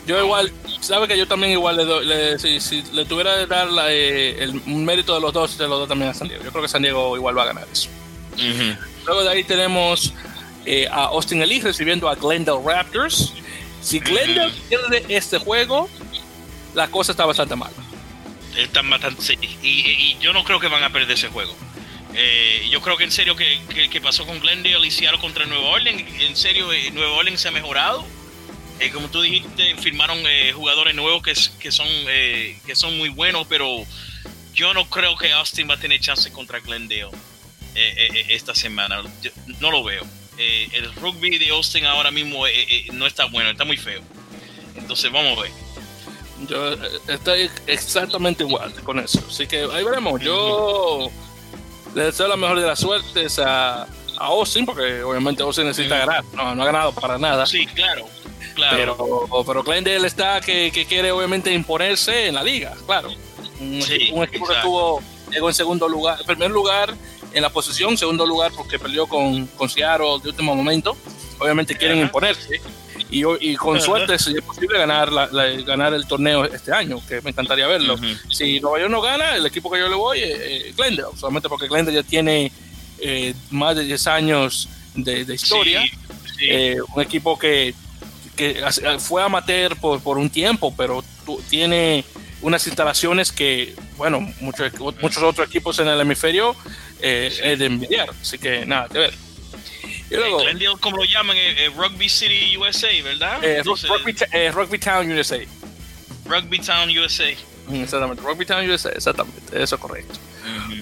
Yo 0.05 0.21
igual, 0.21 0.51
sabe 0.81 1.07
que 1.07 1.17
yo 1.17 1.27
también 1.27 1.53
igual 1.53 1.77
le, 1.77 1.85
doy, 1.85 2.59
si, 2.59 2.83
le 2.91 3.05
tuviera 3.05 3.39
que 3.39 3.45
dar 3.45 3.69
eh, 3.87 4.43
el 4.43 4.53
mérito 4.65 5.15
de 5.15 5.21
los 5.21 5.31
dos, 5.31 5.51
se 5.51 5.63
lo 5.63 5.79
doy 5.79 5.87
también 5.87 6.11
a 6.11 6.13
San 6.13 6.27
Diego. 6.27 6.43
Yo 6.43 6.51
creo 6.51 6.61
que 6.61 6.67
San 6.67 6.81
Diego 6.81 7.15
igual 7.15 7.37
va 7.37 7.43
a 7.43 7.45
ganar 7.45 7.67
eso. 7.71 7.89
Luego 9.05 9.23
de 9.23 9.29
ahí 9.29 9.43
tenemos 9.43 10.13
eh, 10.65 10.87
a 10.91 11.05
Austin 11.05 11.41
Elise 11.41 11.67
recibiendo 11.67 12.09
a 12.09 12.15
Glendale 12.15 12.59
Raptors. 12.65 13.33
Si 13.81 13.99
Glendale 13.99 14.51
pierde 14.67 15.05
este 15.07 15.37
juego, 15.37 15.89
la 16.73 16.89
cosa 16.89 17.13
está 17.13 17.25
bastante 17.25 17.55
mal. 17.55 17.71
Están 18.57 18.85
sí. 19.19 19.37
Y, 19.61 20.17
yo 20.19 20.33
no 20.33 20.43
creo 20.43 20.59
que 20.59 20.67
van 20.67 20.83
a 20.83 20.91
perder 20.91 21.11
ese 21.11 21.29
juego. 21.29 21.55
Eh, 22.15 22.67
yo 22.69 22.81
creo 22.81 22.95
que 22.95 23.03
en 23.03 23.11
serio 23.11 23.35
que, 23.35 23.59
que, 23.91 24.01
pasó 24.01 24.25
con 24.25 24.39
Glendale 24.39 24.85
y 24.85 24.91
Seattle 24.91 25.19
contra 25.19 25.45
Nueva 25.45 25.69
Orleans, 25.69 26.03
en 26.21 26.35
serio 26.35 26.71
eh, 26.71 26.91
Nueva 26.91 27.13
Orleans 27.13 27.41
se 27.41 27.47
ha 27.47 27.51
mejorado. 27.51 28.05
Eh, 28.79 28.91
como 28.91 29.09
tú 29.09 29.21
dijiste, 29.21 29.75
firmaron 29.77 30.19
jugadores 30.53 30.93
nuevos 30.95 31.23
que, 31.23 31.33
que 31.59 31.71
son, 31.71 31.87
que 32.65 32.75
son 32.75 32.97
muy 32.97 33.09
buenos, 33.09 33.47
pero 33.47 33.85
yo 34.53 34.73
no 34.73 34.89
creo 34.89 35.15
que 35.15 35.31
Austin 35.31 35.69
va 35.69 35.75
a 35.75 35.79
tener 35.79 35.99
chance 35.99 36.31
contra 36.31 36.59
Glendale 36.59 37.11
esta 38.29 38.53
semana. 38.53 39.01
no 39.59 39.71
lo 39.71 39.83
veo. 39.83 40.05
el 40.37 40.93
rugby 40.95 41.37
de 41.37 41.49
Austin 41.49 41.85
ahora 41.85 42.11
mismo 42.11 42.45
no 42.93 43.07
está 43.07 43.25
bueno, 43.25 43.49
está 43.49 43.63
muy 43.63 43.77
feo. 43.77 44.01
Entonces 44.75 45.11
vamos 45.11 45.37
a 45.37 45.41
ver. 45.43 45.51
Yo 46.47 46.73
eh, 46.73 46.99
estoy 47.07 47.49
exactamente 47.67 48.43
igual 48.43 48.73
con 48.83 48.99
eso. 48.99 49.19
Así 49.27 49.47
que 49.47 49.67
ahí 49.71 49.83
veremos. 49.83 50.21
Yo 50.21 51.09
le 51.93 52.03
deseo 52.05 52.27
la 52.27 52.37
mejor 52.37 52.59
de 52.59 52.67
las 52.67 52.79
suertes 52.79 53.39
a, 53.39 53.83
a 53.83 53.87
Austin, 54.17 54.65
porque 54.65 55.03
obviamente 55.03 55.43
Austin 55.43 55.65
necesita 55.65 55.97
ganar. 55.99 56.23
No, 56.33 56.55
no 56.55 56.63
ha 56.63 56.65
ganado 56.65 56.91
para 56.93 57.17
nada. 57.17 57.45
Sí, 57.45 57.65
claro. 57.67 58.05
claro. 58.55 58.77
Pero, 58.77 59.43
pero 59.45 59.63
Glendale 59.63 60.07
está 60.07 60.41
que, 60.41 60.71
que 60.71 60.85
quiere 60.85 61.11
obviamente 61.11 61.53
imponerse 61.53 62.27
en 62.27 62.35
la 62.35 62.43
liga, 62.43 62.73
claro. 62.85 63.09
Un, 63.59 63.81
equipo, 63.81 64.47
que 64.47 64.53
estuvo, 64.53 65.01
llegó 65.31 65.47
en 65.47 65.55
segundo 65.55 65.87
lugar, 65.87 66.19
en 66.19 66.25
primer 66.25 66.51
lugar 66.51 66.93
en 67.33 67.41
la 67.41 67.49
posición, 67.49 67.97
segundo 67.97 68.25
lugar 68.25 68.51
porque 68.55 68.77
perdió 68.77 69.07
con, 69.07 69.47
con 69.47 69.69
Seattle 69.69 70.19
de 70.21 70.29
último 70.29 70.55
momento. 70.55 70.95
Obviamente 71.39 71.75
quieren 71.75 71.99
imponerse 71.99 72.61
y, 73.13 73.55
con 73.55 73.79
suerte 73.79 74.17
si 74.17 74.35
es 74.35 74.41
posible 74.41 74.79
ganar, 74.79 75.09
ganar 75.65 75.93
el 75.93 76.07
torneo 76.07 76.45
este 76.45 76.71
año, 76.71 76.99
que 77.07 77.21
me 77.21 77.29
encantaría 77.29 77.67
verlo. 77.67 77.95
Si 78.29 78.59
Nueva 78.59 78.79
York 78.79 78.91
no 78.91 79.01
gana, 79.01 79.35
el 79.35 79.45
equipo 79.45 79.69
que 79.69 79.79
yo 79.79 79.87
le 79.87 79.95
voy 79.95 80.19
es 80.21 80.75
Glendale, 80.75 81.09
solamente 81.15 81.47
porque 81.47 81.67
Glendale 81.67 81.95
ya 81.95 82.03
tiene 82.03 82.51
eh, 82.99 83.33
más 83.51 83.75
de 83.75 83.83
10 83.83 84.07
años 84.07 84.69
de, 84.95 85.21
historia. 85.33 85.83
Eh, 86.41 86.77
un 86.95 87.01
equipo 87.01 87.37
que, 87.37 87.73
que, 88.35 88.63
fue 88.99 89.21
amateur 89.21 89.75
por, 89.77 90.01
por 90.01 90.17
un 90.17 90.29
tiempo, 90.29 90.73
pero 90.75 91.03
tiene 91.49 92.03
unas 92.41 92.65
instalaciones 92.67 93.31
que, 93.31 93.75
bueno, 93.95 94.19
muchos, 94.41 94.71
muchos 95.01 95.23
otros 95.23 95.47
equipos 95.47 95.79
en 95.79 95.87
el 95.87 95.99
hemisferio 96.01 96.55
eh, 97.01 97.31
es 97.43 97.59
de 97.59 97.65
envidiar. 97.65 98.09
Así 98.21 98.37
que 98.37 98.65
nada, 98.65 98.87
que 98.89 98.99
ver. 98.99 99.13
Y 100.09 100.15
luego, 100.15 100.39
Glendale, 100.39 100.77
como 100.79 100.97
lo 100.97 101.05
llaman, 101.05 101.37
eh, 101.37 101.65
eh, 101.65 101.69
Rugby 101.75 102.09
City 102.09 102.57
USA, 102.57 102.89
¿verdad? 103.03 103.43
Eh, 103.43 103.63
rugby, 103.63 104.77
Town 104.77 105.11
USA. 105.11 105.39
Rugby 106.25 106.59
Town 106.59 106.89
USA. 106.97 107.29
Exactamente, 107.71 108.21
Rugby 108.21 108.45
Town 108.45 108.69
USA, 108.69 108.89
exactamente, 108.89 109.61
eso 109.61 109.75
es 109.75 109.81
correcto. 109.81 110.19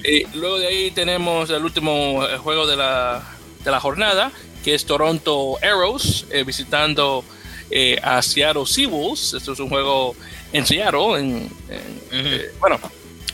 Y 0.04 0.26
luego 0.36 0.58
de 0.58 0.68
ahí 0.68 0.92
tenemos 0.92 1.50
el 1.52 1.64
último 1.64 2.26
juego 2.40 2.66
de 2.66 2.76
la, 2.76 3.24
de 3.64 3.72
la 3.72 3.80
jornada, 3.80 4.32
que 4.64 4.74
es 4.74 4.86
Toronto 4.86 5.58
Arrows, 5.62 6.26
visitando 6.46 7.24
a 8.02 8.22
Seattle 8.22 8.66
Seawolves. 8.66 9.36
Esto 9.36 9.54
es 9.54 9.60
un 9.60 9.70
juego 9.70 10.16
en 10.52 10.66
Seattle, 10.66 11.20
en, 11.20 11.50
bueno, 12.60 12.80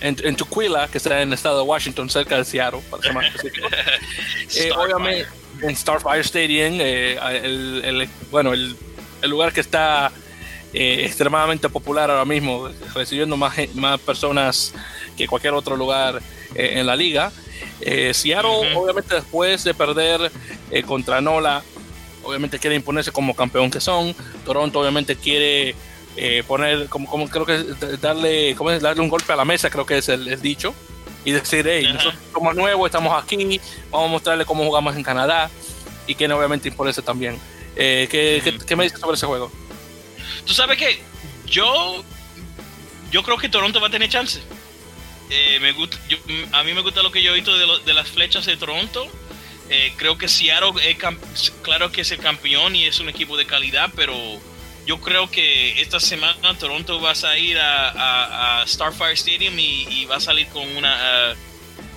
en, 0.02 0.18
en, 0.24 0.36
Tukwila, 0.36 0.90
que 0.90 0.98
está 0.98 1.22
en 1.22 1.30
el 1.30 1.34
estado 1.34 1.60
de 1.60 1.64
Washington, 1.64 2.10
cerca 2.10 2.38
de 2.38 2.46
Seattle, 2.46 2.82
para 2.90 3.04
ser 3.04 3.14
más 3.14 3.26
específico. 3.28 3.68
obviamente, 4.76 5.28
en 5.62 5.76
Starfire 5.76 6.22
Stadium, 6.22 6.78
eh, 6.80 7.18
el, 7.44 8.10
bueno, 8.32 8.54
el, 8.54 8.76
lugar 9.24 9.52
que 9.52 9.62
está 9.62 10.12
eh, 10.74 11.04
extremadamente 11.06 11.70
popular 11.70 12.10
ahora 12.10 12.26
mismo, 12.26 12.70
recibiendo 12.94 13.38
más, 13.38 13.56
más 13.76 14.00
personas 14.00 14.74
que 15.16 15.28
cualquier 15.28 15.54
otro 15.54 15.76
lugar 15.76 16.22
eh, 16.56 16.74
en 16.76 16.86
la 16.86 16.96
liga. 16.96 17.32
Seattle, 18.12 18.76
obviamente, 18.76 19.16
después 19.16 19.64
de 19.64 19.74
perder 19.74 20.32
contra 20.86 21.22
Nola, 21.22 21.64
obviamente 22.24 22.60
quiere 22.60 22.76
imponerse 22.76 23.12
como 23.12 23.36
campeón 23.36 23.72
que 23.72 23.80
son. 23.80 24.16
Toronto, 24.46 24.80
obviamente, 24.80 25.16
quiere 25.16 25.76
eh, 26.20 26.44
poner, 26.48 26.88
como, 26.88 27.08
como 27.08 27.30
creo 27.30 27.46
que 27.46 27.64
darle, 28.02 28.56
¿cómo 28.56 28.72
es? 28.72 28.82
darle 28.82 29.02
un 29.04 29.10
golpe 29.10 29.32
a 29.34 29.36
la 29.36 29.46
mesa, 29.46 29.70
creo 29.70 29.86
que 29.86 30.00
es 30.00 30.10
el, 30.10 30.42
dicho, 30.42 30.74
y 31.26 31.32
decir, 31.32 31.66
hey, 31.68 31.90
nosotros 31.94 32.22
somos 32.34 32.56
nuevos, 32.56 32.88
estamos 32.88 33.24
aquí, 33.24 33.60
vamos 33.92 34.08
a 34.08 34.12
mostrarle 34.12 34.46
cómo 34.46 34.64
jugamos 34.64 34.96
en 34.96 35.04
Canadá 35.04 35.50
y 36.06 36.16
que 36.16 36.26
obviamente 36.32 36.70
imponerse 36.70 37.02
también. 37.02 37.40
Eh, 37.76 38.08
¿qué, 38.10 38.76
me 38.76 38.84
dices 38.84 39.00
sobre 39.00 39.16
ese 39.16 39.26
juego? 39.26 39.52
Tú 40.46 40.54
sabes 40.54 40.78
que 40.78 41.00
yo, 41.46 42.04
yo 43.12 43.24
creo 43.24 43.38
que 43.38 43.50
Toronto 43.50 43.80
va 43.80 43.88
a 43.88 43.92
tener 43.92 44.10
chance. 44.10 44.42
Eh, 45.30 45.60
me 45.60 45.74
gusta, 45.74 45.98
a 46.54 46.64
mí 46.64 46.74
me 46.74 46.82
gusta 46.82 47.04
lo 47.04 47.12
que 47.12 47.22
yo 47.22 47.32
he 47.32 47.36
visto 47.36 47.58
de, 47.58 47.84
de 47.86 47.94
las 47.94 48.08
flechas 48.08 48.46
de 48.46 48.56
Toronto. 48.58 49.08
Eh, 49.70 49.94
creo 49.98 50.18
que 50.18 50.28
Seattle 50.28 50.72
es 50.90 51.52
claro 51.62 51.92
que 51.92 52.02
es 52.02 52.12
el 52.12 52.20
campeón 52.20 52.76
y 52.76 52.86
es 52.86 53.00
un 53.00 53.10
equipo 53.10 53.36
de 53.36 53.46
calidad, 53.46 53.92
pero 53.96 54.16
yo 54.88 55.02
creo 55.02 55.30
que 55.30 55.82
esta 55.82 56.00
semana 56.00 56.58
Toronto 56.58 57.02
va 57.02 57.12
a 57.12 57.38
ir 57.38 57.58
a, 57.60 58.64
Starfire 58.66 59.12
Stadium 59.14 59.54
y, 59.60 60.06
va 60.06 60.16
a 60.16 60.20
salir 60.22 60.48
con 60.48 60.66
una 60.78 61.36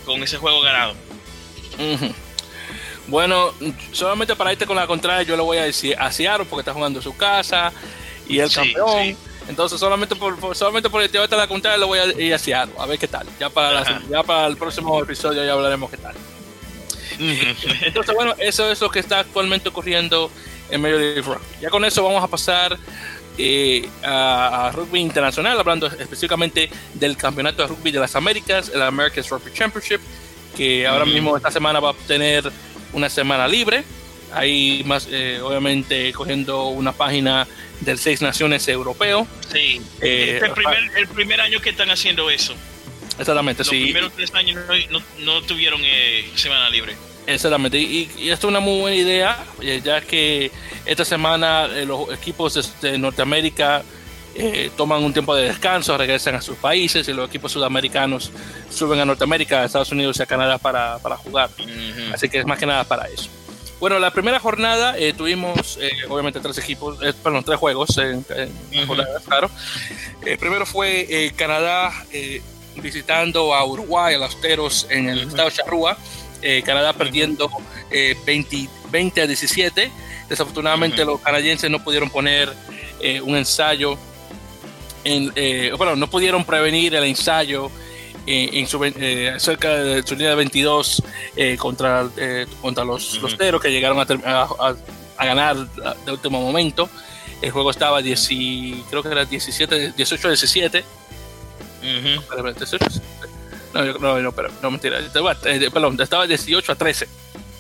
con 0.05 0.22
ese 0.22 0.37
juego 0.37 0.61
ganado. 0.61 0.94
Bueno, 3.07 3.53
solamente 3.92 4.37
para 4.37 4.53
irte 4.53 4.66
con 4.66 4.76
la 4.76 4.87
contraria, 4.87 5.22
yo 5.22 5.37
le 5.37 5.42
voy 5.42 5.59
a 5.59 5.64
decir 5.64 5.96
a 5.98 6.12
Seattle 6.12 6.46
porque 6.46 6.61
está 6.61 6.74
jugando 6.74 6.98
en 6.98 7.03
su 7.03 7.16
casa 7.16 7.72
y 8.29 8.40
el 8.40 8.50
campeón. 8.53 9.16
Entonces, 9.48 9.81
solamente 9.81 10.14
por, 10.16 10.55
solamente 10.55 10.90
por 10.90 11.03
el 11.03 11.11
la 11.12 11.48
contraria, 11.48 11.79
le 11.79 11.87
voy 11.87 11.98
a 11.98 12.07
ir 12.07 12.35
a 12.35 12.38
Seattle, 12.38 12.74
a 12.79 12.87
ver 12.87 12.98
qué 12.98 13.09
tal. 13.09 13.26
Ya 13.38 13.50
para, 13.50 14.03
ya 14.09 14.22
para 14.22 14.46
el 14.48 14.57
próximo 14.57 15.00
episodio 15.00 15.44
ya 15.44 15.53
hablaremos 15.53 15.90
qué 15.90 15.96
tal. 15.96 16.14
Entonces, 17.18 18.14
bueno, 18.14 18.35
eso 18.38 18.70
es 18.70 18.81
lo 18.81 18.90
que 18.90 18.98
está 18.98 19.20
actualmente 19.20 19.68
ocurriendo 19.68 20.31
en 20.70 20.80
Major 20.80 20.98
League 20.98 21.22
Rugby. 21.22 21.44
Ya 21.61 21.70
con 21.70 21.85
eso 21.85 22.02
vamos 22.02 22.22
a 22.22 22.28
pasar 22.28 22.78
eh, 23.38 23.88
a, 24.02 24.70
rugby 24.74 25.00
internacional, 25.00 25.59
hablando 25.59 25.87
específicamente 25.87 26.70
del 26.94 27.16
campeonato 27.16 27.62
de 27.62 27.68
rugby 27.68 27.90
de 27.90 28.00
las 28.00 28.14
Américas, 28.16 28.70
el 28.74 28.83
America's 28.83 29.28
Rugby 29.28 29.52
Championship, 29.52 30.00
que 30.56 30.87
ahora 30.87 31.04
mismo 31.04 31.37
esta 31.37 31.50
semana 31.50 31.80
va 31.80 31.90
a 31.90 31.94
tener 32.06 32.50
una 32.92 33.09
semana 33.09 33.46
libre. 33.48 33.85
Ahí 34.33 34.83
más, 34.87 35.09
eh, 35.11 35.40
obviamente, 35.42 36.12
cogiendo 36.12 36.68
una 36.68 36.92
página 36.92 37.48
del 37.80 37.98
Seis 37.98 38.22
Naciones 38.22 38.68
Europeo. 38.68 39.26
Sí, 39.50 39.80
eh, 40.00 40.35
este 40.35 40.37
es 40.37 40.42
el 40.42 40.52
primer, 40.52 40.98
el 40.98 41.09
primer 41.09 41.40
año 41.40 41.61
que 41.61 41.70
están 41.70 41.90
haciendo 41.90 42.30
eso. 42.30 42.54
Exactamente, 43.18 43.64
sí. 43.64 43.70
Los 43.70 43.85
primeros 43.85 44.12
tres 44.14 44.35
años 44.35 44.61
no, 44.90 45.02
no, 45.18 45.42
tuvieron 45.42 45.80
eh, 45.85 46.30
semana 46.37 46.70
libre. 46.70 46.96
Exactamente, 47.34 47.78
y, 47.78 48.08
esto 48.28 48.46
es 48.46 48.50
una 48.50 48.60
muy 48.60 48.80
buena 48.80 48.96
idea, 48.96 49.44
ya 49.82 50.00
que 50.00 50.50
esta 50.86 51.04
semana 51.04 51.66
los 51.68 52.12
equipos 52.12 52.80
de, 52.80 52.98
Norteamérica 52.98 53.82
toman 54.76 55.02
un 55.02 55.12
tiempo 55.12 55.34
de 55.34 55.44
descanso, 55.44 55.96
regresan 55.98 56.34
a 56.34 56.40
sus 56.40 56.56
países 56.56 57.06
y 57.08 57.12
los 57.12 57.28
equipos 57.28 57.52
sudamericanos 57.52 58.30
suben 58.70 59.00
a 59.00 59.04
Norteamérica, 59.04 59.62
a 59.62 59.64
Estados 59.66 59.92
Unidos 59.92 60.18
y 60.18 60.22
a 60.22 60.26
Canadá 60.26 60.58
para, 60.58 60.98
para 60.98 61.16
jugar. 61.16 61.50
Así 62.12 62.28
que 62.28 62.38
es 62.38 62.46
más 62.46 62.58
que 62.58 62.66
nada 62.66 62.84
para 62.84 63.06
eso. 63.06 63.30
Bueno, 63.80 63.98
la 63.98 64.10
primera 64.10 64.38
jornada 64.38 64.96
eh, 64.98 65.14
tuvimos 65.14 65.78
eh, 65.80 65.90
obviamente 66.10 66.38
tres 66.38 66.58
equipos, 66.58 66.98
eh, 67.02 67.14
perdón, 67.14 67.42
tres 67.42 67.58
juegos 67.58 67.96
en, 67.96 68.22
claro. 69.26 69.50
El 70.22 70.36
primero 70.36 70.66
fue 70.66 71.32
Canadá 71.34 71.90
visitando 72.76 73.54
a 73.54 73.64
Uruguay, 73.64 74.16
a 74.16 74.18
los 74.18 74.38
Teros 74.42 74.86
en 74.90 75.08
el 75.08 75.20
estado 75.20 75.48
de 75.48 75.56
Charrúa. 75.56 75.96
Canadá 76.64 76.92
perdiendo 76.92 77.50
20, 77.90 78.68
20, 78.90 79.22
a 79.22 79.26
17. 79.26 79.90
Desafortunadamente 80.29 81.05
los 81.05 81.20
canadienses 81.20 81.70
no 81.70 81.83
pudieron 81.83 82.11
poner 82.11 82.53
un 83.22 83.37
ensayo, 83.37 83.98
en, 85.05 85.33
bueno, 85.76 85.96
no 85.96 86.09
pudieron 86.09 86.44
prevenir 86.44 86.94
el 86.94 87.05
ensayo 87.05 87.70
en 88.26 88.66
su, 88.66 88.85
eh, 88.85 89.35
cerca 89.38 89.74
de 89.76 90.03
su 90.03 90.14
línea 90.14 90.31
de 90.31 90.37
22 90.37 91.03
eh, 91.37 91.57
contra, 91.57 92.09
eh, 92.16 92.46
contra 92.61 92.85
los, 92.85 93.20
los 93.20 93.37
Teros 93.37 93.61
que 93.61 93.70
llegaron 93.70 93.98
a, 93.98 94.42
a, 95.18 95.24
ganar 95.24 95.57
de 96.05 96.12
último 96.12 96.40
momento. 96.40 96.88
El 97.42 97.50
juego 97.50 97.70
estaba 97.70 98.03
10, 98.03 98.29
creo 98.90 99.03
que 99.03 99.09
era 99.09 99.24
17, 99.24 99.92
18 99.92 100.29
a 100.29 100.31
17. 100.31 100.85
No, 103.74 103.85
yo, 103.85 103.98
no, 103.98 104.18
no, 104.18 104.33
pero, 104.33 104.50
no, 104.62 104.70
mentira. 104.70 104.98
Perdón, 105.12 106.00
estaba 106.00 106.26
18 106.26 106.72
a 106.72 106.74
13. 106.74 107.09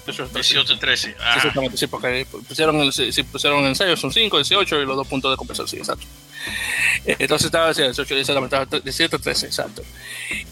18 0.06 0.74
a 0.74 0.78
13. 0.78 1.16
Ah. 1.20 1.34
Exactamente, 1.36 1.76
sí, 1.76 1.86
porque 1.86 2.26
pusieron 2.48 2.92
sí, 2.92 3.22
pusieron 3.22 3.60
el 3.60 3.66
ensayo, 3.66 3.96
son 3.96 4.12
5, 4.12 4.36
18 4.36 4.82
y 4.82 4.86
los 4.86 4.96
dos 4.96 5.06
puntos 5.06 5.30
de 5.30 5.36
compensación, 5.36 5.68
sí, 5.68 5.76
exacto. 5.76 6.06
Entonces 7.04 7.46
estaba 7.46 7.72
18, 7.72 8.14
exactamente, 8.16 8.80
17 8.80 9.16
a 9.16 9.18
13, 9.18 9.46
exacto 9.46 9.82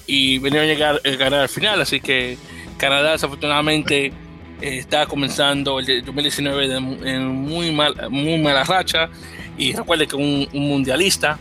y 0.09 0.39
venía 0.39 0.63
a 0.63 0.65
llegar 0.65 1.01
a 1.05 1.11
ganar 1.11 1.41
al 1.41 1.49
final, 1.49 1.81
así 1.81 2.01
que 2.01 2.37
Canadá 2.79 3.13
desafortunadamente 3.13 4.07
eh, 4.07 4.13
está 4.61 5.07
comenzando 5.07 5.79
el 5.79 6.05
2019 6.05 6.77
en 7.05 7.27
muy, 7.27 7.71
mal, 7.71 7.95
muy 8.11 8.39
mala 8.39 8.65
racha 8.65 9.09
y 9.57 9.75
recuerde 9.75 10.07
que 10.07 10.17
un, 10.17 10.49
un 10.53 10.69
mundialista, 10.69 11.39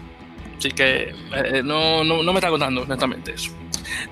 así 0.58 0.70
que 0.72 1.14
eh, 1.34 1.62
no, 1.64 2.04
no, 2.04 2.22
no, 2.22 2.34
me 2.34 2.40
está 2.40 2.50
contando 2.50 2.82
honestamente 2.82 3.34
eso. 3.34 3.52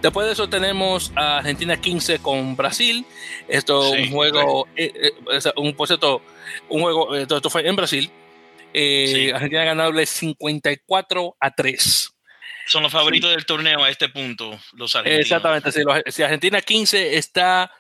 Después 0.01 0.27
de 0.27 0.33
eso 0.33 0.49
tenemos 0.49 1.11
a 1.15 1.39
Argentina 1.39 1.79
15 1.79 2.19
con 2.19 2.55
Brasil. 2.55 3.05
Esto 3.47 3.95
es 3.95 4.07
un 4.07 4.11
juego, 4.11 4.67
eh, 4.75 5.11
un, 5.55 5.73
por 5.73 5.87
cierto, 5.87 6.21
un 6.69 6.81
juego, 6.81 7.15
esto 7.15 7.49
fue 7.49 7.67
en 7.67 7.75
Brasil. 7.75 8.11
Argentina 9.33 9.63
ganable 9.63 10.05
54 10.05 11.37
a 11.39 11.51
3 11.51 12.15
son 12.65 12.83
los 12.83 12.91
favoritos 12.91 13.29
del 13.29 13.45
torneo 13.45 13.83
a 13.83 13.89
este 13.89 14.09
punto, 14.09 14.59
los 14.73 14.95
argentinos. 14.95 15.25
Exactamente, 15.25 15.71
sí, 15.71 15.81
si 16.07 16.23
Argentina 16.23 16.61
15 16.61 17.17
está 17.17 17.71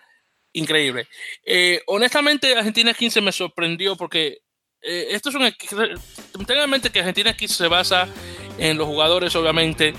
increíble. 0.53 1.07
Eh, 1.43 1.81
honestamente, 1.87 2.55
Argentina 2.55 2.93
15 2.93 3.21
me 3.21 3.31
sorprendió 3.31 3.95
porque 3.95 4.39
eh, 4.81 5.07
esto 5.09 5.29
es 5.29 5.35
un 5.35 5.51
Lamentablemente 6.33 6.91
que 6.91 6.99
Argentina 6.99 7.35
15 7.35 7.55
se 7.55 7.67
basa 7.67 8.07
en 8.57 8.77
los 8.77 8.87
jugadores, 8.87 9.35
obviamente, 9.35 9.93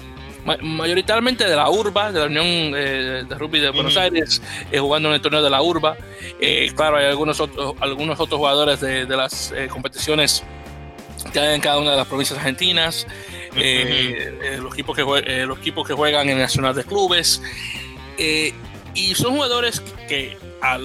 mayoritariamente 0.63 1.45
de 1.45 1.57
la 1.57 1.69
URBA, 1.69 2.13
de 2.13 2.21
la 2.21 2.27
Unión 2.27 2.47
eh, 2.47 3.25
de 3.29 3.35
Rugby 3.37 3.61
de 3.61 3.71
Buenos 3.71 3.97
Aires, 3.97 4.41
jugando 4.79 5.09
en 5.09 5.15
el 5.15 5.21
torneo 5.21 5.43
de 5.43 5.51
la 5.51 5.63
URBA. 5.63 5.97
claro, 6.75 6.97
hay 6.97 7.07
algunos 7.07 7.41
otros, 7.41 7.75
algunos 7.81 8.21
otros 8.21 8.39
jugadores 8.39 8.81
de, 8.81 9.07
de 9.07 9.17
las 9.17 9.53
competiciones 9.71 10.45
que 11.33 11.41
hay 11.41 11.55
en 11.55 11.61
cada 11.61 11.79
una 11.79 11.93
de 11.93 11.97
las 11.97 12.07
provincias 12.07 12.39
argentinas. 12.39 13.07
Eh, 13.57 14.39
eh, 14.43 14.59
los, 14.61 14.75
equipos 14.75 14.97
que 14.97 15.03
eh, 15.27 15.47
los 15.47 15.59
equipos 15.59 15.87
que 15.87 15.95
juegan 15.95 16.29
en 16.29 16.39
Nacional 16.39 16.75
de 16.75 16.85
Clubes. 16.85 17.43
y 18.19 19.15
son 19.15 19.35
jugadores 19.35 19.81
que, 20.09 20.37
a, 20.61 20.79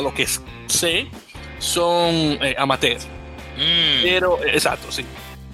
lo 0.00 0.14
que 0.14 0.26
sé, 0.66 1.06
son 1.58 2.38
amateur. 2.58 2.98
Mm. 3.56 4.02
Pero, 4.02 4.38
exacto, 4.44 4.90
sí. 4.90 5.04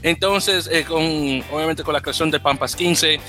Entonces, 0.02 0.68
con, 0.86 1.02
obviamente 1.50 1.82
con 1.84 1.94
la 1.94 2.00
creación 2.00 2.30
de 2.30 2.40
Pampas 2.40 2.74
15, 2.74 3.20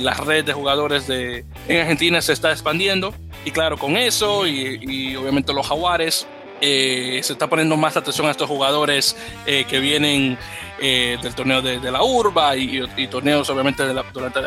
la 0.00 0.14
red 0.14 0.44
de 0.44 0.52
jugadores 0.52 1.06
de, 1.06 1.44
en 1.68 1.80
Argentina 1.80 2.20
se 2.20 2.32
está 2.32 2.52
expandiendo. 2.52 3.14
Y 3.44 3.50
claro, 3.50 3.78
con 3.78 3.96
eso 3.96 4.46
y, 4.46 4.78
y 4.82 5.16
obviamente 5.16 5.52
los 5.52 5.66
jaguares, 5.66 6.26
se 6.60 7.20
está 7.20 7.48
poniendo 7.48 7.76
más 7.76 7.96
atención 7.96 8.26
a 8.26 8.30
estos 8.30 8.48
jugadores 8.48 9.16
que 9.44 9.80
vienen 9.80 10.38
eh, 10.78 11.16
del 11.22 11.34
torneo 11.34 11.62
de, 11.62 11.90
la 11.90 12.02
urba 12.02 12.54
y, 12.54 13.06
torneos 13.08 13.48
obviamente 13.48 13.86
de 13.86 13.94
la, 13.94 14.04
durante 14.12 14.40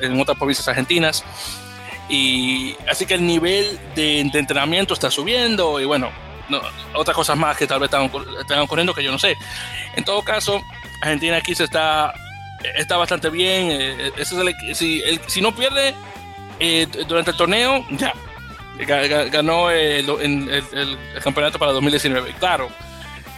en 0.00 0.18
otras 0.18 0.38
provincias 0.38 0.66
argentinas. 0.66 1.22
Y 2.08 2.74
así 2.88 3.04
que 3.04 3.14
el 3.14 3.26
nivel 3.26 3.78
de, 3.94 4.20
entrenamiento 4.20 4.94
está 4.94 5.10
subiendo 5.10 5.78
y 5.80 5.84
bueno, 5.84 6.10
otras 6.94 7.14
cosas 7.14 7.36
más 7.36 7.56
que 7.58 7.66
tal 7.66 7.80
vez 7.80 7.88
están, 7.88 8.10
están, 8.40 8.60
ocurriendo 8.60 8.94
que 8.94 9.04
yo 9.04 9.12
no 9.12 9.18
sé. 9.18 9.36
En 9.94 10.04
todo 10.04 10.22
caso, 10.22 10.62
Argentina 11.04 11.36
aquí 11.36 11.54
se 11.54 11.64
está, 11.64 12.14
está 12.76 12.96
bastante 12.96 13.30
bien. 13.30 13.68
Eh, 13.70 14.12
si, 14.74 15.02
si, 15.26 15.40
no 15.40 15.54
pierde 15.54 15.94
eh, 16.58 16.86
durante 17.06 17.30
el 17.32 17.36
torneo, 17.36 17.84
ya. 17.90 18.12
Ganó 18.76 19.70
el, 19.70 20.10
el 20.10 20.98
campeonato 21.22 21.58
para 21.60 21.72
2019. 21.72 22.34
Claro, 22.40 22.68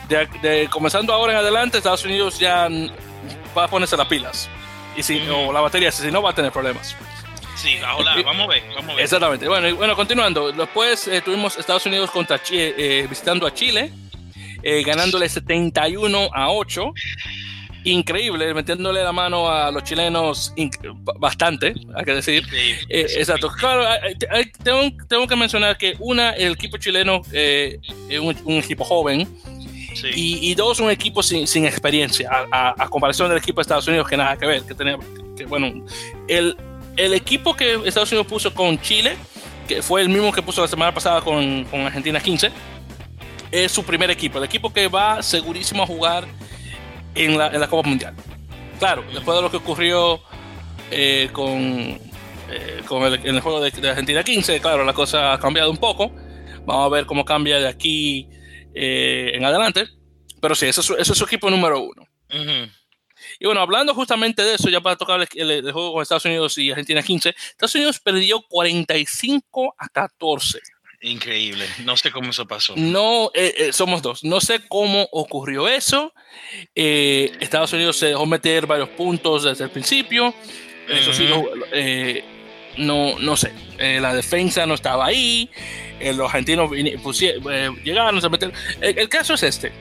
de, 0.09 0.69
comenzando 0.71 1.13
ahora 1.13 1.33
en 1.33 1.39
adelante, 1.39 1.79
Estados 1.79 2.05
Unidos 2.05 2.39
ya 2.39 2.69
va 3.57 3.65
a 3.65 3.69
ponerse 3.69 3.97
las 3.97 4.07
pilas. 4.07 4.49
Y 4.97 5.03
si, 5.03 5.21
o 5.29 5.53
la 5.53 5.61
batería, 5.61 5.93
si 5.93 6.11
no, 6.11 6.23
va 6.23 6.31
a 6.31 6.35
tener 6.35 6.53
problemas. 6.53 6.97
Sí, 7.57 7.77
hola, 7.97 8.17
vamos 8.25 8.45
a 8.45 8.49
ver, 8.49 8.63
vamos 8.75 8.91
a 8.91 8.95
ver. 8.95 9.05
Exactamente. 9.05 9.49
Bueno, 9.49 9.75
bueno 9.77 9.97
continuando. 9.97 10.53
Después 10.53 11.09
eh, 11.09 11.21
tuvimos 11.23 11.57
Estados 11.59 11.85
Unidos 11.87 12.11
contra 12.11 12.43
Chile, 12.43 12.75
eh, 12.77 13.07
visitando 13.09 13.47
a 13.47 13.53
Chile, 13.55 13.93
eh, 14.63 14.83
ganándole 14.83 15.29
71 15.29 16.31
a 16.33 16.51
8. 16.51 16.93
Increíble, 17.87 18.53
metiéndole 18.53 19.01
la 19.05 19.13
mano 19.13 19.49
a 19.49 19.71
los 19.71 19.85
chilenos 19.85 20.53
bastante, 21.21 21.73
hay 21.95 22.05
que 22.05 22.15
decir. 22.15 22.45
exacto. 22.89 23.49
Claro, 23.49 23.85
tengo, 24.65 24.81
tengo, 25.07 25.29
que 25.29 25.37
mencionar 25.37 25.79
que 25.79 25.95
una, 26.01 26.31
el 26.31 26.55
equipo 26.55 26.79
chileno 26.79 27.23
es 27.33 27.79
un, 28.21 28.55
equipo 28.55 28.83
joven 28.83 29.29
Y, 30.17 30.53
dos, 30.57 30.81
un 30.81 30.91
equipo 30.91 31.23
sin, 31.23 31.47
sin 31.47 31.65
experiencia, 31.65 32.29
a, 32.51 32.89
comparación 32.89 33.29
del 33.29 33.39
equipo 33.39 33.61
de 33.61 33.63
Estados 33.63 33.87
Unidos, 33.87 34.09
que 34.09 34.17
nada 34.17 34.37
que 34.37 34.47
ver, 34.47 34.63
que 34.63 34.75
tenía, 34.75 34.99
que, 35.37 35.45
bueno, 35.45 35.85
el, 36.27 36.57
el 36.97 37.15
equipo 37.15 37.55
que 37.55 37.75
Estados 37.85 38.11
Unidos 38.11 38.27
puso 38.27 38.53
con 38.53 38.81
Chile, 38.81 39.17
que 39.69 39.81
fue 39.81 40.03
el 40.03 40.09
mismo 40.09 40.33
que 40.33 40.43
puso 40.43 40.61
la 40.61 40.67
semana 40.67 40.93
pasada 40.93 41.21
con, 41.21 41.65
con 41.67 41.83
Argentina 41.83 42.19
15, 42.19 42.51
es 43.53 43.71
su 43.71 43.85
primer 43.85 44.11
equipo, 44.11 44.39
el 44.39 44.45
equipo 44.45 44.73
que 44.73 44.89
va 44.89 45.23
segurísimo 45.23 45.85
a 45.85 45.87
jugar 45.87 46.27
en 47.17 47.37
la, 47.37 47.49
en 47.49 47.61
la 47.61 47.69
Copa 47.69 47.89
Mundial. 47.89 48.15
Claro, 48.79 49.05
después 49.13 49.37
de 49.37 49.43
lo 49.43 49.51
que 49.51 49.57
ocurrió 49.57 50.21
eh, 50.91 51.31
con, 51.33 51.51
eh, 51.51 52.83
con 52.87 53.03
el, 53.03 53.15
en 53.15 53.35
el 53.35 53.41
juego 53.41 53.61
de, 53.61 53.89
Argentina 53.89 54.23
15, 54.23 54.61
claro, 54.61 54.85
la 54.85 54.93
cosa 54.93 55.33
ha 55.33 55.41
cambiado 55.41 55.71
un 55.71 55.79
poco. 55.79 56.13
Vamos 56.65 56.87
a 56.87 56.89
ver 56.89 57.07
cómo 57.07 57.25
cambia 57.25 57.59
de 57.59 57.69
aquí 57.69 58.29
eh, 58.75 59.33
en 59.35 59.45
adelante. 59.45 59.89
Pero 60.41 60.55
sí, 60.55 60.67
eso 60.67 60.97
es, 60.97 61.07
su 61.09 61.25
equipo 61.25 61.51
número 61.51 61.81
uno. 61.81 62.07
Y 63.41 63.47
bueno, 63.47 63.61
hablando 63.61 63.95
justamente 63.95 64.43
de 64.43 64.55
eso, 64.55 64.69
ya 64.69 64.81
para 64.81 64.97
tocar 64.97 65.27
el, 65.35 65.73
juego 65.73 65.95
con 65.95 66.03
Estados 66.03 66.25
Unidos 66.27 66.59
y 66.59 66.71
Argentina 66.71 67.03
15, 67.03 67.31
Estados 67.31 67.75
Unidos 67.75 67.99
perdió 67.99 68.43
45 68.43 69.75
a 69.79 69.89
14. 69.89 70.61
Increíble, 71.07 71.67
no 71.85 71.97
sé 71.97 72.11
cómo 72.11 72.31
eso 72.31 72.47
pasó. 72.47 72.75
No, 72.77 73.31
somos 73.71 74.03
dos, 74.03 74.25
no 74.25 74.41
sé 74.41 74.61
cómo 74.69 75.09
ocurrió 75.13 75.69
eso. 75.69 76.13
Estados 76.75 77.73
Unidos 77.73 77.97
se 77.97 78.07
dejó 78.07 78.27
meter 78.27 78.67
varios 78.67 78.89
puntos 78.91 79.45
desde 79.45 79.65
el 79.65 79.71
principio. 79.71 80.35
Eso 80.89 81.13
sí, 81.13 81.29
eh, 81.73 82.25
no, 82.77 83.19
no 83.19 83.37
sé. 83.37 83.53
Eh, 83.79 83.99
la 84.01 84.15
defensa 84.15 84.67
no 84.67 84.75
estaba 84.75 85.07
ahí. 85.07 85.51
Eh, 86.01 86.13
los 86.13 86.27
argentinos 86.27 86.71
llegaron 86.71 88.25
a 88.25 88.29
meter. 88.29 88.53
El, 88.81 89.09
caso 89.09 89.35
es 89.35 89.43
este. 89.43 89.73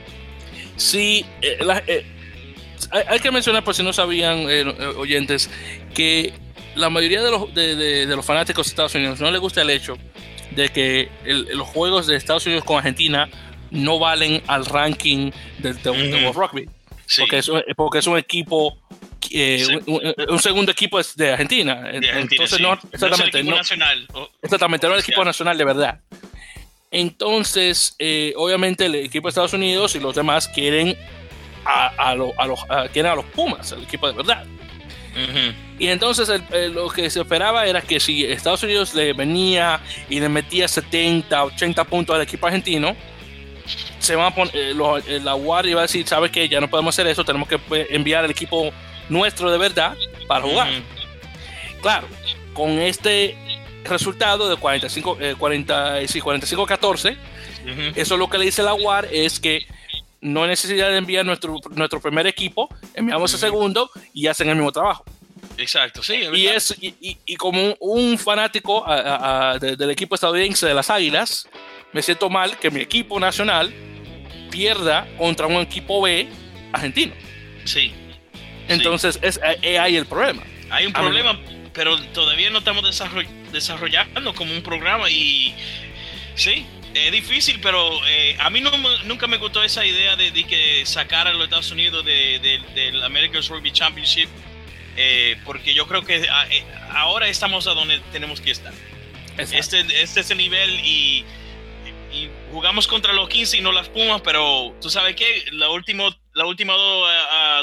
Si 0.76 1.24
hay, 2.90 3.20
que 3.20 3.30
mencionar, 3.30 3.64
por 3.64 3.74
si 3.74 3.82
no 3.82 3.92
sabían, 3.92 4.46
oyentes, 4.96 5.50
que 5.94 6.32
la 6.74 6.90
mayoría 6.90 7.22
de 7.22 7.30
los, 7.30 7.54
de, 7.54 8.06
los 8.06 8.24
fanáticos 8.24 8.66
de 8.66 8.70
Estados 8.70 8.94
Unidos 8.94 9.20
no 9.20 9.30
les 9.30 9.40
gusta 9.40 9.62
el 9.62 9.70
hecho 9.70 9.96
de 10.56 10.70
que 10.70 11.08
los 11.24 11.68
juegos 11.68 12.06
de 12.06 12.16
Estados 12.16 12.46
Unidos 12.46 12.64
con 12.64 12.78
Argentina 12.78 13.28
no 13.70 13.98
valen 13.98 14.42
al 14.46 14.66
ranking 14.66 15.30
del, 15.58 15.76
World 15.84 16.34
Rugby. 16.34 16.68
Porque, 17.18 17.40
porque 17.76 17.98
es 17.98 18.06
un 18.08 18.18
equipo 18.18 18.76
eh, 19.30 19.80
un, 20.28 20.38
segundo 20.38 20.72
equipo 20.72 20.98
es 20.98 21.16
de 21.16 21.32
Argentina. 21.32 21.90
Entonces, 21.92 22.60
no, 22.60 22.78
exactamente. 22.92 23.42
No, 23.42 23.56
nacional. 23.56 24.06
exactamente, 24.42 24.86
no 24.86 24.94
el 24.94 25.00
equipo 25.00 25.24
nacional 25.24 25.58
de 25.58 25.64
verdad. 25.64 26.00
Entonces, 26.90 27.94
eh, 27.98 28.32
obviamente, 28.36 28.86
el 28.86 28.94
equipo 28.94 29.28
de 29.28 29.30
Estados 29.30 29.52
Unidos 29.52 29.94
y 29.96 30.00
los 30.00 30.14
demás 30.14 30.48
quieren 30.48 30.96
a, 31.64 32.14
los, 32.14 32.32
quieren 32.92 33.12
a 33.12 33.14
los 33.16 33.24
Pumas, 33.26 33.72
el 33.72 33.82
equipo 33.82 34.06
de 34.06 34.14
verdad. 34.14 34.44
Y 35.78 35.88
entonces 35.88 36.28
lo 36.72 36.88
que 36.88 37.10
se 37.10 37.20
esperaba 37.20 37.66
era 37.66 37.80
que 37.80 38.00
si 38.00 38.24
Estados 38.24 38.62
Unidos 38.62 38.94
le 38.94 39.12
venía 39.12 39.80
y 40.08 40.20
le 40.20 40.28
metía 40.28 40.68
70, 40.68 41.44
80 41.44 41.84
puntos 41.84 42.16
al 42.16 42.22
equipo 42.22 42.46
argentino, 42.46 42.96
se 43.98 44.14
van 44.14 44.26
a 44.26 44.34
poner, 44.34 44.54
eh, 44.54 45.20
la 45.22 45.34
UAR 45.34 45.66
iba 45.66 45.80
a 45.80 45.82
decir, 45.82 46.06
sabes 46.06 46.30
que 46.30 46.48
ya 46.48 46.60
no 46.60 46.68
podemos 46.68 46.94
hacer 46.94 47.06
eso, 47.08 47.24
tenemos 47.24 47.48
que 47.48 47.58
enviar 47.90 48.24
el 48.24 48.30
equipo 48.30 48.70
nuestro 49.08 49.50
de 49.50 49.58
verdad 49.58 49.96
para 50.26 50.42
jugar. 50.42 50.68
Claro, 51.82 52.06
con 52.52 52.80
este 52.80 53.36
resultado 53.84 54.48
de 54.48 54.56
45, 54.56 55.18
45 55.38 56.66
14, 56.66 57.16
eso 57.94 58.16
lo 58.16 58.28
que 58.28 58.38
le 58.38 58.44
dice 58.46 58.62
la 58.62 58.74
UAR 58.74 59.08
es 59.10 59.40
que 59.40 59.66
no 60.26 60.42
hay 60.42 60.48
necesidad 60.50 60.90
de 60.90 60.98
enviar 60.98 61.24
nuestro, 61.24 61.60
nuestro 61.70 62.00
primer 62.00 62.26
equipo, 62.26 62.68
enviamos 62.94 63.32
el 63.32 63.38
segundo 63.38 63.90
y 64.12 64.26
hacen 64.26 64.48
el 64.48 64.56
mismo 64.56 64.72
trabajo. 64.72 65.04
Exacto, 65.58 66.02
sí. 66.02 66.20
y, 66.34 66.46
es, 66.48 66.76
y, 66.80 67.36
como 67.36 67.76
un, 67.80 68.18
fanático 68.18 68.84
del 69.60 69.90
equipo 69.90 70.14
estadounidense 70.14 70.66
de 70.66 70.74
las 70.74 70.90
Águilas, 70.90 71.48
me 71.92 72.02
siento 72.02 72.28
mal 72.28 72.58
que 72.58 72.70
mi 72.70 72.80
equipo 72.80 73.18
nacional 73.20 73.72
pierda 74.50 75.06
contra 75.16 75.46
un 75.46 75.56
equipo 75.56 76.02
B 76.02 76.28
argentino. 76.72 77.14
Sí. 77.64 77.92
Entonces, 78.68 79.18
es, 79.22 79.40
eh, 79.62 79.78
ahí 79.78 79.96
el 79.96 80.06
problema. 80.06 80.42
Hay 80.70 80.86
un 80.86 80.92
problema, 80.92 81.38
pero 81.72 81.98
todavía 82.12 82.50
no 82.50 82.58
estamos 82.58 82.84
desarrollando 83.52 84.34
como 84.34 84.52
un 84.52 84.62
programa 84.62 85.08
y 85.08 85.54
sí, 86.34 86.66
es 86.96 87.12
difícil, 87.12 87.60
pero 87.60 88.04
eh, 88.06 88.36
a 88.40 88.50
mí 88.50 88.60
no, 88.60 88.70
nunca 89.04 89.26
me 89.26 89.36
gustó 89.36 89.62
esa 89.62 89.84
idea 89.84 90.16
de, 90.16 90.32
que 90.44 90.84
sacar 90.86 91.28
a 91.28 91.32
los 91.32 91.44
Estados 91.44 91.70
Unidos 91.70 92.04
del 92.04 93.02
American 93.02 93.42
Rugby 93.42 93.70
Championship, 93.70 94.28
eh, 94.96 95.38
porque 95.44 95.74
yo 95.74 95.86
creo 95.86 96.02
que 96.04 96.26
ahora 96.90 97.28
estamos 97.28 97.66
a 97.66 97.74
donde 97.74 98.00
tenemos 98.12 98.40
que 98.40 98.50
estar. 98.50 98.72
Este, 99.36 99.80
este 100.02 100.20
es 100.20 100.30
el 100.30 100.38
nivel 100.38 100.70
y, 100.80 101.24
jugamos 102.50 102.86
contra 102.86 103.12
los 103.12 103.28
15 103.28 103.58
y 103.58 103.60
no 103.60 103.72
las 103.72 103.90
Pumas, 103.90 104.22
pero 104.22 104.74
tú 104.80 104.88
sabes 104.88 105.14
que 105.14 105.44
la 105.52 105.68
última 105.68 106.04
la 106.32 106.46
última 106.46 106.72
dos 106.72 107.10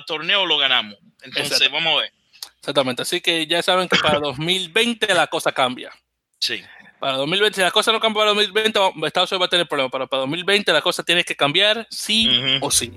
torneos 0.05 0.47
lo 0.47 0.57
ganamos. 0.57 0.95
Entonces, 1.23 1.71
vamos 1.71 1.97
a 1.97 2.01
ver. 2.01 2.13
Exactamente. 2.59 3.01
Así 3.01 3.19
que 3.19 3.47
ya 3.47 3.63
saben 3.63 3.89
que 3.89 3.97
para 3.97 4.19
2020 4.21 5.11
la 5.13 5.25
cosa 5.25 5.51
cambia. 5.51 5.91
Sí. 6.39 6.63
Para 7.03 7.17
2020, 7.17 7.55
si 7.55 7.61
la 7.61 7.71
cosa 7.71 7.91
no 7.91 7.99
cambia 7.99 8.21
para 8.21 8.29
2020, 8.29 8.79
Estados 9.05 9.29
Unidos 9.29 9.41
va 9.41 9.45
a 9.47 9.49
tener 9.49 9.67
problemas. 9.67 9.91
Pero 9.91 10.07
para 10.07 10.21
2020 10.21 10.71
la 10.71 10.81
cosa 10.81 11.03
tiene 11.03 11.25
que 11.25 11.35
cambiar 11.35 11.85
sí 11.89 12.29
o 12.61 12.71
sí. 12.71 12.93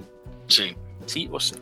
Sí. 0.47 0.77
Sí 1.07 1.29
o 1.33 1.41
sí. 1.41 1.57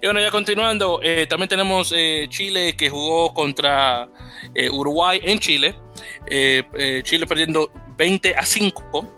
Y 0.00 0.06
bueno, 0.06 0.20
ya 0.20 0.30
continuando, 0.30 1.00
eh, 1.02 1.26
también 1.28 1.48
tenemos 1.48 1.92
eh, 1.96 2.26
Chile 2.28 2.76
que 2.76 2.90
jugó 2.90 3.34
contra 3.34 4.08
eh, 4.54 4.70
Uruguay 4.70 5.18
en 5.20 5.40
Chile. 5.40 5.74
Chile 7.02 7.26
perdiendo 7.26 7.72
20 7.96 8.36
a 8.36 8.44
5 8.44 9.14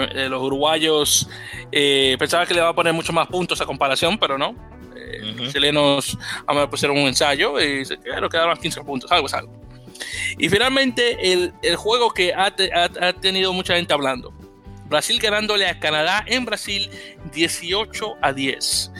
eh, 0.00 0.28
los 0.28 0.42
uruguayos 0.42 1.28
eh, 1.70 2.16
pensaban 2.18 2.44
que 2.48 2.54
le 2.54 2.60
iba 2.60 2.70
a 2.70 2.74
poner 2.74 2.92
mucho 2.92 3.12
más 3.12 3.28
puntos 3.28 3.60
a 3.60 3.66
comparación, 3.66 4.18
pero 4.18 4.36
no. 4.36 4.56
Eh, 4.96 5.32
Los 5.36 5.52
chilenos 5.52 6.18
a 6.44 6.68
pusieron 6.68 6.98
un 6.98 7.06
ensayo 7.06 7.60
y 7.60 7.84
se 7.84 8.00
quedaron, 8.00 8.28
quedaron 8.28 8.56
15 8.56 8.80
puntos, 8.82 9.12
algo 9.12 9.28
es 9.28 9.34
algo. 9.34 9.59
Y 10.38 10.48
finalmente, 10.48 11.32
el, 11.32 11.52
el 11.62 11.76
juego 11.76 12.10
que 12.10 12.32
ha, 12.32 12.54
ha, 12.74 13.06
ha, 13.08 13.12
tenido 13.12 13.52
mucha 13.52 13.76
gente 13.76 13.92
hablando. 13.92 14.32
Brasil 14.86 15.18
ganándole 15.20 15.66
a 15.66 15.78
Canadá 15.78 16.24
en 16.26 16.44
Brasil 16.44 16.90
18 17.32 18.16
a 18.20 18.32
10 18.32 18.90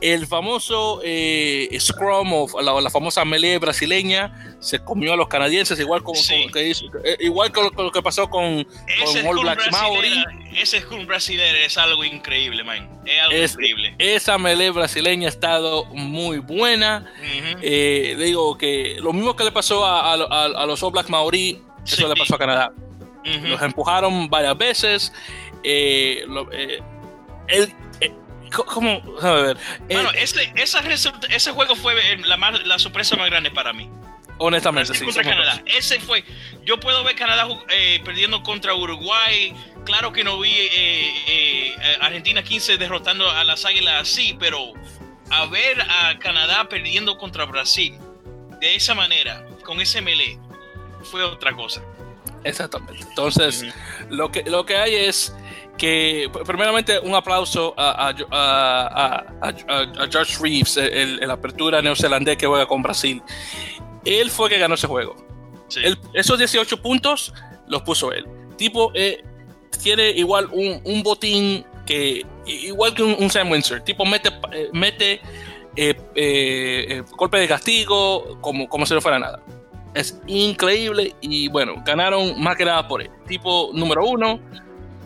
el 0.00 0.26
famoso 0.26 1.00
eh, 1.04 1.68
Scrum 1.78 2.32
o 2.32 2.60
la, 2.60 2.90
famosa 2.90 3.24
melee 3.24 3.58
brasileña 3.58 4.45
se 4.58 4.78
comió 4.78 5.12
a 5.12 5.16
los 5.16 5.28
canadienses, 5.28 5.78
igual 5.78 6.02
como, 6.02 6.18
que 6.52 6.70
eh, 6.70 7.16
igual 7.20 7.52
con 7.52 7.70
lo, 7.76 7.92
que 7.92 8.02
pasó 8.02 8.28
con, 8.28 8.64
con 8.64 9.26
All 9.26 9.40
Blacks 9.40 9.70
Maori. 9.70 10.24
Ese 10.54 10.80
Scrum 10.80 11.06
brasileño 11.06 11.56
es 11.64 11.76
algo 11.76 12.04
increíble, 12.04 12.64
man. 12.64 12.88
Es 13.04 13.20
algo 13.22 13.36
increíble. 13.36 13.94
Esa 13.98 14.38
melee 14.38 14.70
brasileña 14.70 15.26
ha 15.26 15.30
estado 15.30 15.84
muy 15.86 16.38
buena. 16.38 17.12
Eh, 17.62 18.16
digo 18.18 18.56
que 18.56 18.96
lo 19.00 19.12
mismo 19.12 19.36
que 19.36 19.44
le 19.44 19.52
pasó 19.52 19.84
a, 19.84 20.16
los 20.66 20.82
All 20.82 20.92
Blacks 20.92 21.10
Maori, 21.10 21.62
eso 21.86 22.08
le 22.08 22.16
pasó 22.16 22.34
a 22.36 22.38
Canadá. 22.38 22.72
Los 23.24 23.60
empujaron 23.60 24.28
varias 24.28 24.56
veces. 24.56 25.12
el, 25.62 26.24
¿Cómo? 28.54 29.02
A 29.22 29.30
ver. 29.32 29.56
Bueno, 29.88 30.10
ese, 30.12 30.52
ese 30.56 31.50
juego 31.52 31.76
fue 31.76 31.94
la, 32.18 32.36
la 32.36 32.78
sorpresa 32.78 33.16
más 33.16 33.28
grande 33.28 33.50
para 33.50 33.72
mí. 33.72 33.90
Honestamente, 34.38 34.94
sí. 34.94 35.04
Contra 35.04 35.22
Canadá. 35.22 35.62
Ese 35.66 36.00
fue. 36.00 36.24
Yo 36.64 36.78
puedo 36.78 37.02
ver 37.04 37.16
Canadá 37.16 37.46
eh, 37.70 38.00
perdiendo 38.04 38.42
contra 38.42 38.74
Uruguay. 38.74 39.54
Claro 39.84 40.12
que 40.12 40.24
no 40.24 40.38
vi 40.40 40.50
eh, 40.50 41.14
eh, 41.28 41.76
Argentina 42.00 42.42
15 42.42 42.76
derrotando 42.76 43.30
a 43.30 43.44
las 43.44 43.64
Águilas 43.64 44.02
así, 44.02 44.36
pero 44.38 44.72
a 45.30 45.46
ver 45.46 45.80
a 45.80 46.18
Canadá 46.18 46.68
perdiendo 46.68 47.16
contra 47.18 47.44
Brasil 47.44 47.96
de 48.60 48.74
esa 48.74 48.94
manera, 48.94 49.46
con 49.64 49.80
ese 49.80 50.00
melee, 50.00 50.38
fue 51.02 51.22
otra 51.22 51.54
cosa. 51.54 51.82
Exactamente. 52.44 53.02
Entonces, 53.08 53.64
lo, 54.08 54.30
que, 54.30 54.42
lo 54.44 54.64
que 54.64 54.76
hay 54.76 54.94
es 54.94 55.34
que 55.76 56.30
primeramente 56.46 56.98
un 56.98 57.14
aplauso 57.14 57.74
a, 57.76 58.14
George 60.10 60.36
Reeves, 60.40 60.76
el, 60.76 61.30
apertura 61.30 61.82
neozelandés 61.82 62.36
que 62.36 62.46
juega 62.46 62.66
con 62.66 62.82
Brasil. 62.82 63.22
Él 64.06 64.30
fue 64.30 64.48
que 64.48 64.58
ganó 64.58 64.74
ese 64.74 64.86
juego. 64.86 65.16
esos 66.14 66.38
18 66.38 66.80
puntos 66.80 67.34
los 67.66 67.82
puso 67.82 68.12
él. 68.12 68.26
Tipo, 68.56 68.92
eh, 68.94 69.22
tiene 69.82 70.10
igual 70.10 70.48
un, 70.52 71.02
botín 71.02 71.64
que, 71.84 72.24
igual 72.46 72.94
que 72.94 73.02
un, 73.02 73.30
Sam 73.30 73.50
Windsor. 73.50 73.80
Tipo, 73.80 74.04
mete, 74.04 74.30
eh, 74.52 74.68
mete 74.72 75.20
eh, 75.76 77.02
golpe 77.16 77.38
de 77.38 77.48
castigo 77.48 78.38
como, 78.40 78.68
como 78.68 78.86
si 78.86 78.94
no 78.94 79.00
fuera 79.00 79.18
nada. 79.18 79.42
Es 79.94 80.20
increíble 80.26 81.14
y 81.20 81.48
bueno, 81.48 81.82
ganaron 81.84 82.40
más 82.40 82.56
que 82.56 82.64
nada 82.64 82.86
por 82.86 83.02
él. 83.02 83.10
Tipo 83.26 83.70
número 83.72 84.04
uno, 84.06 84.40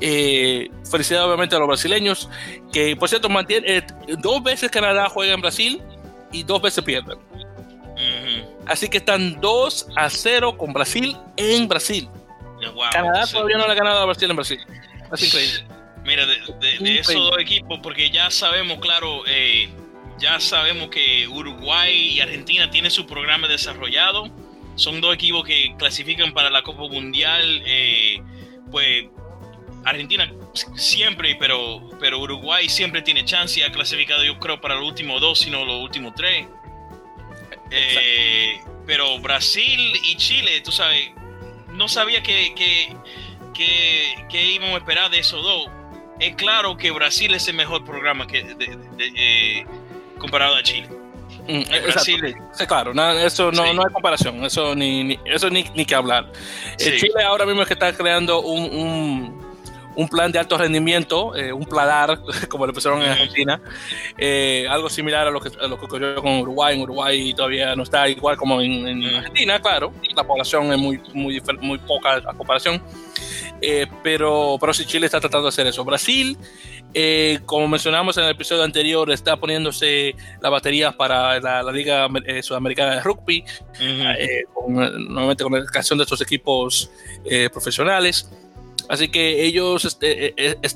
Eh, 0.01 0.71
felicidades 0.91 1.27
obviamente 1.27 1.55
a 1.55 1.59
los 1.59 1.69
brasileños, 1.69 2.29
que 2.73 2.97
por 2.97 3.09
cierto 3.09 3.29
mantiene, 3.29 3.77
eh, 3.77 3.87
dos 4.19 4.43
veces 4.43 4.71
Canadá 4.71 5.11
juega 5.11 5.35
en 5.35 5.43
Brasil 5.43 5.83
y 6.33 6.43
dos 6.43 6.63
veces 6.63 6.83
pierden. 6.83 7.19
Así 8.67 8.89
que 8.89 8.99
están 8.99 9.41
2 9.41 9.89
a 9.97 10.09
0 10.09 10.57
con 10.57 10.73
Brasil 10.73 11.17
en 11.37 11.69
Brasil. 11.69 12.09
Canadá 12.93 13.27
todavía 13.27 13.57
no 13.57 13.67
le 13.67 13.73
ha 13.73 13.77
ganado 13.77 14.01
a 14.01 14.05
Brasil 14.07 14.31
en 14.31 14.37
Brasil. 14.37 14.61
Es 15.13 15.23
increíble. 15.23 15.65
Mira, 16.05 16.25
de, 16.27 16.99
esos 16.99 17.15
dos 17.15 17.39
equipos, 17.39 17.79
porque 17.83 18.11
ya 18.11 18.31
sabemos, 18.31 18.79
claro, 18.79 19.23
eh, 19.27 19.69
ya 20.19 20.41
sabemos 20.41 20.89
que 20.89 21.27
Uruguay 21.29 21.93
y 21.93 22.21
Argentina 22.21 22.71
tienen 22.71 22.91
su 22.91 23.07
programa 23.07 23.49
desarrollado. 23.49 24.31
Son 24.77 25.01
dos 25.01 25.15
equipos 25.15 25.45
que 25.45 25.75
clasifican 25.79 26.33
para 26.33 26.49
la 26.49 26.63
Copa 26.63 26.83
Mundial. 26.83 27.63
Eh, 27.67 28.23
pues 28.71 29.07
Argentina 29.85 30.31
siempre, 30.77 31.37
pero, 31.39 31.91
pero 31.99 32.19
Uruguay 32.21 32.69
siempre 32.69 33.03
tiene 33.03 33.25
chance 33.25 33.61
y 33.61 33.63
ha 33.63 33.73
clasificado, 33.73 34.25
yo 34.25 34.39
creo, 34.39 34.61
para 34.61 34.77
los 34.77 34.85
últimos 34.85 35.21
dos, 35.21 35.41
sino 35.41 35.65
los 35.65 35.83
últimos 35.83 36.15
tres. 36.15 36.47
Eh, 37.71 38.61
pero 38.87 39.19
Brasil 39.21 39.93
y 40.03 40.17
Chile, 40.17 40.61
tú 40.63 40.73
sabes, 40.73 41.11
no 41.73 41.89
sabía 41.89 42.23
que, 42.23 42.55
que, 42.55 42.97
que, 44.29 44.43
íbamos 44.43 44.75
a 44.75 44.79
esperar 44.79 45.11
de 45.11 45.19
esos 45.19 45.43
dos. 45.43 45.69
Es 46.19 46.35
claro 46.35 46.77
que 46.77 46.91
Brasil 46.91 47.35
es 47.35 47.49
el 47.49 47.55
mejor 47.55 47.85
programa 47.85 48.27
que 48.27 48.45
eh, 48.99 49.67
comparado 50.19 50.57
a 50.57 50.63
Chile. 50.63 50.89
Mm, 51.49 51.63
Brasil, 51.85 52.37
sí, 52.53 52.67
claro, 52.67 52.93
eso 53.19 53.51
no, 53.51 53.73
no 53.73 53.83
hay 53.83 53.93
comparación, 53.93 54.45
eso 54.45 54.75
ni, 54.75 55.19
eso 55.25 55.49
ni, 55.49 55.65
ni 55.75 55.85
que 55.85 55.95
hablar. 55.95 56.31
Eh, 56.79 56.97
Chile 56.99 57.23
ahora 57.25 57.47
mismo 57.47 57.63
es 57.63 57.69
que 57.69 57.75
está 57.75 57.93
creando 57.93 58.43
un 58.43 58.65
un 58.65 59.50
plan 60.09 60.31
de 60.33 60.39
alto 60.39 60.57
rendimiento, 60.57 61.35
eh, 61.35 61.53
un 61.53 61.65
pladar, 61.65 62.21
como 62.49 62.67
le 62.67 62.73
pusieron 62.73 63.03
en 63.03 63.11
Argentina, 63.11 63.61
eh, 64.17 64.67
algo 64.69 64.89
similar 64.89 65.27
a 65.27 65.31
lo, 65.31 65.41
que, 65.41 65.51
lo 65.51 65.79
que 65.79 65.85
ocurrió 65.85 66.23
con 66.23 66.39
Uruguay. 66.41 66.77
En 66.77 66.83
Uruguay 66.83 67.35
todavía 67.35 67.75
no 67.75 67.83
está 67.83 68.09
igual 68.09 68.37
como 68.37 68.61
en, 68.61 69.05
Argentina, 69.17 69.61
claro, 69.61 69.93
la 70.15 70.25
población 70.25 70.73
es 70.73 70.79
muy, 70.79 71.01
muy, 71.13 71.43
muy 71.61 71.79
poca 71.79 72.17
a 72.17 72.35
comparación, 72.35 72.83
eh, 73.61 73.87
pero, 74.03 74.57
pero 74.61 74.73
sí 74.73 74.85
Chile 74.85 75.07
está 75.07 75.21
tratando 75.21 75.45
de 75.45 75.49
hacer 75.51 75.67
eso. 75.67 75.85
Brasil, 75.85 76.37
como 77.47 77.69
mencionamos 77.69 78.17
en 78.17 78.25
el 78.25 78.31
episodio 78.31 78.63
anterior, 78.63 79.11
está 79.11 79.37
poniéndose 79.37 80.15
las 80.41 80.51
baterías 80.51 80.95
para 80.95 81.39
la, 81.41 81.71
Liga 81.73 82.09
Sudamericana 82.43 82.97
de 82.97 83.01
Rugby, 83.03 83.45
nuevamente 84.69 85.45
con 85.45 85.53
la 85.53 85.59
educación 85.59 85.99
de 85.99 86.05
estos 86.05 86.21
equipos 86.21 86.91
profesionales. 87.53 88.29
Así 88.91 89.07
que 89.07 89.45
ellos 89.45 89.85
este, 89.85 90.27
eh, 90.27 90.35
eh, 90.37 90.69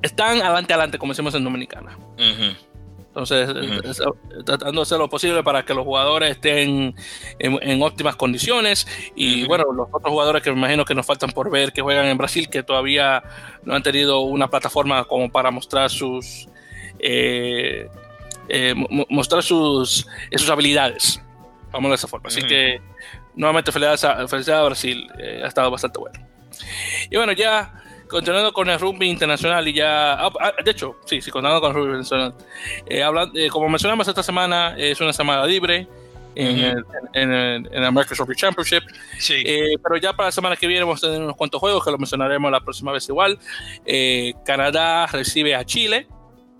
están 0.00 0.40
adelante, 0.40 0.72
adelante, 0.72 0.98
como 0.98 1.12
decimos 1.12 1.34
en 1.34 1.44
Dominicana. 1.44 1.98
Entonces, 3.08 3.50
tratando 4.46 4.80
de 4.80 4.82
hacer 4.82 4.98
lo 4.98 5.10
posible 5.10 5.42
para 5.42 5.66
que 5.66 5.74
los 5.74 5.84
jugadores 5.84 6.30
estén 6.30 6.94
en, 7.38 7.82
óptimas 7.82 8.16
condiciones. 8.16 8.86
Y 9.14 9.44
bueno, 9.46 9.64
los 9.70 9.88
otros 9.92 10.10
jugadores 10.10 10.42
que 10.42 10.50
me 10.50 10.56
imagino 10.56 10.86
que 10.86 10.94
nos 10.94 11.04
faltan 11.04 11.30
por 11.30 11.50
ver 11.50 11.74
que 11.74 11.82
juegan 11.82 12.06
en 12.06 12.16
Brasil, 12.16 12.48
que 12.48 12.62
todavía 12.62 13.22
no 13.64 13.74
han 13.74 13.82
tenido 13.82 14.20
una 14.20 14.48
plataforma 14.48 15.04
como 15.04 15.30
para 15.30 15.50
mostrar 15.50 15.90
sus. 15.90 16.48
Eh, 17.00 17.86
mostrar 19.10 19.42
sus, 19.42 20.06
sus 20.34 20.48
habilidades. 20.48 21.20
Vamos 21.70 21.90
de 21.90 21.96
esa 21.96 22.08
forma. 22.08 22.28
Así 22.28 22.40
que, 22.40 22.80
nuevamente, 23.34 23.72
felicidades 23.72 24.04
a, 24.04 24.26
felicidades 24.26 24.62
a 24.62 24.64
Brasil. 24.64 25.10
ha 25.44 25.46
estado 25.46 25.70
bastante 25.70 25.98
bueno. 25.98 26.28
Y 27.10 27.16
bueno, 27.16 27.32
ya 27.32 27.78
continuando 28.08 28.52
con 28.52 28.68
el 28.68 28.80
rugby 28.80 29.08
internacional 29.08 29.66
y 29.68 29.74
ya, 29.74 30.14
ah, 30.14 30.32
ah, 30.40 30.52
de 30.64 30.70
hecho, 30.70 30.96
sí, 31.04 31.20
sí, 31.20 31.30
continuando 31.30 31.60
con 31.60 31.70
el 31.70 31.76
rugby 31.76 31.98
internacional. 31.98 32.34
Eh, 32.86 33.04
eh, 33.34 33.48
como 33.48 33.68
mencionamos 33.68 34.08
esta 34.08 34.22
semana, 34.22 34.74
es 34.76 35.00
una 35.00 35.12
semana 35.12 35.46
libre 35.46 35.86
en, 36.34 36.58
el, 36.58 36.84
en, 37.14 37.32
el, 37.70 37.84
American 37.84 38.16
Rugby 38.18 38.34
Championship. 38.34 38.82
Sí. 39.18 39.42
Eh, 39.44 39.74
pero 39.82 39.96
ya 39.96 40.12
para 40.12 40.28
la 40.28 40.32
semana 40.32 40.56
que 40.56 40.66
viene 40.66 40.82
vamos 40.84 41.02
a 41.04 41.08
tener 41.08 41.22
unos 41.22 41.36
cuantos 41.36 41.60
juegos 41.60 41.84
que 41.84 41.90
lo 41.90 41.98
mencionaremos 41.98 42.50
la 42.50 42.60
próxima 42.60 42.92
vez 42.92 43.08
igual. 43.08 43.38
Canadá 44.44 45.06
recibe 45.06 45.54
a 45.54 45.64
Chile. 45.64 46.08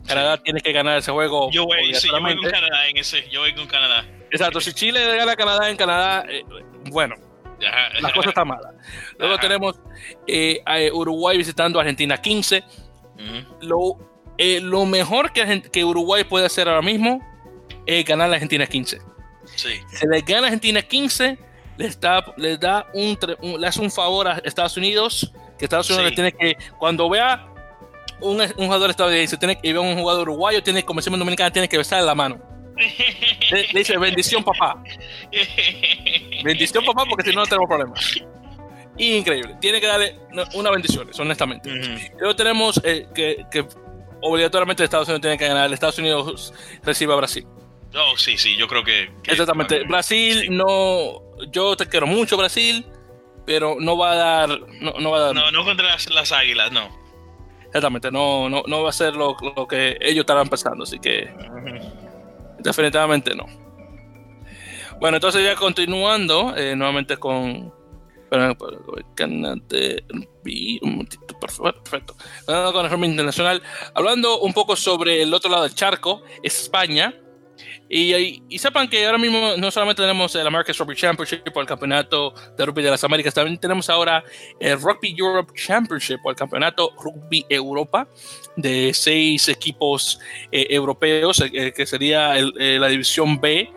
Canadá 0.06 0.38
tiene 0.38 0.60
que 0.60 0.72
ganar 0.72 0.98
ese 0.98 1.10
juego. 1.10 1.50
Yo 1.50 1.64
voy, 1.64 1.92
sí, 1.94 2.08
yo 2.08 2.20
voy 2.20 2.36
con 2.36 2.50
Canadá 2.50 2.88
en 2.88 2.96
ese. 2.96 3.28
Yo 3.30 3.40
voy 3.40 3.54
con 3.54 3.66
Canadá. 3.66 4.06
Exacto, 4.30 4.60
si 4.60 4.72
Chile 4.72 5.16
gana 5.16 5.32
a 5.32 5.36
Canadá 5.36 5.70
en 5.70 5.76
Canadá, 5.76 6.24
bueno, 6.90 7.14
la 8.00 8.12
cosa 8.12 8.28
está 8.30 8.44
mala. 8.44 8.72
Luego 9.18 9.38
tenemos 9.38 9.80
eh, 10.26 10.60
a 10.64 10.78
Uruguay 10.92 11.36
visitando 11.36 11.78
a 11.78 11.82
Argentina 11.82 12.16
15. 12.16 12.64
lo, 13.62 13.98
eh, 14.36 14.60
lo, 14.60 14.86
mejor 14.86 15.32
que, 15.32 15.62
que, 15.62 15.84
Uruguay 15.84 16.24
puede 16.24 16.46
hacer 16.46 16.68
ahora 16.68 16.82
mismo 16.82 17.20
es 17.86 18.04
ganar 18.04 18.30
a 18.30 18.34
Argentina 18.34 18.66
15. 18.66 18.98
Sí. 19.56 19.68
Si 19.92 20.06
le 20.06 20.20
gana 20.20 20.42
a 20.42 20.44
Argentina 20.44 20.82
15, 20.82 21.38
le, 21.78 21.86
está, 21.86 22.24
le 22.36 22.56
da 22.56 22.86
un, 22.94 23.18
le 23.58 23.66
hace 23.66 23.80
un 23.80 23.90
favor 23.90 24.28
a 24.28 24.38
Estados 24.44 24.76
Unidos, 24.76 25.32
que 25.58 25.64
Estados 25.64 25.90
Unidos 25.90 26.12
tiene 26.14 26.32
que, 26.32 26.56
cuando 26.78 27.08
vea 27.08 27.48
un, 28.20 28.40
un 28.40 28.66
jugador 28.66 28.90
estadounidense 28.90 29.36
tiene, 29.36 29.58
y 29.62 29.72
vea 29.72 29.80
un 29.80 29.96
jugador 29.96 30.28
uruguayo, 30.28 30.62
tiene, 30.62 30.84
como 30.84 31.00
decimos 31.00 31.16
en 31.16 31.20
Dominicana, 31.20 31.50
tiene 31.50 31.68
que 31.68 31.78
besarle 31.78 32.06
la 32.06 32.14
mano. 32.14 32.38
Le, 33.50 33.66
dice 33.74 33.96
bendición 33.98 34.44
papá. 34.44 34.82
Bendición 36.42 36.84
papá 36.84 37.04
porque 37.08 37.28
si 37.28 37.34
no 37.34 37.42
no 37.42 37.46
tenemos 37.46 37.68
problemas. 37.68 38.20
Increíble. 38.98 39.56
Tiene 39.60 39.80
que 39.80 39.86
darle 39.86 40.18
una 40.54 40.70
bendición, 40.70 41.08
honestamente. 41.18 41.70
Luego 42.18 42.34
tenemos 42.34 42.80
eh, 42.84 43.06
que, 43.14 43.46
que, 43.50 43.66
obligatoriamente 44.20 44.84
Estados 44.84 45.08
Unidos 45.08 45.22
tiene 45.22 45.38
que 45.38 45.46
ganar. 45.46 45.72
Estados 45.72 45.98
Unidos 45.98 46.52
recibe 46.82 47.12
a 47.12 47.16
Brasil. 47.16 47.46
Oh, 47.94 48.16
sí, 48.16 48.36
sí, 48.36 48.56
yo 48.56 48.68
creo 48.68 48.84
que. 48.84 49.10
Exactamente. 49.24 49.84
Brasil 49.84 50.46
no. 50.50 51.22
Yo 51.50 51.76
te 51.76 51.86
quiero 51.86 52.06
mucho, 52.06 52.36
Brasil, 52.36 52.84
pero 53.46 53.76
no 53.80 53.96
va 53.96 54.12
a 54.12 54.14
dar. 54.16 54.48
No, 54.80 54.92
no 54.98 55.10
va 55.10 55.18
a 55.18 55.20
dar. 55.20 55.34
No, 55.34 55.50
no 55.50 55.64
contra 55.64 55.96
las, 56.08 56.32
águilas, 56.32 56.72
no. 56.72 56.88
Exactamente, 57.66 58.10
no, 58.10 58.48
no, 58.48 58.62
no 58.66 58.82
va 58.82 58.90
a 58.90 58.92
ser 58.92 59.14
lo, 59.14 59.36
lo 59.56 59.68
que 59.68 59.96
ellos 60.00 60.22
estarán 60.22 60.48
pensando, 60.48 60.84
así 60.84 60.98
que. 60.98 61.28
Definitivamente 62.58 63.34
no. 63.34 63.46
Bueno, 65.00 65.16
entonces 65.16 65.44
ya 65.44 65.54
continuando 65.54 66.54
eh, 66.56 66.74
nuevamente 66.74 67.16
con. 67.16 67.72
canal 69.14 69.62
de 69.68 70.04
un 70.82 70.90
momentito, 70.90 71.38
perfecto. 71.38 72.16
Con 72.46 72.84
el 72.84 72.90
internacional, 73.10 73.62
hablando 73.94 74.40
un 74.40 74.52
poco 74.52 74.76
sobre 74.76 75.22
el 75.22 75.32
otro 75.32 75.50
lado 75.50 75.62
del 75.64 75.74
charco, 75.74 76.22
España. 76.42 77.14
Y, 77.88 78.42
y, 78.48 78.58
sepan 78.58 78.88
que 78.88 79.04
ahora 79.06 79.18
mismo 79.18 79.56
no 79.56 79.70
solamente 79.70 80.02
tenemos 80.02 80.34
el 80.34 80.46
American 80.46 80.74
Rugby 80.78 80.94
Championship 80.94 81.42
o 81.54 81.60
el 81.60 81.66
Campeonato 81.66 82.34
de 82.56 82.66
Rugby 82.66 82.82
de 82.82 82.90
las 82.90 83.02
Américas, 83.04 83.32
también 83.34 83.58
tenemos 83.58 83.88
ahora 83.88 84.22
el 84.60 84.80
Rugby 84.80 85.14
Europe 85.18 85.52
Championship 85.54 86.18
o 86.24 86.30
el 86.30 86.36
Campeonato 86.36 86.92
Rugby 86.98 87.46
Europa 87.48 88.06
de 88.56 88.92
seis 88.92 89.48
equipos 89.48 90.18
eh, 90.50 90.66
europeos, 90.70 91.40
eh, 91.40 91.72
que 91.72 91.86
sería 91.86 92.36
eh, 92.36 92.78
la 92.78 92.88
división 92.88 93.40
B. 93.40 93.72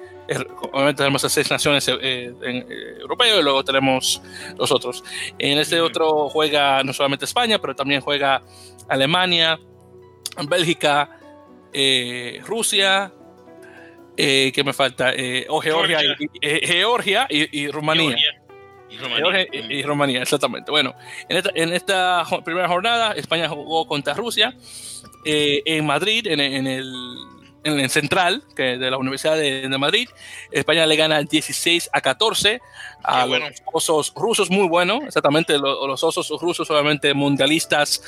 Obviamente 0.72 1.00
tenemos 1.00 1.24
a 1.26 1.30
seis 1.30 1.52
naciones 1.52 1.88
europeas 1.90 3.40
y 3.40 3.44
luego 3.44 3.66
tenemos 3.66 4.22
los 4.58 4.72
otros. 4.72 5.04
En 5.38 5.58
este 5.58 5.82
otro 5.82 6.30
juega 6.30 6.84
no 6.84 6.94
solamente 6.94 7.26
España, 7.26 7.60
pero 7.60 7.76
también 7.76 8.00
juega 8.00 8.42
Alemania, 8.88 9.60
Bélgica, 10.48 11.20
Rusia, 12.46 13.12
eh, 14.18 14.52
¿Qué 14.54 14.64
me 14.64 14.74
falta? 14.74 15.14
Eh, 15.16 15.46
o 15.50 15.62
Georgia, 15.62 16.00
y, 16.04 16.30
eh, 16.42 16.62
Georgia 16.66 17.28
y, 17.30 17.68
Rumanía. 17.70 18.16
Y 18.90 19.84
Rumanía. 19.84 20.22
exactamente. 20.22 20.70
Bueno, 20.70 20.94
en 21.30 21.38
esta, 21.38 21.50
en 21.56 21.74
esta, 21.74 22.26
primera 22.44 22.68
jornada, 22.68 23.14
España 23.14 23.48
jugó 23.48 23.88
contra 23.88 24.14
Rusia 24.14 24.54
en 25.24 25.86
Madrid, 25.86 26.28
en, 26.28 26.40
en, 26.40 26.68
el, 26.68 26.94
en, 27.64 27.80
el, 27.80 27.90
central 27.90 28.44
que 28.56 28.78
de 28.78 28.92
la 28.92 28.98
Universidad 28.98 29.38
de, 29.38 29.70
Madrid. 29.78 30.10
España 30.52 30.86
le 30.86 30.98
gana 30.98 31.24
16 31.24 31.90
a 31.94 32.02
14 32.02 32.60
a 33.04 33.26
los 33.26 33.42
osos 33.72 34.14
rusos, 34.16 34.50
muy 34.50 34.68
bueno, 34.68 35.02
exactamente. 35.06 35.58
Los, 35.58 35.88
los 35.88 36.04
osos 36.04 36.30
rusos, 36.42 36.70
obviamente 36.70 37.14
mundialistas 37.14 38.04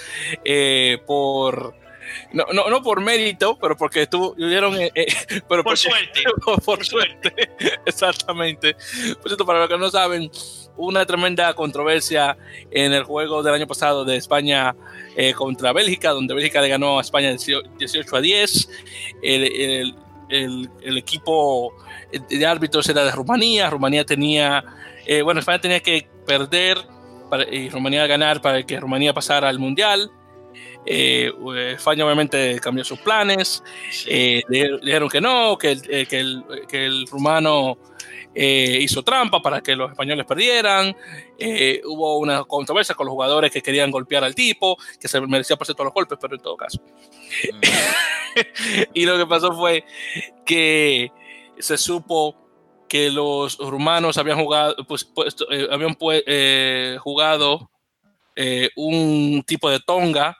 por 1.06 1.83
no, 2.32 2.46
no, 2.54 2.70
no 2.70 2.82
por 2.82 3.02
mérito, 3.02 3.58
pero 3.60 3.78
porque 3.78 4.04
estuvieron. 4.04 4.76
Eh, 4.82 4.92
eh, 4.96 5.08
pero 5.48 5.64
por 5.64 5.78
suerte. 5.78 6.24
Por, 6.66 6.86
suerte. 6.86 7.34
Exactamente. 7.86 8.74
Por 8.74 9.28
cierto, 9.28 9.46
para 9.46 9.60
los 9.60 9.70
que 9.70 9.78
no 9.78 9.90
saben, 9.90 10.30
una 10.78 11.06
tremenda 11.06 11.54
controversia 11.54 12.38
en 12.72 12.94
el 12.94 13.04
juego 13.04 13.44
del 13.44 13.54
año 13.54 13.68
pasado 13.68 14.06
de 14.06 14.18
España 14.18 14.76
eh, 15.16 15.34
contra 15.34 15.74
Bélgica, 15.74 16.12
donde 16.12 16.34
Bélgica 16.34 16.62
le 16.62 16.70
ganó 16.70 16.98
a 16.98 17.02
España 17.02 17.30
18 17.32 18.16
a 18.16 18.22
10. 18.22 18.70
El, 19.22 19.96
el, 20.30 20.70
el, 20.82 20.98
equipo 20.98 21.74
de 22.12 22.46
árbitros 22.46 22.88
era 22.90 23.04
de 23.06 23.12
Rumanía. 23.12 23.70
Rumanía 23.70 24.06
tenía. 24.06 24.64
bueno, 25.24 25.40
España 25.40 25.62
tenía 25.62 25.80
que 25.80 26.08
perder 26.26 26.78
para, 27.30 27.44
y 27.44 27.70
Rumanía 27.70 28.08
ganar 28.08 28.42
para 28.42 28.64
que 28.64 28.80
Rumanía 28.80 29.14
pasara 29.14 29.50
al 29.50 29.60
mundial 29.60 30.12
España 30.86 32.06
obviamente 32.06 32.60
cambió 32.60 32.84
sus 32.84 33.00
planes, 33.00 33.64
dijeron 34.08 35.10
que 35.10 35.22
no, 35.22 35.58
que 35.58 35.72
el, 35.72 36.08
que 36.08 36.20
el, 36.20 36.44
que 36.68 36.86
el 36.86 37.08
rumano 37.08 37.78
hizo 38.36 39.04
trampa 39.04 39.42
para 39.42 39.62
que 39.62 39.76
los 39.76 39.92
españoles 39.92 40.26
perdieran. 40.26 40.96
hubo 41.86 42.18
una 42.20 42.44
controversia 42.44 42.96
con 42.96 43.06
los 43.06 43.14
jugadores 43.14 43.52
que 43.52 43.62
querían 43.62 43.92
golpear 43.92 44.24
al 44.24 44.36
tipo, 44.36 44.78
que 45.00 45.08
se 45.08 45.22
merecía 45.22 45.56
por 45.56 45.68
todos 45.68 45.86
los 45.86 45.94
golpes, 45.94 46.18
pero 46.22 46.36
en 46.36 46.42
todo 46.42 46.58
caso. 46.58 46.80
Mm. 47.52 47.60
y 48.94 49.06
lo 49.06 49.18
que 49.18 49.26
pasó 49.26 49.54
fue 49.54 49.86
que 50.46 51.12
se 51.60 51.78
supo 51.78 52.36
que 52.88 53.10
los 53.10 53.58
rumanos 53.58 54.18
habían 54.18 54.38
jugado, 54.38 54.76
pues, 54.88 55.12
eh, 55.50 55.68
habían 55.72 55.98
eh, 56.28 56.98
jugado 57.00 57.72
eh, 58.36 58.70
un 58.76 59.44
tipo 59.48 59.70
de 59.70 59.80
tonga, 59.80 60.38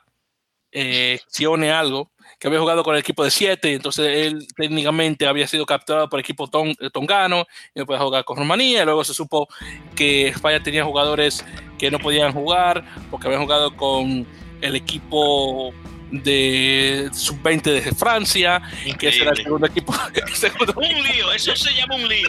Sione 1.28 1.70
algo, 1.70 2.10
que 2.38 2.48
había 2.48 2.60
jugado 2.60 2.82
con 2.82 2.94
el 2.94 3.00
equipo 3.00 3.22
de 3.24 3.30
7, 3.30 3.74
entonces 3.74 4.26
él 4.26 4.46
técnicamente 4.56 5.26
había 5.26 5.46
sido 5.46 5.64
capturado 5.64 6.08
por 6.08 6.18
el 6.18 6.24
equipo 6.24 6.48
tongano 6.48 7.46
y 7.74 7.78
no 7.78 7.86
podía 7.86 8.02
jugar 8.02 8.24
con 8.24 8.36
Rumanía, 8.36 8.82
y 8.82 8.84
luego 8.84 9.04
se 9.04 9.14
supo 9.14 9.48
que 9.94 10.28
España 10.28 10.62
tenía 10.62 10.84
jugadores 10.84 11.44
que 11.78 11.90
no 11.90 11.98
podían 11.98 12.32
jugar 12.32 12.84
porque 13.10 13.28
habían 13.28 13.42
jugado 13.42 13.76
con 13.76 14.26
el 14.60 14.76
equipo 14.76 15.72
de 16.10 17.08
sub-20 17.12 17.62
de 17.62 17.92
Francia, 17.92 18.62
que 18.98 19.08
ese 19.08 19.22
era 19.22 19.30
el 19.30 19.36
segundo 19.36 19.66
equipo. 19.66 19.94
Un 20.76 21.02
lío, 21.04 21.32
eso 21.32 21.56
se 21.56 21.72
llama 21.74 21.96
un 21.96 22.08
lío. 22.08 22.28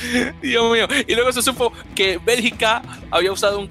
Dios 0.42 0.72
mío. 0.72 0.86
Y 1.06 1.14
luego 1.14 1.32
se 1.32 1.42
supo 1.42 1.72
que 1.94 2.18
Bélgica 2.18 2.82
había 3.10 3.32
usado 3.32 3.58
un, 3.58 3.68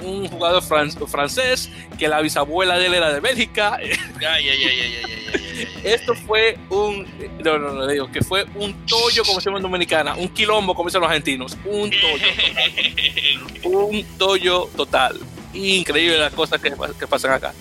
un, 0.00 0.28
jugador 0.28 0.62
francés, 0.62 1.70
que 1.98 2.08
la 2.08 2.20
bisabuela 2.20 2.78
de 2.78 2.86
él 2.86 2.94
era 2.94 3.12
de 3.12 3.20
Bélgica. 3.20 3.78
Esto 5.84 6.14
fue 6.14 6.58
un. 6.70 7.06
No, 7.44 7.58
no, 7.58 7.72
no, 7.72 7.86
digo 7.86 8.10
que 8.10 8.22
fue 8.22 8.44
un 8.54 8.86
tollo, 8.86 9.24
como 9.24 9.40
se 9.40 9.46
llama 9.46 9.58
en 9.58 9.62
Dominicana, 9.62 10.14
un 10.14 10.28
quilombo, 10.28 10.74
como 10.74 10.88
dicen 10.88 11.00
los 11.00 11.08
argentinos. 11.08 11.56
Un 11.64 11.90
tollo. 11.90 12.26
un 13.64 14.04
tollo 14.18 14.70
total. 14.76 15.18
Increíble 15.54 16.18
las 16.18 16.32
cosas 16.32 16.60
que, 16.60 16.72
que 16.98 17.06
pasan 17.06 17.32
acá. 17.32 17.52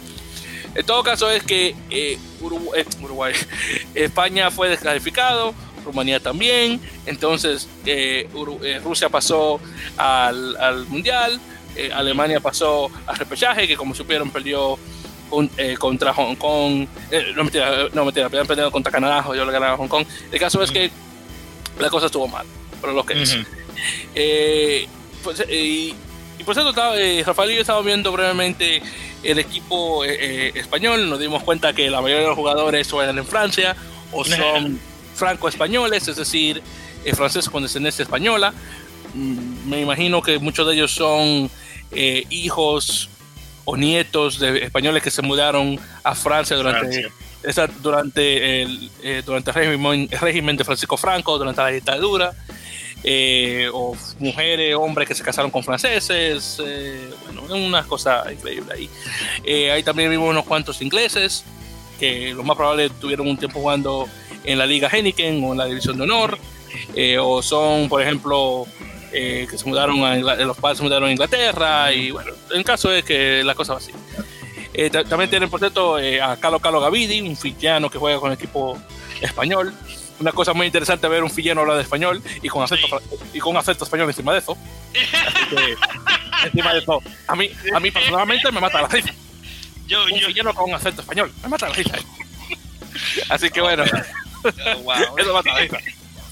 En 0.74 0.86
todo 0.86 1.04
caso 1.04 1.30
es 1.30 1.44
que 1.44 1.76
eh, 1.90 2.18
Uruguay, 2.40 3.34
España 3.94 4.52
fue 4.52 4.70
desclasificado, 4.70 5.54
Rumanía 5.84 6.20
también, 6.20 6.80
entonces 7.06 7.68
eh, 7.86 8.28
eh, 8.64 8.82
Rusia 8.84 9.10
pasó 9.10 9.60
al, 9.98 10.86
Mundial, 10.88 11.40
Alemania 11.94 12.40
pasó 12.40 12.92
al 13.06 13.16
repechaje, 13.16 13.68
que 13.68 13.76
como 13.76 13.96
supieron 13.96 14.30
perdió 14.30 14.78
contra 15.80 16.14
Hong 16.14 16.36
Kong, 16.36 16.88
no 17.36 17.44
mentira, 17.44 17.88
no 17.94 18.04
mentira, 18.06 18.26
habían 18.26 18.46
perdido 18.46 18.70
contra 18.72 18.92
Canadá, 18.92 19.26
yo 19.34 19.46
le 19.46 19.52
ganaron 19.52 19.76
a 19.76 19.78
Hong 19.78 19.88
Kong. 19.88 20.06
El 20.32 20.40
caso 20.40 20.62
es 20.62 20.72
que 20.72 20.92
la 21.80 21.90
cosa 21.90 22.08
estuvo 22.08 22.28
mal, 22.28 22.46
pero 22.82 22.94
lo 22.94 23.06
que 23.06 23.22
es. 23.22 23.38
Pues, 25.24 25.46
y, 25.50 25.96
por 26.44 26.56
cierto, 26.56 26.74
Rafael 26.74 27.52
y 27.52 27.56
yo 27.56 27.62
estaba 27.62 27.82
viendo 27.82 28.12
brevemente 28.12 28.82
el 29.24 29.40
equipo 29.40 30.04
eh, 30.04 30.18
eh, 30.20 30.52
español, 30.56 31.10
nos 31.10 31.20
dimos 31.20 31.44
cuenta 31.44 31.74
que 31.74 31.90
la 31.90 32.02
mayoría 32.02 32.24
de 32.24 32.28
los 32.30 32.38
jugadores 32.38 32.92
o 32.94 33.02
eran 33.02 33.18
en 33.18 33.26
Francia 33.26 33.76
o 34.12 34.24
son 34.26 34.80
franco-españoles, 35.22 36.08
es 36.08 36.16
decir, 36.16 36.62
eh, 37.06 37.16
franceses 37.16 37.50
con 37.50 37.62
descendencia 37.64 38.04
española. 38.04 38.54
Mm, 39.14 39.70
me 39.70 39.82
imagino 39.82 40.22
que 40.22 40.40
muchos 40.40 40.68
de 40.68 40.74
ellos 40.74 40.92
son 40.92 41.50
hijos 42.30 43.10
o 43.66 43.76
nietos 43.76 44.40
de 44.40 44.64
españoles 44.64 45.04
que 45.04 45.12
se 45.12 45.22
mudaron 45.22 45.78
a 46.04 46.16
Francia 46.16 46.56
durante, 46.56 47.12
durante, 47.82 48.62
el, 48.62 48.90
durante 49.26 49.52
régimen, 49.52 50.08
el 50.10 50.20
régimen 50.20 50.56
de 50.56 50.64
Francisco 50.64 50.96
Franco, 50.96 51.38
durante 51.38 51.62
la 51.62 51.68
dictadura. 51.68 52.34
Eh, 53.04 53.68
o 53.74 53.98
mujeres, 54.20 54.76
hombres 54.76 55.08
que 55.08 55.16
se 55.16 55.24
casaron 55.24 55.50
con 55.50 55.64
franceses, 55.64 56.62
eh, 56.64 57.10
bueno, 57.26 57.42
una 57.56 57.84
cosa 57.84 58.32
increíble 58.32 58.74
ahí. 58.74 58.90
Eh, 59.44 59.72
ahí 59.72 59.82
también 59.82 60.12
vimos 60.12 60.30
unos 60.30 60.46
cuantos 60.46 60.82
ingleses, 60.84 61.44
que 62.00 62.34
lo 62.36 62.44
más 62.44 62.56
probable 62.56 62.92
tuvieron 62.92 63.28
un 63.28 63.38
tiempo 63.38 63.60
jugando 63.60 64.08
en 64.44 64.58
la 64.58 64.66
Liga 64.66 64.90
Heineken 64.92 65.44
o 65.44 65.52
en 65.52 65.58
la 65.58 65.66
División 65.66 65.98
de 65.98 66.04
Honor, 66.04 66.38
o 67.20 67.42
son, 67.42 67.90
por 67.90 68.02
ejemplo, 68.02 68.66
que 69.12 69.48
se 69.56 69.66
mudaron 69.68 70.04
a 70.04 70.16
los 70.16 70.58
padres 70.58 70.78
se 70.78 70.84
mudaron 70.84 71.10
a 71.10 71.12
Inglaterra, 71.12 71.94
y 71.94 72.12
bueno, 72.12 72.32
el 72.54 72.64
caso 72.64 72.92
es 72.92 73.04
que 73.04 73.44
la 73.44 73.56
cosa 73.56 73.74
va 73.74 73.80
así. 73.80 73.92
también 75.10 75.30
tienen, 75.30 75.50
por 75.50 75.60
cierto, 75.60 75.98
a 75.98 76.38
Carlos 76.38 76.62
Carlos 76.62 76.82
Gavidi, 76.82 77.22
un 77.22 77.36
fijiano 77.36 77.90
que 77.90 77.98
juega 77.98 78.20
con 78.20 78.32
el 78.32 78.38
equipo 78.38 78.78
español 79.22 79.74
una 80.22 80.32
cosa 80.32 80.54
muy 80.54 80.68
interesante 80.68 81.08
ver 81.08 81.24
un 81.24 81.30
filleno 81.30 81.62
hablar 81.62 81.78
de 81.78 81.84
español 81.84 82.22
y 82.42 82.48
con 82.48 82.64
acento, 82.64 83.02
y 83.34 83.40
con 83.40 83.58
acento 83.58 83.84
español 83.84 84.08
encima 84.08 84.32
de 84.34 84.40
eso. 84.40 84.56
encima 86.46 86.74
de 86.74 86.80
eso, 86.80 87.02
a 87.28 87.36
mí, 87.36 87.50
a 87.74 87.80
mí 87.80 87.92
personalmente 87.92 88.52
me 88.52 88.62
mata 88.62 88.84
la 88.84 88.88
risa. 88.88 89.14
Yo, 89.88 90.04
un 90.06 90.12
yo, 90.12 90.54
con 90.54 90.74
acento 90.74 91.02
español, 91.02 91.32
me 91.42 91.50
mata 91.50 91.68
la 91.68 91.76
risa. 91.76 91.96
Así 93.30 93.50
que 93.50 93.62
bueno, 93.62 93.84
eso. 95.18 95.78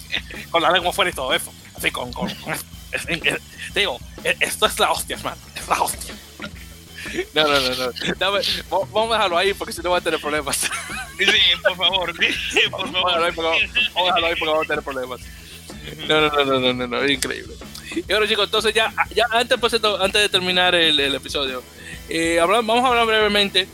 Con 0.51 0.61
la 0.61 0.71
lengua 0.71 0.91
fuera 0.91 1.11
y 1.11 1.13
todo 1.13 1.33
eso. 1.33 1.53
Así 1.75 1.91
con, 1.91 2.11
con, 2.11 2.27
te 3.73 3.79
digo, 3.79 3.99
e, 4.23 4.35
esto 4.39 4.65
es 4.65 4.79
la 4.79 4.91
hostia, 4.91 5.15
hermano, 5.15 5.37
es 5.55 5.67
la 5.67 5.81
hostia. 5.81 6.15
No, 7.33 7.43
no, 7.43 7.59
no, 7.59 7.75
no. 7.75 8.85
vamos 8.91 9.11
a 9.11 9.13
dejarlo 9.13 9.37
ahí 9.37 9.53
porque 9.53 9.73
si 9.73 9.81
no 9.81 9.91
va 9.91 9.99
a 9.99 10.01
tener 10.01 10.19
problemas. 10.19 10.57
Sí, 11.17 12.59
por 12.71 12.91
favor, 12.91 13.35
por 13.35 13.45
favor. 13.45 13.57
Vamos 13.93 14.11
a 14.11 14.15
dejarlo 14.15 14.27
ahí 14.27 14.35
porque 14.35 14.45
vamos 14.45 14.65
a 14.65 14.67
tener 14.67 14.83
problemas. 14.83 15.21
No, 16.07 16.21
no, 16.21 16.45
no, 16.45 16.59
no, 16.59 16.73
no, 16.73 16.87
no, 16.87 17.07
increíble. 17.07 17.55
Y 18.07 18.11
ahora 18.13 18.27
chicos, 18.27 18.45
entonces 18.45 18.73
ya, 18.73 18.93
ya 19.15 19.25
antes, 19.31 19.57
pues, 19.59 19.73
antes 19.73 20.21
de 20.21 20.29
terminar 20.29 20.75
el, 20.75 20.99
el 20.99 21.15
episodio, 21.15 21.63
eh, 22.09 22.39
vamos 22.41 22.83
a 22.83 22.87
hablar 22.87 23.05
brevemente 23.05 23.67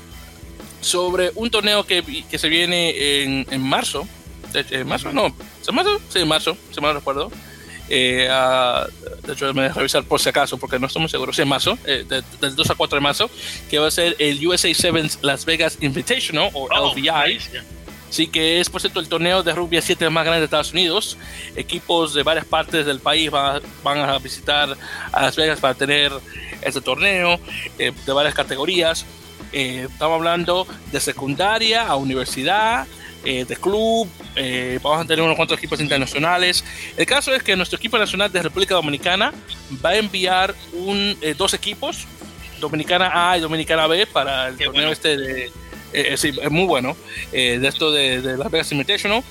sobre 0.81 1.31
un 1.35 1.49
torneo 1.49 1.85
que, 1.85 2.03
que 2.29 2.37
se 2.37 2.47
viene 2.47 3.23
en, 3.23 3.47
en 3.49 3.61
marzo. 3.61 4.07
¿En 4.55 4.87
marzo? 4.87 5.11
No, 5.11 5.25
¿en 5.25 5.75
marzo? 5.75 6.01
Sí, 6.09 6.19
en 6.19 6.27
marzo, 6.27 6.57
si 6.71 6.81
mal 6.81 6.95
recuerdo. 6.95 7.31
Eh, 7.89 8.27
de 9.25 9.33
hecho, 9.33 9.45
me 9.53 9.61
voy 9.61 9.65
a 9.65 9.73
revisar 9.73 10.03
por 10.03 10.19
si 10.19 10.29
acaso, 10.29 10.57
porque 10.57 10.79
no 10.79 10.87
estamos 10.87 11.11
seguros, 11.11 11.35
si 11.35 11.41
en 11.41 11.47
marzo, 11.47 11.77
eh, 11.85 12.05
del 12.41 12.55
2 12.55 12.69
a 12.69 12.75
4 12.75 12.97
de 12.97 13.01
marzo, 13.01 13.29
que 13.69 13.79
va 13.79 13.87
a 13.87 13.91
ser 13.91 14.15
el 14.19 14.45
USA 14.45 14.73
7 14.73 15.09
Las 15.21 15.45
Vegas 15.45 15.77
Invitational, 15.81 16.49
o 16.53 16.67
oh, 16.69 16.93
LVI. 16.93 17.39
Sí, 18.09 18.27
que 18.27 18.61
es, 18.61 18.69
por 18.69 18.79
cierto, 18.79 18.99
el 18.99 19.09
torneo 19.09 19.43
de 19.43 19.51
rugby 19.51 19.81
7 19.81 20.09
más 20.09 20.23
grande 20.23 20.39
de 20.39 20.45
Estados 20.45 20.71
Unidos. 20.71 21.17
Equipos 21.55 22.13
de 22.13 22.23
varias 22.23 22.45
partes 22.45 22.85
del 22.85 22.99
país 22.99 23.29
van, 23.29 23.61
van 23.83 23.99
a 23.99 24.17
visitar 24.19 24.77
a 25.11 25.21
Las 25.21 25.35
Vegas 25.35 25.59
para 25.59 25.73
tener 25.73 26.13
este 26.61 26.81
torneo 26.81 27.39
eh, 27.77 27.91
de 28.05 28.13
varias 28.13 28.33
categorías. 28.33 29.05
estamos 29.51 30.15
hablando 30.15 30.65
de 30.91 30.99
secundaria 30.99 31.87
a 31.87 31.95
universidad, 31.97 32.87
eh, 33.25 33.43
de 33.43 33.55
club, 33.55 34.07
eh, 34.35 34.79
vamos 34.83 35.03
a 35.03 35.07
tener 35.07 35.23
unos 35.23 35.35
cuantos 35.35 35.57
equipos 35.57 35.79
internacionales. 35.81 36.63
El 36.95 37.07
caso 37.07 37.33
es 37.33 37.41
que 37.41 37.55
nuestro 37.55 37.77
equipo 37.77 37.97
nacional 37.97 38.31
de 38.31 38.43
República 38.43 38.75
Dominicana 38.75 39.33
va 39.83 39.89
a 39.89 39.97
enviar 39.97 40.53
un, 40.73 41.17
eh, 41.21 41.33
dos 41.35 41.55
equipos, 41.55 42.05
Dominicana 42.59 43.31
A 43.31 43.35
y 43.35 43.41
Dominicana 43.41 43.87
B, 43.87 44.05
para 44.05 44.49
el 44.49 44.57
torneo 44.57 44.91
este 44.91 45.17
de... 45.17 45.51
sí, 46.17 46.33
es 46.39 46.51
muy 46.51 46.65
bueno, 46.65 46.95
de 47.31 47.67
esto 47.67 47.91
de, 47.91 48.21
de 48.21 48.37
Las 48.37 48.51
Vegas 48.51 48.71
Invitational. 48.71 49.23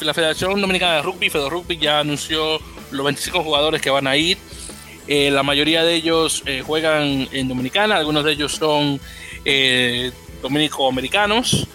la 0.00 0.14
Federación 0.14 0.60
Dominicana 0.60 0.96
de 0.96 1.02
Rugby, 1.02 1.30
Fedo 1.30 1.50
Rugby, 1.50 1.78
ya 1.78 1.98
anunció 1.98 2.60
los 2.92 3.04
25 3.04 3.42
jugadores 3.42 3.82
que 3.82 3.90
van 3.90 4.06
a 4.06 4.16
ir. 4.16 4.38
la 5.08 5.42
mayoría 5.42 5.82
de 5.82 5.94
ellos 5.94 6.44
juegan 6.64 7.28
en 7.32 7.48
Dominicana, 7.48 7.96
algunos 7.96 8.24
de 8.24 8.32
ellos 8.32 8.52
son 8.52 9.00
dominico-americanos. 10.42 11.66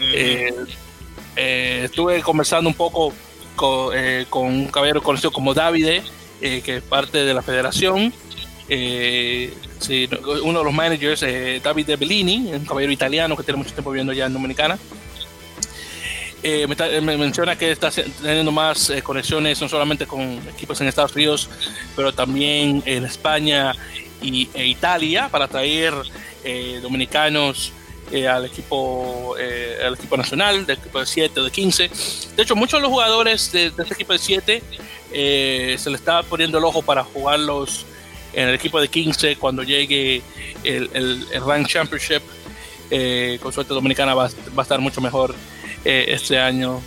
Eh, 0.00 0.52
eh, 1.36 1.82
estuve 1.84 2.20
conversando 2.22 2.68
un 2.68 2.74
poco 2.74 3.12
con, 3.56 3.96
eh, 3.96 4.26
con, 4.28 4.46
un 4.46 4.66
caballero 4.68 5.02
conocido 5.02 5.30
como 5.30 5.54
Davide, 5.54 6.02
que 6.40 6.76
es 6.76 6.82
parte 6.82 7.24
de 7.24 7.34
la 7.34 7.42
federación. 7.42 8.12
Sí, 8.68 10.08
uno 10.42 10.58
de 10.58 10.64
los 10.64 10.72
managers, 10.72 11.24
Davide 11.62 11.96
Bellini, 11.96 12.52
un 12.52 12.64
caballero 12.64 12.92
italiano 12.92 13.36
que 13.36 13.42
tiene 13.42 13.58
mucho 13.58 13.72
tiempo 13.72 13.90
viviendo 13.90 14.12
ya 14.12 14.26
en 14.26 14.32
Dominicana. 14.32 14.78
me, 16.42 17.16
menciona 17.16 17.56
que 17.56 17.70
está 17.70 17.90
teniendo 17.90 18.52
más 18.52 18.92
conexiones 19.02 19.60
no 19.60 19.68
solamente 19.68 20.06
con 20.06 20.40
equipos 20.48 20.80
en 20.80 20.88
Estados 20.88 21.14
Unidos, 21.14 21.50
pero 21.96 22.12
también 22.12 22.82
en 22.86 23.04
España 23.04 23.74
y, 24.22 24.48
e 24.54 24.66
Italia 24.66 25.28
para 25.30 25.48
traer 25.48 25.92
dominicanos 26.82 27.72
eh, 28.10 28.28
al, 28.28 28.44
equipo, 28.44 29.34
eh, 29.38 29.78
al 29.84 29.94
equipo 29.94 30.16
nacional, 30.16 30.66
del 30.66 30.78
equipo 30.78 31.00
de 31.00 31.06
7 31.06 31.40
o 31.40 31.44
de 31.44 31.50
15. 31.50 31.90
De 32.36 32.42
hecho, 32.42 32.56
muchos 32.56 32.78
de 32.78 32.82
los 32.82 32.90
jugadores 32.90 33.52
de, 33.52 33.66
este 33.66 33.94
equipo 33.94 34.12
de 34.12 34.18
7 34.18 34.62
eh, 35.12 35.76
se 35.78 35.90
le 35.90 35.96
estaba 35.96 36.22
poniendo 36.22 36.58
el 36.58 36.64
ojo 36.64 36.82
para 36.82 37.04
jugarlos 37.04 37.86
en 38.32 38.48
el 38.48 38.54
equipo 38.54 38.80
de 38.80 38.88
15 38.88 39.36
cuando 39.36 39.62
llegue 39.62 40.22
el, 40.64 40.90
el, 40.92 41.26
Rank 41.44 41.66
Championship. 41.66 42.22
Eh, 42.92 43.38
con 43.40 43.52
suerte 43.52 43.72
dominicana 43.72 44.14
va, 44.14 44.24
va, 44.26 44.58
a 44.58 44.62
estar 44.62 44.80
mucho 44.80 45.00
mejor 45.00 45.34
eh, 45.84 46.06
este 46.08 46.38
año. 46.38 46.80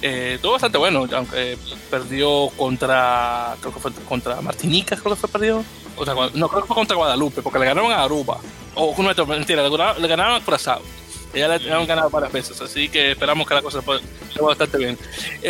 Eh, 0.00 0.38
todo 0.42 0.52
bastante 0.52 0.78
bueno, 0.78 1.06
aunque 1.12 1.56
perdió 1.90 2.50
contra, 2.56 3.56
creo 3.60 3.72
que 3.72 3.80
fue 3.80 3.92
contra 4.06 4.40
Martinica, 4.40 4.96
creo 4.96 5.14
que 5.14 5.20
fue 5.20 5.30
perdido. 5.30 5.64
O 5.96 6.04
sea, 6.04 6.14
no, 6.14 6.48
creo 6.48 6.62
que 6.62 6.68
fue 6.68 6.76
contra 6.76 6.96
Guadalupe, 6.96 7.42
porque 7.42 7.58
le 7.58 7.66
ganaron 7.66 7.92
a 7.92 8.02
Aruba. 8.02 8.38
O, 8.74 8.94
no, 9.00 9.26
mentira, 9.26 9.62
le, 9.62 10.08
ganaron 10.08 10.36
a 10.36 10.44
Curazao. 10.44 10.82
Ya 11.34 11.48
le, 11.48 11.72
han 11.72 11.86
ganado 11.86 12.10
varias 12.10 12.32
veces, 12.32 12.60
así 12.60 12.88
que 12.88 13.12
esperamos 13.12 13.46
que 13.46 13.54
la 13.54 13.62
cosa 13.62 13.82
se 14.32 14.40
bastante 14.40 14.78
bien. 14.78 14.98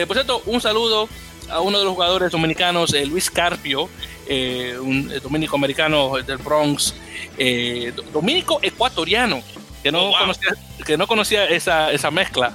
por 0.07 0.17
cierto, 0.17 0.43
un 0.47 0.61
saludo 0.61 1.09
a 1.51 1.61
uno 1.61 1.79
de 1.79 1.85
los 1.85 1.93
jugadores 1.93 2.33
dominicanos, 2.33 2.93
Luis 3.07 3.31
Carpio, 3.31 3.89
eh, 4.27 4.77
un 4.81 5.11
eh, 5.13 5.21
dominico 5.21 5.57
americano 5.57 6.17
del 6.17 6.39
Bronx, 6.39 6.95
eh, 7.37 7.93
dominico 8.13 8.59
ecuatoriano, 8.63 9.43
que 9.83 9.93
no, 9.93 10.11
oh, 10.11 10.19
conocía, 10.19 10.49
que 10.87 10.97
no 10.97 11.07
conocía 11.07 11.45
esa, 11.47 11.93
esa 11.93 12.11
mezcla. 12.11 12.55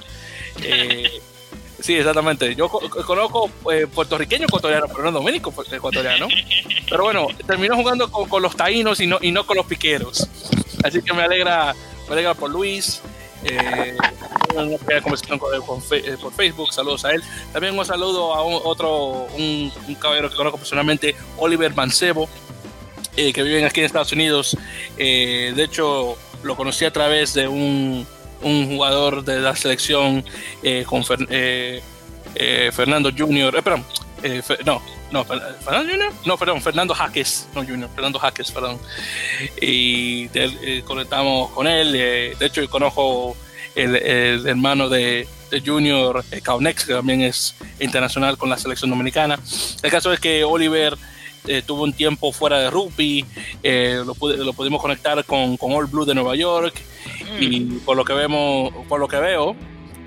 sí, 1.80 1.94
exactamente. 1.96 2.54
Yo 2.54 2.68
conozco 2.68 3.48
puertorriqueño 3.94 4.46
ecuatoriano, 4.46 4.86
pero 4.88 5.02
no 5.04 5.12
dominico 5.12 5.52
ecuatoriano. 5.70 6.28
Pero 6.88 7.04
bueno, 7.04 7.28
terminó 7.46 7.76
jugando 7.76 8.10
con, 8.10 8.42
los 8.42 8.56
taínos 8.56 9.00
y 9.00 9.06
no, 9.06 9.18
y 9.20 9.32
no 9.32 9.46
con 9.46 9.56
los 9.56 9.66
piqueros. 9.66 10.28
Así 10.84 11.02
que 11.02 11.12
me 11.12 11.22
alegra, 11.22 11.74
me 12.08 12.12
alegra 12.12 12.34
por 12.34 12.50
Luis 12.50 13.02
eh, 13.44 13.96
conversación 15.02 15.40
eh, 15.92 16.16
por 16.20 16.32
Facebook, 16.32 16.72
saludos 16.72 17.04
a 17.04 17.12
él. 17.12 17.22
También 17.52 17.78
un 17.78 17.84
saludo 17.84 18.34
a 18.34 18.42
otro, 18.42 19.26
un, 19.36 19.72
caballero 19.98 20.30
que 20.30 20.36
conozco 20.36 20.58
personalmente, 20.58 21.14
Oliver 21.38 21.74
Mancebo, 21.74 22.28
eh, 23.16 23.32
que 23.32 23.42
vive 23.42 23.64
aquí 23.64 23.80
en 23.80 23.86
Estados 23.86 24.12
Unidos. 24.12 24.56
Eh, 24.96 25.52
de 25.54 25.64
hecho, 25.64 26.16
lo 26.42 26.56
conocí 26.56 26.84
a 26.84 26.92
través 26.92 27.34
de 27.34 27.48
un, 27.48 28.06
un 28.42 28.66
jugador 28.66 29.24
de 29.24 29.40
la 29.40 29.56
selección 29.56 30.24
con 30.86 31.04
Fernando 31.04 33.10
Junior, 33.16 33.62
perdón, 33.62 33.84
no, 34.64 34.82
no, 35.10 35.24
Fernando 35.24 35.90
Junior, 35.90 36.12
no, 36.24 36.36
perdón, 36.36 36.62
Fernando 36.62 36.94
Jaques, 36.94 37.48
no 37.54 37.64
Junior, 37.64 37.90
Fernando 37.94 38.18
Jaques, 38.18 38.50
perdón. 38.50 38.78
Y 39.60 40.28
eh, 40.34 40.82
conectamos 40.86 41.50
con 41.50 41.66
él. 41.66 41.94
Eh, 41.94 42.36
de 42.38 42.46
hecho, 42.46 42.68
conozco 42.68 43.36
el, 43.74 43.96
el 43.96 44.46
hermano 44.46 44.88
de, 44.88 45.26
de 45.50 45.60
Junior, 45.60 46.24
eh, 46.30 46.40
Kaunex, 46.40 46.84
que 46.84 46.92
también 46.92 47.22
es 47.22 47.54
internacional 47.80 48.38
con 48.38 48.50
la 48.50 48.58
selección 48.58 48.90
dominicana. 48.90 49.38
El 49.82 49.90
caso 49.90 50.12
es 50.12 50.20
que 50.20 50.44
Oliver 50.44 50.96
tuvo 51.66 51.84
un 51.84 51.92
tiempo 51.92 52.32
fuera 52.32 52.58
de 52.58 52.70
rugby, 52.70 53.24
lo, 53.62 54.14
lo, 54.36 54.52
pudimos 54.52 54.80
conectar 54.80 55.24
con, 55.24 55.56
con 55.56 55.72
All 55.72 55.86
Blue 55.86 56.04
de 56.04 56.14
Nueva 56.14 56.36
York. 56.36 56.74
Mm. 57.38 57.42
Y 57.42 57.60
por 57.84 57.96
lo 57.96 58.04
que 58.04 58.12
vemos, 58.12 58.72
por 58.88 59.00
lo 59.00 59.08
que 59.08 59.16
veo, 59.16 59.56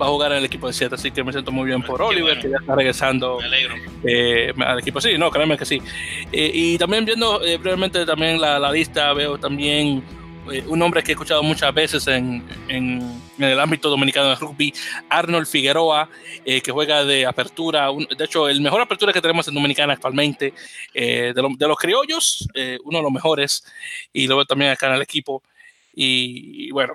va 0.00 0.06
a 0.06 0.08
jugar 0.08 0.32
en 0.32 0.38
el 0.38 0.44
equipo 0.44 0.66
de 0.66 0.72
7, 0.72 0.94
así 0.94 1.10
que 1.10 1.22
me 1.22 1.32
siento 1.32 1.52
muy 1.52 1.66
bien 1.66 1.82
por 1.82 2.00
Oliver, 2.02 2.38
que 2.40 2.50
ya 2.50 2.56
está 2.58 2.74
regresando 2.74 3.38
eh, 4.02 4.52
al 4.58 4.78
equipo. 4.78 5.00
Sí, 5.00 5.16
no, 5.18 5.30
créanme 5.30 5.56
que 5.56 5.64
sí. 5.64 5.80
Eh, 6.32 6.50
y 6.52 6.78
también 6.78 7.04
viendo 7.04 7.42
eh, 7.44 7.56
brevemente 7.58 8.04
también 8.04 8.40
la, 8.40 8.58
la, 8.58 8.72
lista, 8.72 9.12
veo 9.12 9.38
también 9.38 10.02
un 10.66 10.78
nombre 10.78 11.02
que 11.02 11.12
he 11.12 11.14
escuchado 11.14 11.42
muchas 11.42 11.72
veces 11.74 12.06
en, 12.06 12.46
en, 12.68 13.22
en 13.38 13.44
el 13.44 13.60
ámbito 13.60 13.88
dominicano 13.88 14.28
de 14.28 14.36
rugby, 14.36 14.72
Arnold 15.08 15.46
Figueroa, 15.46 16.08
que 16.44 16.70
juega 16.70 17.04
de 17.04 17.26
apertura, 17.26 17.88
de 17.90 18.24
hecho, 18.24 18.48
el 18.48 18.60
mejor 18.60 18.80
apertura 18.80 19.12
que 19.12 19.20
tenemos 19.20 19.48
en 19.48 19.54
Dominicana 19.54 19.94
actualmente, 19.94 20.54
de, 20.92 21.32
de, 21.32 21.68
los 21.68 21.78
criollos, 21.78 22.48
uno 22.84 22.98
de 22.98 23.02
los 23.02 23.12
mejores, 23.12 23.64
y 24.12 24.26
lo 24.26 24.36
veo 24.36 24.44
también 24.44 24.70
acá 24.70 24.88
en 24.88 24.94
el 24.94 25.02
equipo. 25.02 25.42
y, 25.94 26.68
y 26.68 26.70
bueno, 26.70 26.94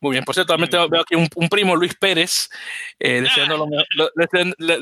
muy 0.00 0.12
bien, 0.12 0.24
por 0.24 0.34
cierto, 0.34 0.52
también 0.52 0.70
veo 0.90 1.00
aquí 1.00 1.14
un, 1.14 1.48
primo, 1.48 1.74
Luis 1.74 1.94
Pérez, 1.94 2.50
eh, 2.98 3.24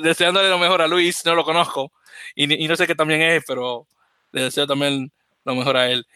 deseándole 0.03 0.49
lo 0.49 0.59
mejor 0.59 0.83
a 0.83 0.89
Luis, 0.89 1.25
no 1.25 1.35
lo 1.35 1.45
conozco 1.45 1.93
y, 2.35 2.47
no 2.67 2.77
sé 2.77 2.87
qué 2.87 2.95
también 2.95 3.23
es, 3.23 3.45
pero 3.47 3.87
le 4.33 4.43
deseo 4.43 4.67
también 4.67 5.13
lo 5.45 5.55
mejor 5.55 5.77
a 5.77 5.89
él. 5.89 6.07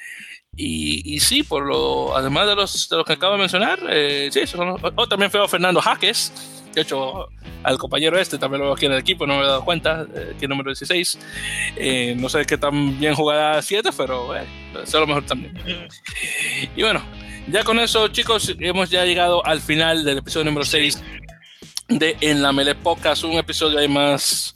Y, 0.61 1.21
sí, 1.21 1.45
por 1.45 1.67
lo, 1.67 2.17
además 2.17 2.49
de 2.49 2.57
los, 2.57 2.89
de 2.89 2.97
los 2.97 3.07
que 3.07 3.13
acabo 3.13 3.35
de 3.35 3.39
mencionar, 3.39 3.79
eh, 3.91 4.29
sí, 4.33 4.41
oh, 4.97 5.07
también 5.07 5.31
a 5.35 5.47
Fernando 5.47 5.81
Jaques, 5.81 6.33
de 6.79 6.83
hecho, 6.83 7.29
al 7.65 7.77
compañero 7.77 8.19
este 8.21 8.39
también 8.39 8.61
lo 8.61 8.67
veo 8.67 8.75
aquí 8.75 8.87
en 8.87 8.93
el 8.93 8.99
equipo, 8.99 9.27
no 9.27 9.37
me 9.37 9.43
he 9.43 9.47
dado 9.47 9.65
cuenta, 9.65 10.07
eh, 10.15 10.47
número 10.49 10.71
16. 10.71 11.19
Eh, 11.77 12.15
no 12.17 12.29
sé 12.29 12.45
qué 12.47 12.57
tan 12.57 12.99
bien 13.01 13.15
jugada 13.15 13.61
7, 13.61 13.91
pero 13.97 14.37
eh, 14.37 14.47
lo 14.93 15.07
mejor 15.07 15.25
también. 15.27 15.61
Y 16.77 16.83
bueno, 16.83 17.03
ya 17.49 17.65
con 17.65 17.81
eso, 17.81 18.07
chicos, 18.09 18.55
hemos 18.61 18.91
ya 18.91 19.05
llegado 19.05 19.45
al 19.45 19.61
final 19.61 20.05
del 20.05 20.19
episodio 20.19 20.45
número 20.45 20.65
6 20.65 21.03
de 21.89 22.17
En 22.21 22.43
la 22.43 22.53
Mele 22.53 22.75
Podcast, 22.75 23.25
un 23.25 23.33
episodio 23.33 23.79
ahí 23.79 23.89
más, 23.89 24.55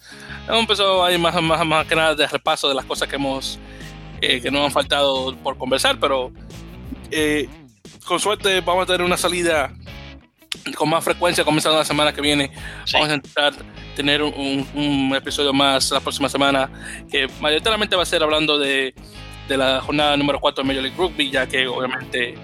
un 0.48 0.64
episodio 0.64 1.05
ahí 1.05 1.18
más, 1.18 1.42
más, 1.42 1.66
más 1.66 1.86
que 1.86 1.96
nada 1.96 2.14
de 2.14 2.26
repaso 2.26 2.68
de 2.68 2.74
las 2.74 2.84
cosas 2.84 3.09
que 3.09 3.16
hemos, 3.16 3.59
eh, 4.22 4.40
que 4.40 4.50
nos 4.50 4.64
han 4.64 4.70
faltado 4.70 5.36
por 5.36 5.58
conversar, 5.58 5.98
pero 5.98 6.32
eh, 7.10 7.48
con 8.06 8.20
suerte 8.20 8.60
vamos 8.60 8.84
a 8.84 8.86
tener 8.86 9.02
una 9.02 9.16
salida 9.16 9.74
con 10.76 10.88
más 10.88 11.02
frecuencia 11.02 11.44
comenzando 11.44 11.78
la 11.78 11.84
semana 11.84 12.12
que 12.12 12.20
viene. 12.20 12.52
Vamos 12.92 13.08
a 13.08 13.14
intentar 13.14 13.52
tener 13.96 14.22
un, 14.22 14.66
un, 14.74 15.12
episodio 15.16 15.52
más 15.52 15.90
la 15.90 16.00
próxima 16.00 16.28
semana 16.28 16.70
que 17.10 17.28
mayoritariamente 17.40 17.96
va 17.96 18.02
a 18.02 18.06
ser 18.06 18.22
hablando 18.22 18.58
de, 18.58 18.94
de 19.48 19.56
la 19.56 19.80
jornada 19.80 20.16
número 20.16 20.40
4 20.40 20.62
de 20.62 20.68
Major 20.68 20.82
League 20.82 20.96
Rugby, 20.96 21.30
ya 21.30 21.46
que 21.46 21.66
obviamente 21.66 22.34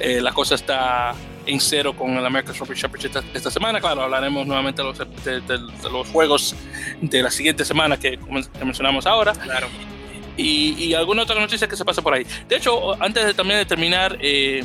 eh, 0.00 0.20
la 0.20 0.32
cosa 0.32 0.54
está 0.54 1.14
en 1.46 1.60
cero 1.60 1.94
con 1.96 2.10
el 2.16 2.24
American 2.24 2.54
Rugby 2.56 2.76
Championship 2.76 3.22
esta, 3.34 3.50
semana. 3.50 3.80
Claro, 3.80 4.02
hablaremos 4.02 4.46
nuevamente 4.46 4.82
de 4.82 4.88
los, 4.88 4.98
de, 4.98 5.58
los, 5.90 6.08
juegos 6.08 6.54
de 7.00 7.22
la 7.22 7.30
siguiente 7.30 7.64
semana 7.64 7.98
que, 7.98 8.18
mencionamos 8.64 9.06
ahora. 9.06 9.32
Claro. 9.32 9.68
Y, 10.36 10.74
y, 10.84 10.94
alguna 10.94 11.22
otra 11.22 11.38
noticia 11.38 11.68
que 11.68 11.76
se 11.76 11.84
pasa 11.84 12.00
por 12.00 12.14
ahí. 12.14 12.26
De 12.48 12.56
hecho, 12.56 13.00
antes 13.02 13.24
de 13.24 13.34
también 13.34 13.58
de 13.58 13.66
terminar, 13.66 14.16
eh, 14.20 14.64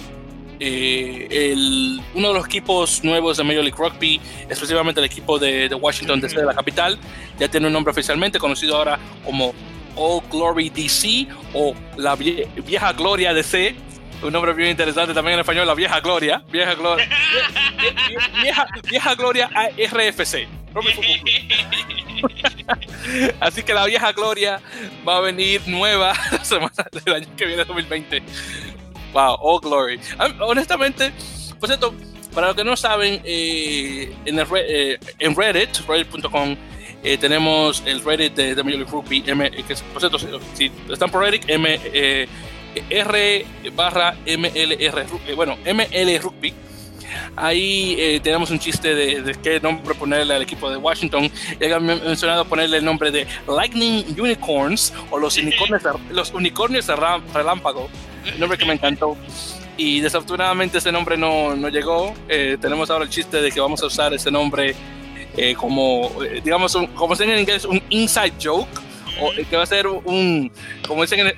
eh, 0.59 1.27
el, 1.29 2.01
uno 2.13 2.29
de 2.29 2.33
los 2.33 2.45
equipos 2.45 3.03
nuevos 3.03 3.37
de 3.37 3.43
Major 3.43 3.63
League 3.63 3.77
Rugby, 3.77 4.21
específicamente 4.49 5.01
el 5.01 5.05
equipo 5.05 5.37
de, 5.37 5.67
de 5.67 5.75
Washington 5.75 6.21
DC 6.21 6.37
de 6.37 6.45
la 6.45 6.53
capital, 6.53 6.97
ya 7.37 7.49
tiene 7.49 7.67
un 7.67 7.73
nombre 7.73 7.91
oficialmente 7.91 8.39
conocido 8.39 8.77
ahora 8.77 8.97
como 9.25 9.53
All 9.95 10.21
Glory 10.31 10.69
DC 10.69 11.27
o 11.53 11.75
la 11.97 12.15
vieja 12.15 12.93
gloria 12.93 13.33
DC 13.33 13.75
un 14.23 14.33
nombre 14.33 14.53
bien 14.53 14.69
interesante 14.69 15.13
también 15.13 15.35
en 15.35 15.41
español, 15.41 15.67
la 15.67 15.75
vieja 15.75 15.99
gloria, 15.99 16.41
vieja 16.49 16.73
gloria, 16.73 17.07
vieja, 18.41 18.67
vieja 18.89 19.15
gloria 19.15 19.49
RFC. 19.77 20.47
Así 23.39 23.63
que 23.63 23.73
la 23.73 23.85
vieja 23.85 24.11
gloria 24.11 24.61
va 25.07 25.17
a 25.17 25.21
venir 25.21 25.61
nueva 25.67 26.13
la 26.31 26.43
semana 26.43 26.85
del 26.91 27.13
año 27.13 27.27
que 27.35 27.45
viene, 27.45 27.63
2020. 27.63 28.21
Wow, 29.13 29.37
all 29.41 29.59
glory. 29.61 29.99
Honestamente, 30.39 31.11
por 31.59 31.69
cierto, 31.69 31.93
para 32.33 32.47
los 32.47 32.55
que 32.55 32.63
no 32.63 32.75
saben, 32.75 33.21
eh, 33.23 34.15
en, 34.25 34.39
el, 34.39 34.47
eh, 34.55 34.99
en 35.19 35.35
Reddit, 35.35 35.79
reddit.com, 35.87 36.55
eh, 37.03 37.17
tenemos 37.17 37.81
el 37.85 38.03
Reddit 38.03 38.33
de, 38.35 38.55
de 38.55 38.63
Major 38.63 38.87
Rugby, 38.89 39.23
M, 39.25 39.49
que 39.49 39.75
por 39.93 40.01
cierto, 40.01 40.19
si, 40.53 40.71
están 40.89 41.09
por 41.09 41.21
Reddit, 41.21 41.49
M, 41.49 41.79
R 42.89 43.45
barra 43.73 44.15
MLR, 44.25 45.05
eh, 45.27 45.33
bueno, 45.35 45.57
ML 45.65 46.19
Rugby. 46.21 46.53
Ahí 47.35 47.95
eh, 47.97 48.19
tenemos 48.21 48.49
un 48.51 48.59
chiste 48.59 48.95
de, 48.95 49.35
qué 49.41 49.59
nombre 49.59 49.95
ponerle 49.95 50.35
al 50.35 50.41
equipo 50.41 50.69
de 50.69 50.77
Washington. 50.77 51.29
Ya 51.59 51.79
mencionado 51.79 52.45
ponerle 52.45 52.77
el 52.77 52.85
nombre 52.85 53.11
de 53.11 53.27
Lightning 53.47 54.05
Unicorns 54.19 54.93
o 55.09 55.17
los 55.17 55.37
unicornios, 55.37 55.83
los 56.09 56.33
unicornios 56.33 56.87
de 56.87 56.95
relámpago. 57.33 57.89
Un 58.33 58.39
nombre 58.39 58.57
que 58.57 58.65
me 58.65 58.73
encantó. 58.73 59.15
Y 59.77 59.99
desafortunadamente 59.99 60.79
ese 60.79 60.91
nombre 60.91 61.17
no, 61.17 61.55
no 61.55 61.69
llegó. 61.69 62.13
Eh, 62.27 62.57
tenemos 62.59 62.89
ahora 62.89 63.05
el 63.05 63.09
chiste 63.09 63.41
de 63.41 63.51
que 63.51 63.59
vamos 63.59 63.81
a 63.83 63.85
usar 63.85 64.13
ese 64.13 64.31
nombre 64.31 64.75
como, 65.55 66.11
digamos, 66.43 66.75
como 66.95 67.15
se 67.15 67.23
en 67.23 67.37
inglés, 67.37 67.63
un 67.63 67.79
inside 67.91 68.33
joke 68.41 68.67
que 69.49 69.57
va 69.57 69.63
a 69.63 69.65
ser 69.65 69.87
un, 69.87 70.51
como 70.87 71.01
dicen, 71.01 71.27
en, 71.27 71.33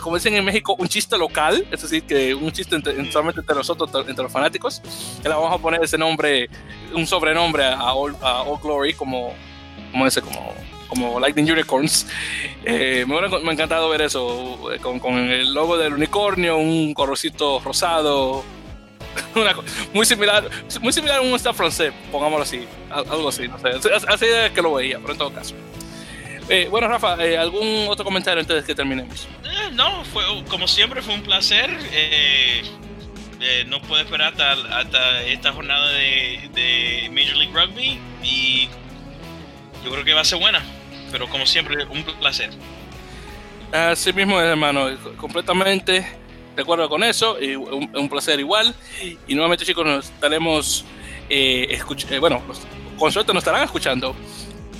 como 0.00 0.16
dicen 0.16 0.34
en 0.34 0.44
México, 0.44 0.74
un 0.78 0.88
chiste 0.88 1.16
local, 1.18 1.66
es 1.70 1.82
decir, 1.82 2.02
que 2.02 2.34
un 2.34 2.50
chiste 2.52 2.76
entre, 2.76 3.10
solamente 3.10 3.40
entre 3.40 3.56
nosotros, 3.56 3.90
entre 4.08 4.22
los 4.22 4.32
fanáticos, 4.32 4.80
que 5.22 5.28
le 5.28 5.34
vamos 5.34 5.52
a 5.52 5.58
poner 5.58 5.82
ese 5.82 5.98
nombre, 5.98 6.48
un 6.94 7.06
sobrenombre 7.06 7.64
a 7.64 7.92
All, 7.92 8.16
a 8.22 8.42
All 8.42 8.58
Glory 8.60 8.94
como, 8.94 9.34
como 9.90 10.06
ese, 10.06 10.22
como, 10.22 10.54
como 10.88 11.20
Lightning 11.20 11.50
Unicorns. 11.50 12.06
Eh, 12.64 13.04
me, 13.06 13.20
me 13.20 13.50
ha 13.50 13.52
encantado 13.52 13.88
ver 13.88 14.02
eso, 14.02 14.72
eh, 14.72 14.78
con, 14.78 14.98
con, 14.98 15.14
el 15.14 15.54
logo 15.54 15.76
del 15.76 15.94
unicornio, 15.94 16.58
un 16.58 16.94
corrocito 16.94 17.60
rosado. 17.60 18.44
muy 19.92 20.06
similar 20.06 20.48
muy 20.80 20.92
similar 20.92 21.18
a 21.18 21.20
un 21.20 21.34
staff 21.34 21.56
francés, 21.56 21.92
pongámoslo 22.12 22.44
así, 22.44 22.64
algo 22.90 23.28
así, 23.28 23.48
no 23.48 23.58
sé, 23.58 23.70
así 24.06 24.26
que 24.54 24.62
lo 24.62 24.74
veía, 24.74 25.00
pero 25.00 25.12
en 25.14 25.18
todo 25.18 25.32
caso. 25.32 25.56
Eh, 26.50 26.66
bueno, 26.68 26.88
Rafa, 26.88 27.16
eh, 27.24 27.38
¿algún 27.38 27.86
otro 27.88 28.04
comentario 28.04 28.40
antes 28.40 28.56
de 28.56 28.64
que 28.64 28.74
terminemos? 28.74 29.28
Eh, 29.44 29.70
no, 29.72 30.04
fue 30.06 30.24
como 30.48 30.66
siempre 30.66 31.00
fue 31.00 31.14
un 31.14 31.22
placer. 31.22 31.70
Eh, 31.92 32.62
eh, 33.40 33.64
no 33.68 33.80
puedo 33.82 34.02
esperar 34.02 34.34
hasta, 34.34 35.22
esta 35.22 35.52
jornada 35.52 35.90
de, 35.92 37.08
Major 37.12 37.36
League 37.36 37.52
Rugby 37.54 38.00
y 38.22 38.68
yo 39.84 39.92
creo 39.92 40.04
que 40.04 40.12
va 40.12 40.22
a 40.22 40.24
ser 40.24 40.40
buena. 40.40 40.60
Pero 41.12 41.28
como 41.28 41.46
siempre, 41.46 41.84
un 41.84 42.02
placer. 42.02 42.50
Así 43.72 44.12
mismo, 44.12 44.40
hermano, 44.40 44.88
completamente 45.16 46.04
de 46.56 46.62
acuerdo 46.62 46.88
con 46.88 47.04
eso, 47.04 47.40
y 47.40 47.54
un, 47.54 48.08
placer 48.08 48.40
igual. 48.40 48.74
Y 49.28 49.34
nuevamente, 49.34 49.64
chicos, 49.64 49.86
nos 49.86 50.06
estaremos, 50.06 50.84
eh 51.28 51.80
bueno, 52.18 52.42
con 52.98 53.12
suerte 53.12 53.32
nos 53.32 53.42
estarán 53.42 53.62
escuchando 53.62 54.16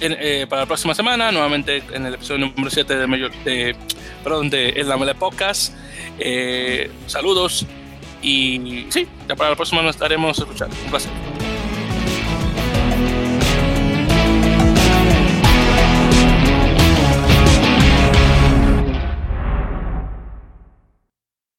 eh, 0.00 0.46
para 0.48 0.62
la 0.62 0.66
próxima 0.66 0.94
semana, 0.94 1.30
nuevamente 1.30 1.82
en 1.92 2.06
el 2.06 2.14
episodio 2.14 2.46
número 2.46 2.70
7 2.70 2.96
de, 2.96 3.06
mayor, 3.06 3.32
de, 3.44 3.76
perdón, 4.22 4.50
de 4.50 4.70
El 4.70 4.88
Lamele 4.88 5.14
Podcast. 5.14 5.74
Eh, 6.18 6.90
saludos 7.06 7.66
y 8.22 8.86
sí, 8.90 9.06
ya 9.28 9.36
para 9.36 9.50
la 9.50 9.56
próxima 9.56 9.82
nos 9.82 9.96
estaremos 9.96 10.38
escuchando. 10.38 10.76
Un 10.84 10.90
placer. 10.90 11.39